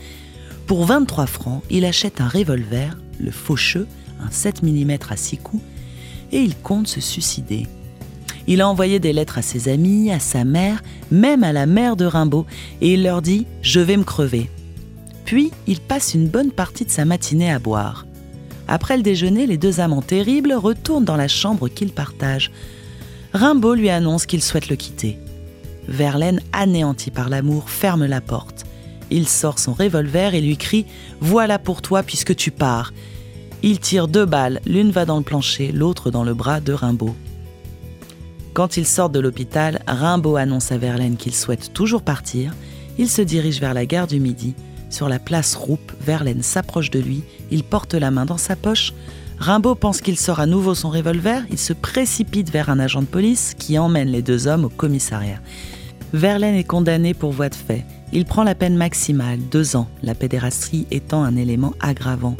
Pour 0.67 0.87
23 0.87 1.27
francs, 1.27 1.63
il 1.69 1.85
achète 1.85 2.23
un 2.23 2.29
revolver, 2.29 2.97
le 3.21 3.31
Faucheux, 3.31 3.87
un 4.25 4.31
7 4.31 4.63
mm 4.63 4.97
à 5.11 5.17
6 5.17 5.37
coups, 5.39 5.63
et 6.35 6.43
il 6.43 6.57
compte 6.57 6.89
se 6.89 7.01
suicider. 7.01 7.67
Il 8.47 8.61
a 8.61 8.69
envoyé 8.69 8.99
des 8.99 9.15
lettres 9.15 9.39
à 9.39 9.43
ses 9.43 9.69
amis, 9.69 10.11
à 10.11 10.19
sa 10.19 10.45
mère, 10.45 10.83
même 11.11 11.45
à 11.45 11.53
la 11.53 11.65
mère 11.65 11.97
de 11.97 12.05
Rimbaud, 12.05 12.45
et 12.83 12.93
il 12.95 13.05
leur 13.05 13.23
dit⁇ 13.23 13.41
Je 13.63 13.81
vais 13.81 13.97
me 13.97 14.05
crever⁇ 14.05 14.41
Puis 15.25 15.51
il 15.67 15.81
passe 15.81 16.13
une 16.13 16.29
bonne 16.29 16.51
partie 16.51 16.85
de 16.85 16.91
sa 16.91 17.07
matinée 17.07 17.51
à 17.51 17.59
boire. 17.59 18.05
Après 18.69 18.97
le 18.97 19.03
déjeuner, 19.03 19.47
les 19.47 19.57
deux 19.57 19.81
amants 19.81 20.03
terribles 20.03 20.53
retournent 20.53 21.05
dans 21.05 21.17
la 21.17 21.29
chambre 21.29 21.69
qu'ils 21.69 21.93
partagent. 21.93 22.51
Rimbaud 23.33 23.75
lui 23.75 23.89
annonce 23.89 24.27
qu'il 24.27 24.43
souhaite 24.43 24.69
le 24.69 24.77
quitter. 24.77 25.19
Verlaine, 25.87 26.41
anéanti 26.53 27.11
par 27.11 27.29
l'amour, 27.29 27.71
ferme 27.71 28.07
la 28.07 28.21
porte. 28.21 28.65
Il 29.11 29.29
sort 29.29 29.59
son 29.59 29.73
revolver 29.73 30.35
et 30.35 30.41
lui 30.41 30.57
crie⁇ 30.57 30.83
Voilà 31.21 31.59
pour 31.59 31.81
toi 31.81 32.03
puisque 32.03 32.35
tu 32.35 32.51
pars!⁇ 32.51 32.93
Il 33.67 33.81
tire 33.81 34.09
deux 34.09 34.27
balles, 34.27 34.61
l'une 34.67 34.91
va 34.91 35.07
dans 35.07 35.17
le 35.17 35.23
plancher, 35.23 35.73
l'autre 35.73 36.11
dans 36.11 36.23
le 36.23 36.35
bras 36.35 36.61
de 36.61 36.75
Rimbaud. 36.75 37.17
Quand 38.53 38.77
ils 38.77 38.85
sortent 38.85 39.15
de 39.15 39.21
l'hôpital, 39.21 39.81
Rimbaud 39.87 40.37
annonce 40.37 40.71
à 40.71 40.77
Verlaine 40.77 41.17
qu'il 41.17 41.35
souhaite 41.35 41.73
toujours 41.73 42.03
partir. 42.03 42.55
Il 42.99 43.09
se 43.09 43.23
dirige 43.23 43.61
vers 43.61 43.73
la 43.73 43.87
gare 43.87 44.07
du 44.07 44.21
Midi. 44.21 44.55
Sur 44.91 45.09
la 45.09 45.19
place 45.19 45.55
Roupe, 45.55 45.93
Verlaine 45.99 46.43
s'approche 46.43 46.91
de 46.91 46.99
lui. 46.99 47.23
Il 47.51 47.65
porte 47.65 47.95
la 47.95 48.11
main 48.11 48.27
dans 48.27 48.37
sa 48.37 48.55
poche. 48.55 48.93
Rimbaud 49.39 49.77
pense 49.77 50.03
qu'il 50.03 50.19
sort 50.19 50.41
à 50.41 50.47
nouveau 50.47 50.75
son 50.75 50.91
revolver. 50.91 51.43
Il 51.51 51.59
se 51.59 51.73
précipite 51.73 52.51
vers 52.51 52.69
un 52.69 52.79
agent 52.79 53.01
de 53.01 53.07
police 53.07 53.55
qui 53.59 53.79
emmène 53.79 54.09
les 54.09 54.21
deux 54.21 54.47
hommes 54.47 54.67
au 54.67 54.69
commissariat. 54.69 55.41
Verlaine 56.13 56.55
est 56.55 56.65
condamné 56.65 57.15
pour 57.15 57.33
voie 57.33 57.49
de 57.49 57.55
fait. 57.55 57.87
Il 58.13 58.27
prend 58.27 58.45
la 58.45 58.55
peine 58.55 58.77
maximale, 58.77 59.39
deux 59.51 59.75
ans, 59.75 59.89
la 60.03 60.15
pédérastie 60.15 60.87
étant 60.91 61.25
un 61.25 61.35
élément 61.35 61.73
aggravant. 61.81 62.37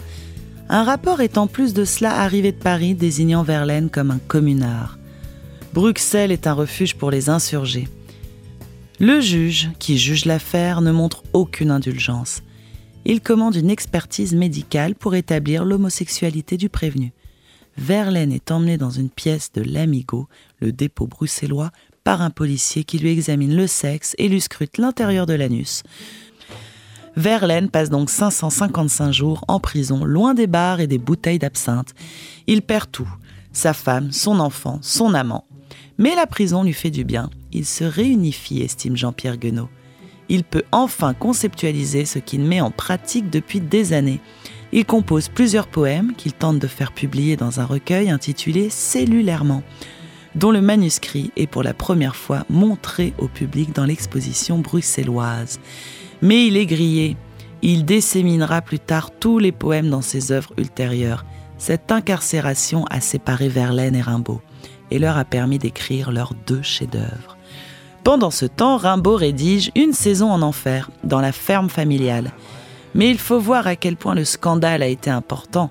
Un 0.75 0.83
rapport 0.83 1.21
est 1.21 1.39
en 1.39 1.47
plus 1.47 1.73
de 1.73 1.85
cela 1.85 2.19
arrivé 2.19 2.51
de 2.51 2.57
Paris 2.57 2.97
désignant 2.97 3.45
Verlaine 3.45 3.91
comme 3.91 4.11
un 4.11 4.19
communard. 4.19 4.99
Bruxelles 5.73 6.33
est 6.33 6.49
un 6.49 6.53
refuge 6.53 6.97
pour 6.97 7.13
les 7.13 7.29
insurgés. 7.29 7.87
Le 8.99 9.21
juge, 9.21 9.71
qui 9.79 9.97
juge 9.97 10.25
l'affaire, 10.25 10.81
ne 10.81 10.91
montre 10.91 11.23
aucune 11.33 11.71
indulgence. 11.71 12.43
Il 13.05 13.21
commande 13.21 13.55
une 13.55 13.71
expertise 13.71 14.35
médicale 14.35 14.97
pour 14.97 15.15
établir 15.15 15.65
l'homosexualité 15.65 16.57
du 16.57 16.69
prévenu. 16.69 17.13
Verlaine 17.77 18.33
est 18.33 18.51
emmené 18.51 18.77
dans 18.77 18.91
une 18.91 19.11
pièce 19.11 19.53
de 19.53 19.63
l'Amigo, 19.63 20.27
le 20.59 20.73
dépôt 20.73 21.07
bruxellois, 21.07 21.71
par 22.03 22.21
un 22.21 22.31
policier 22.31 22.83
qui 22.83 22.99
lui 22.99 23.11
examine 23.11 23.55
le 23.55 23.69
sexe 23.69 24.17
et 24.19 24.29
lui 24.29 24.41
scrute 24.41 24.79
l'intérieur 24.79 25.27
de 25.27 25.35
l'anus. 25.35 25.85
Verlaine 27.17 27.71
passe 27.71 27.91
donc 27.91 28.11
555 28.11 29.13
jours 29.13 29.45
en 29.49 29.61
prison, 29.61 30.05
loin 30.05 30.35
des 30.35 30.47
bars 30.47 30.81
et 30.81 30.87
des 30.87 30.99
bouteilles 30.99 31.39
d'absinthe. 31.39 31.95
Il 32.47 32.63
perd 32.63 32.91
tout 32.91 33.09
sa 33.53 33.73
femme, 33.73 34.13
son 34.13 34.41
enfant, 34.41 34.79
son 34.83 35.15
amant. 35.15 35.45
Mais 35.97 36.15
la 36.17 36.27
prison 36.27 36.65
lui 36.65 36.73
fait 36.73 36.91
du 36.91 37.05
bien. 37.05 37.31
Il 37.53 37.65
se 37.65 37.85
réunifie, 37.85 38.61
estime 38.61 38.97
Jean-Pierre 38.97 39.39
Guenot. 39.39 39.69
Il 40.29 40.43
peut 40.43 40.65
enfin 40.73 41.15
conceptualiser 41.15 42.05
ce 42.05 42.19
qu'il 42.19 42.41
met 42.41 42.61
en 42.61 42.71
pratique 42.71 43.31
depuis 43.31 43.61
des 43.61 43.93
années. 43.93 44.21
Il 44.73 44.85
compose 44.85 45.29
plusieurs 45.29 45.69
poèmes 45.69 46.15
qu'il 46.17 46.33
tente 46.33 46.59
de 46.59 46.67
faire 46.67 46.93
publier 46.93 47.37
dans 47.37 47.61
un 47.61 47.65
recueil 47.65 48.11
intitulé 48.11 48.71
Cellulairement, 48.71 49.63
dont 50.35 50.51
le 50.51 50.61
manuscrit 50.61 51.31
est 51.37 51.47
pour 51.47 51.63
la 51.63 51.75
première 51.75 52.17
fois 52.17 52.45
montré 52.51 53.13
au 53.19 53.29
public 53.29 53.73
dans 53.73 53.85
l'exposition 53.85 54.59
bruxelloise. 54.59 55.61
Mais 56.23 56.47
il 56.47 56.57
est 56.57 56.67
grillé. 56.67 57.17
Il 57.63 57.85
disséminera 57.85 58.61
plus 58.61 58.79
tard 58.79 59.11
tous 59.19 59.39
les 59.39 59.53
poèmes 59.53 59.89
dans 59.89 60.03
ses 60.03 60.33
œuvres 60.33 60.53
ultérieures. 60.59 61.25
Cette 61.59 61.93
incarcération 61.93 62.85
a 62.91 63.01
séparé 63.01 63.49
Verlaine 63.49 63.95
et 63.95 64.03
Rimbaud 64.03 64.41
et 64.91 64.99
leur 64.99 65.17
a 65.17 65.25
permis 65.25 65.59
d'écrire 65.59 66.13
leurs 66.13 66.35
deux 66.47 66.63
chefs-d'œuvre. 66.63 67.37
Pendant 68.05 68.31
ce 68.31 68.45
temps, 68.45 68.77
Rimbaud 68.77 69.17
rédige 69.17 69.71
Une 69.75 69.95
saison 69.95 70.31
en 70.31 70.43
enfer 70.43 70.91
dans 71.05 71.21
la 71.21 71.33
ferme 71.33 71.71
familiale. 71.71 72.33
Mais 72.95 73.11
il 73.11 73.19
faut 73.19 73.41
voir 73.41 73.67
à 73.67 73.77
quel 73.77 73.97
point 73.97 74.15
le 74.15 74.25
scandale 74.25 74.83
a 74.83 74.89
été 74.89 75.11
important. 75.11 75.71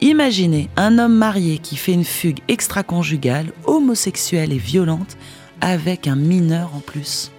Imaginez 0.00 0.70
un 0.76 0.98
homme 0.98 1.14
marié 1.14 1.58
qui 1.58 1.76
fait 1.76 1.92
une 1.92 2.04
fugue 2.04 2.40
extra-conjugale, 2.48 3.52
homosexuelle 3.66 4.52
et 4.52 4.58
violente, 4.58 5.18
avec 5.60 6.08
un 6.08 6.16
mineur 6.16 6.70
en 6.74 6.80
plus. 6.80 7.30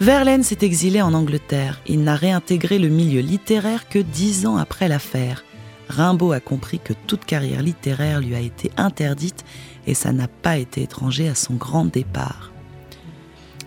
Verlaine 0.00 0.44
s'est 0.44 0.58
exilé 0.62 1.02
en 1.02 1.12
Angleterre. 1.12 1.80
Il 1.88 2.04
n'a 2.04 2.14
réintégré 2.14 2.78
le 2.78 2.88
milieu 2.88 3.20
littéraire 3.20 3.88
que 3.88 3.98
dix 3.98 4.46
ans 4.46 4.56
après 4.56 4.86
l'affaire. 4.86 5.44
Rimbaud 5.88 6.30
a 6.30 6.38
compris 6.38 6.78
que 6.78 6.92
toute 6.92 7.24
carrière 7.24 7.62
littéraire 7.62 8.20
lui 8.20 8.36
a 8.36 8.40
été 8.40 8.70
interdite 8.76 9.44
et 9.88 9.94
ça 9.94 10.12
n'a 10.12 10.28
pas 10.28 10.56
été 10.56 10.82
étranger 10.82 11.28
à 11.28 11.34
son 11.34 11.54
grand 11.54 11.84
départ. 11.84 12.52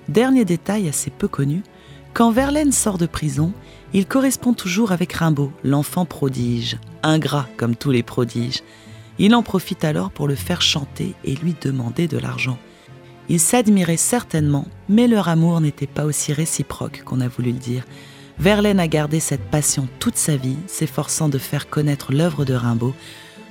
Dernier 0.07 0.45
détail 0.45 0.87
assez 0.87 1.09
peu 1.09 1.27
connu, 1.27 1.63
quand 2.13 2.31
Verlaine 2.31 2.71
sort 2.71 2.97
de 2.97 3.07
prison, 3.07 3.51
il 3.93 4.05
correspond 4.05 4.53
toujours 4.53 4.93
avec 4.93 5.11
Rimbaud, 5.11 5.51
l'enfant 5.65 6.05
prodige, 6.05 6.77
ingrat 7.03 7.49
comme 7.57 7.75
tous 7.75 7.91
les 7.91 8.03
prodiges. 8.03 8.63
Il 9.19 9.35
en 9.35 9.43
profite 9.43 9.83
alors 9.83 10.11
pour 10.11 10.29
le 10.29 10.35
faire 10.35 10.61
chanter 10.61 11.13
et 11.25 11.35
lui 11.35 11.55
demander 11.61 12.07
de 12.07 12.17
l'argent. 12.17 12.57
Ils 13.31 13.39
s'admiraient 13.39 13.95
certainement, 13.95 14.65
mais 14.89 15.07
leur 15.07 15.29
amour 15.29 15.61
n'était 15.61 15.87
pas 15.87 16.03
aussi 16.03 16.33
réciproque 16.33 17.03
qu'on 17.05 17.21
a 17.21 17.29
voulu 17.29 17.53
le 17.53 17.59
dire. 17.59 17.85
Verlaine 18.37 18.77
a 18.81 18.89
gardé 18.89 19.21
cette 19.21 19.49
passion 19.49 19.87
toute 19.99 20.17
sa 20.17 20.35
vie, 20.35 20.57
s'efforçant 20.67 21.29
de 21.29 21.37
faire 21.37 21.69
connaître 21.69 22.11
l'œuvre 22.11 22.43
de 22.43 22.53
Rimbaud. 22.53 22.93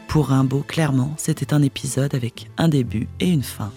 Pour 0.06 0.26
Rimbaud, 0.26 0.66
clairement, 0.68 1.14
c'était 1.16 1.54
un 1.54 1.62
épisode 1.62 2.14
avec 2.14 2.50
un 2.58 2.68
début 2.68 3.08
et 3.20 3.30
une 3.30 3.42
fin. 3.42 3.72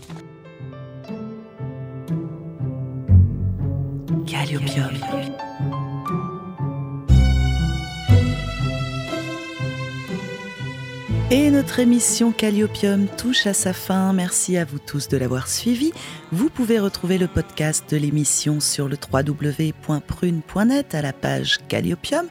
Et 11.36 11.49
notre 11.49 11.79
émission 11.79 12.31
Calliopium 12.31 13.07
touche 13.07 13.47
à 13.47 13.55
sa 13.55 13.73
fin. 13.73 14.13
Merci 14.13 14.55
à 14.55 14.65
vous 14.65 14.77
tous 14.77 15.07
de 15.07 15.17
l'avoir 15.17 15.47
suivi. 15.47 15.91
Vous 16.31 16.51
pouvez 16.51 16.77
retrouver 16.77 17.17
le 17.17 17.25
podcast 17.25 17.89
de 17.89 17.97
l'émission 17.97 18.59
sur 18.59 18.88
le 18.88 18.97
www.prune.net 19.11 20.93
à 20.93 21.01
la 21.01 21.11
page 21.11 21.57
Calliopium 21.67 22.27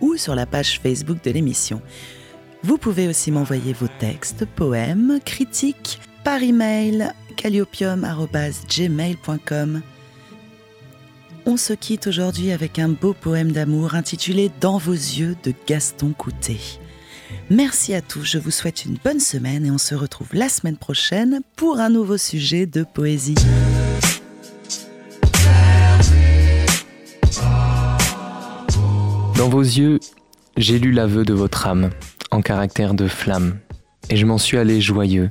ou 0.00 0.16
sur 0.16 0.36
la 0.36 0.46
page 0.46 0.78
Facebook 0.78 1.20
de 1.24 1.32
l'émission. 1.32 1.82
Vous 2.62 2.78
pouvez 2.78 3.08
aussi 3.08 3.32
m'envoyer 3.32 3.72
vos 3.72 3.88
textes, 3.98 4.44
poèmes, 4.44 5.18
critiques 5.24 5.98
par 6.22 6.40
email 6.40 7.10
calliopium.gmail.com. 7.36 9.82
On 11.44 11.56
se 11.56 11.72
quitte 11.72 12.06
aujourd'hui 12.06 12.52
avec 12.52 12.78
un 12.78 12.90
beau 12.90 13.14
poème 13.14 13.50
d'amour 13.50 13.96
intitulé 13.96 14.52
Dans 14.60 14.78
vos 14.78 14.92
yeux 14.92 15.34
de 15.42 15.52
Gaston 15.66 16.12
Coutet. 16.16 16.83
Merci 17.50 17.94
à 17.94 18.00
tous, 18.00 18.24
je 18.24 18.38
vous 18.38 18.50
souhaite 18.50 18.84
une 18.84 18.96
bonne 19.04 19.20
semaine 19.20 19.66
et 19.66 19.70
on 19.70 19.78
se 19.78 19.94
retrouve 19.94 20.28
la 20.32 20.48
semaine 20.48 20.76
prochaine 20.76 21.40
pour 21.56 21.78
un 21.78 21.90
nouveau 21.90 22.16
sujet 22.16 22.66
de 22.66 22.84
poésie. 22.84 23.34
Dans 29.36 29.48
vos 29.48 29.62
yeux, 29.62 30.00
j'ai 30.56 30.78
lu 30.78 30.90
l'aveu 30.90 31.24
de 31.24 31.34
votre 31.34 31.66
âme, 31.66 31.90
en 32.30 32.40
caractère 32.40 32.94
de 32.94 33.08
flamme, 33.08 33.58
et 34.08 34.16
je 34.16 34.24
m'en 34.24 34.38
suis 34.38 34.56
allé 34.56 34.80
joyeux, 34.80 35.30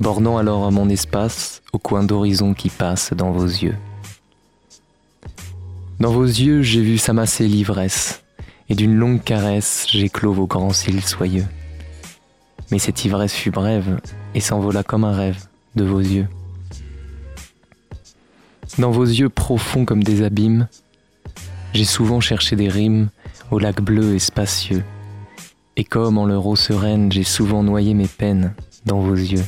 bordant 0.00 0.36
alors 0.36 0.72
mon 0.72 0.88
espace 0.88 1.62
au 1.72 1.78
coin 1.78 2.02
d'horizon 2.02 2.54
qui 2.54 2.70
passe 2.70 3.12
dans 3.12 3.30
vos 3.30 3.46
yeux. 3.46 3.76
Dans 6.00 6.10
vos 6.10 6.24
yeux, 6.24 6.62
j'ai 6.62 6.82
vu 6.82 6.98
s'amasser 6.98 7.46
l'ivresse, 7.46 8.24
et 8.68 8.74
d'une 8.74 8.94
longue 8.94 9.22
caresse 9.22 9.86
j'éclos 9.88 10.32
vos 10.32 10.46
grands 10.46 10.72
cils 10.72 11.02
soyeux. 11.02 11.46
Mais 12.70 12.78
cette 12.78 13.04
ivresse 13.04 13.34
fut 13.34 13.50
brève 13.50 14.00
et 14.34 14.40
s'envola 14.40 14.82
comme 14.82 15.04
un 15.04 15.14
rêve 15.14 15.46
de 15.76 15.84
vos 15.84 16.00
yeux. 16.00 16.28
Dans 18.78 18.90
vos 18.90 19.04
yeux 19.04 19.28
profonds 19.28 19.84
comme 19.84 20.02
des 20.02 20.22
abîmes, 20.22 20.68
j'ai 21.72 21.84
souvent 21.84 22.20
cherché 22.20 22.56
des 22.56 22.68
rimes 22.68 23.08
au 23.50 23.58
lac 23.58 23.80
bleu 23.80 24.14
et 24.14 24.18
spacieux, 24.18 24.82
et 25.76 25.84
comme 25.84 26.18
en 26.18 26.26
leur 26.26 26.46
eau 26.46 26.56
sereine, 26.56 27.12
j'ai 27.12 27.22
souvent 27.22 27.62
noyé 27.62 27.94
mes 27.94 28.08
peines 28.08 28.54
dans 28.84 29.00
vos 29.00 29.14
yeux. 29.14 29.44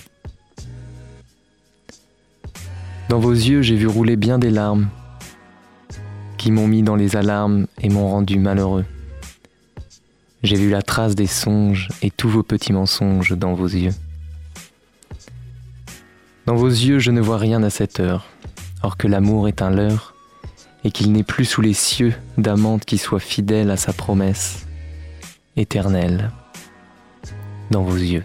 Dans 3.09 3.19
vos 3.19 3.33
yeux, 3.33 3.63
j'ai 3.63 3.77
vu 3.77 3.87
rouler 3.87 4.17
bien 4.17 4.39
des 4.39 4.51
larmes 4.51 4.89
qui 6.37 6.53
m'ont 6.53 6.69
mis 6.69 6.83
dans 6.83 6.97
les 6.97 7.17
alarmes 7.17 7.67
et 7.81 7.89
m'ont 7.89 8.09
rendu 8.09 8.39
malheureux. 8.39 8.85
J'ai 10.45 10.55
vu 10.55 10.71
la 10.71 10.83
trace 10.83 11.17
des 11.17 11.27
songes 11.27 11.89
et 12.01 12.13
tous 12.13 12.29
vos 12.29 12.45
petits 12.45 12.73
mensonges 12.73 13.37
dans 13.37 13.55
vos 13.55 13.67
yeux. 13.67 13.95
Dans 16.47 16.55
vos 16.55 16.69
yeux, 16.69 17.01
je 17.01 17.11
ne 17.11 17.21
vois 17.21 17.39
rien 17.39 17.63
à 17.65 17.71
cette 17.71 17.99
heure, 17.99 18.25
or 18.85 18.97
que 18.97 19.09
l'amour 19.09 19.49
est 19.49 19.63
un 19.63 19.71
leurre, 19.71 20.15
et 20.85 20.93
qu'il 20.93 21.11
n'est 21.11 21.25
plus 21.25 21.45
sous 21.45 21.61
les 21.61 21.75
cieux 21.75 22.15
d'amante 22.39 22.85
qui 22.85 22.99
soit 22.99 23.19
fidèle 23.19 23.71
à 23.71 23.77
sa 23.77 23.93
promesse 23.93 24.67
éternelle 25.57 26.31
dans 27.73 27.83
vos 27.83 27.97
yeux. 27.97 28.25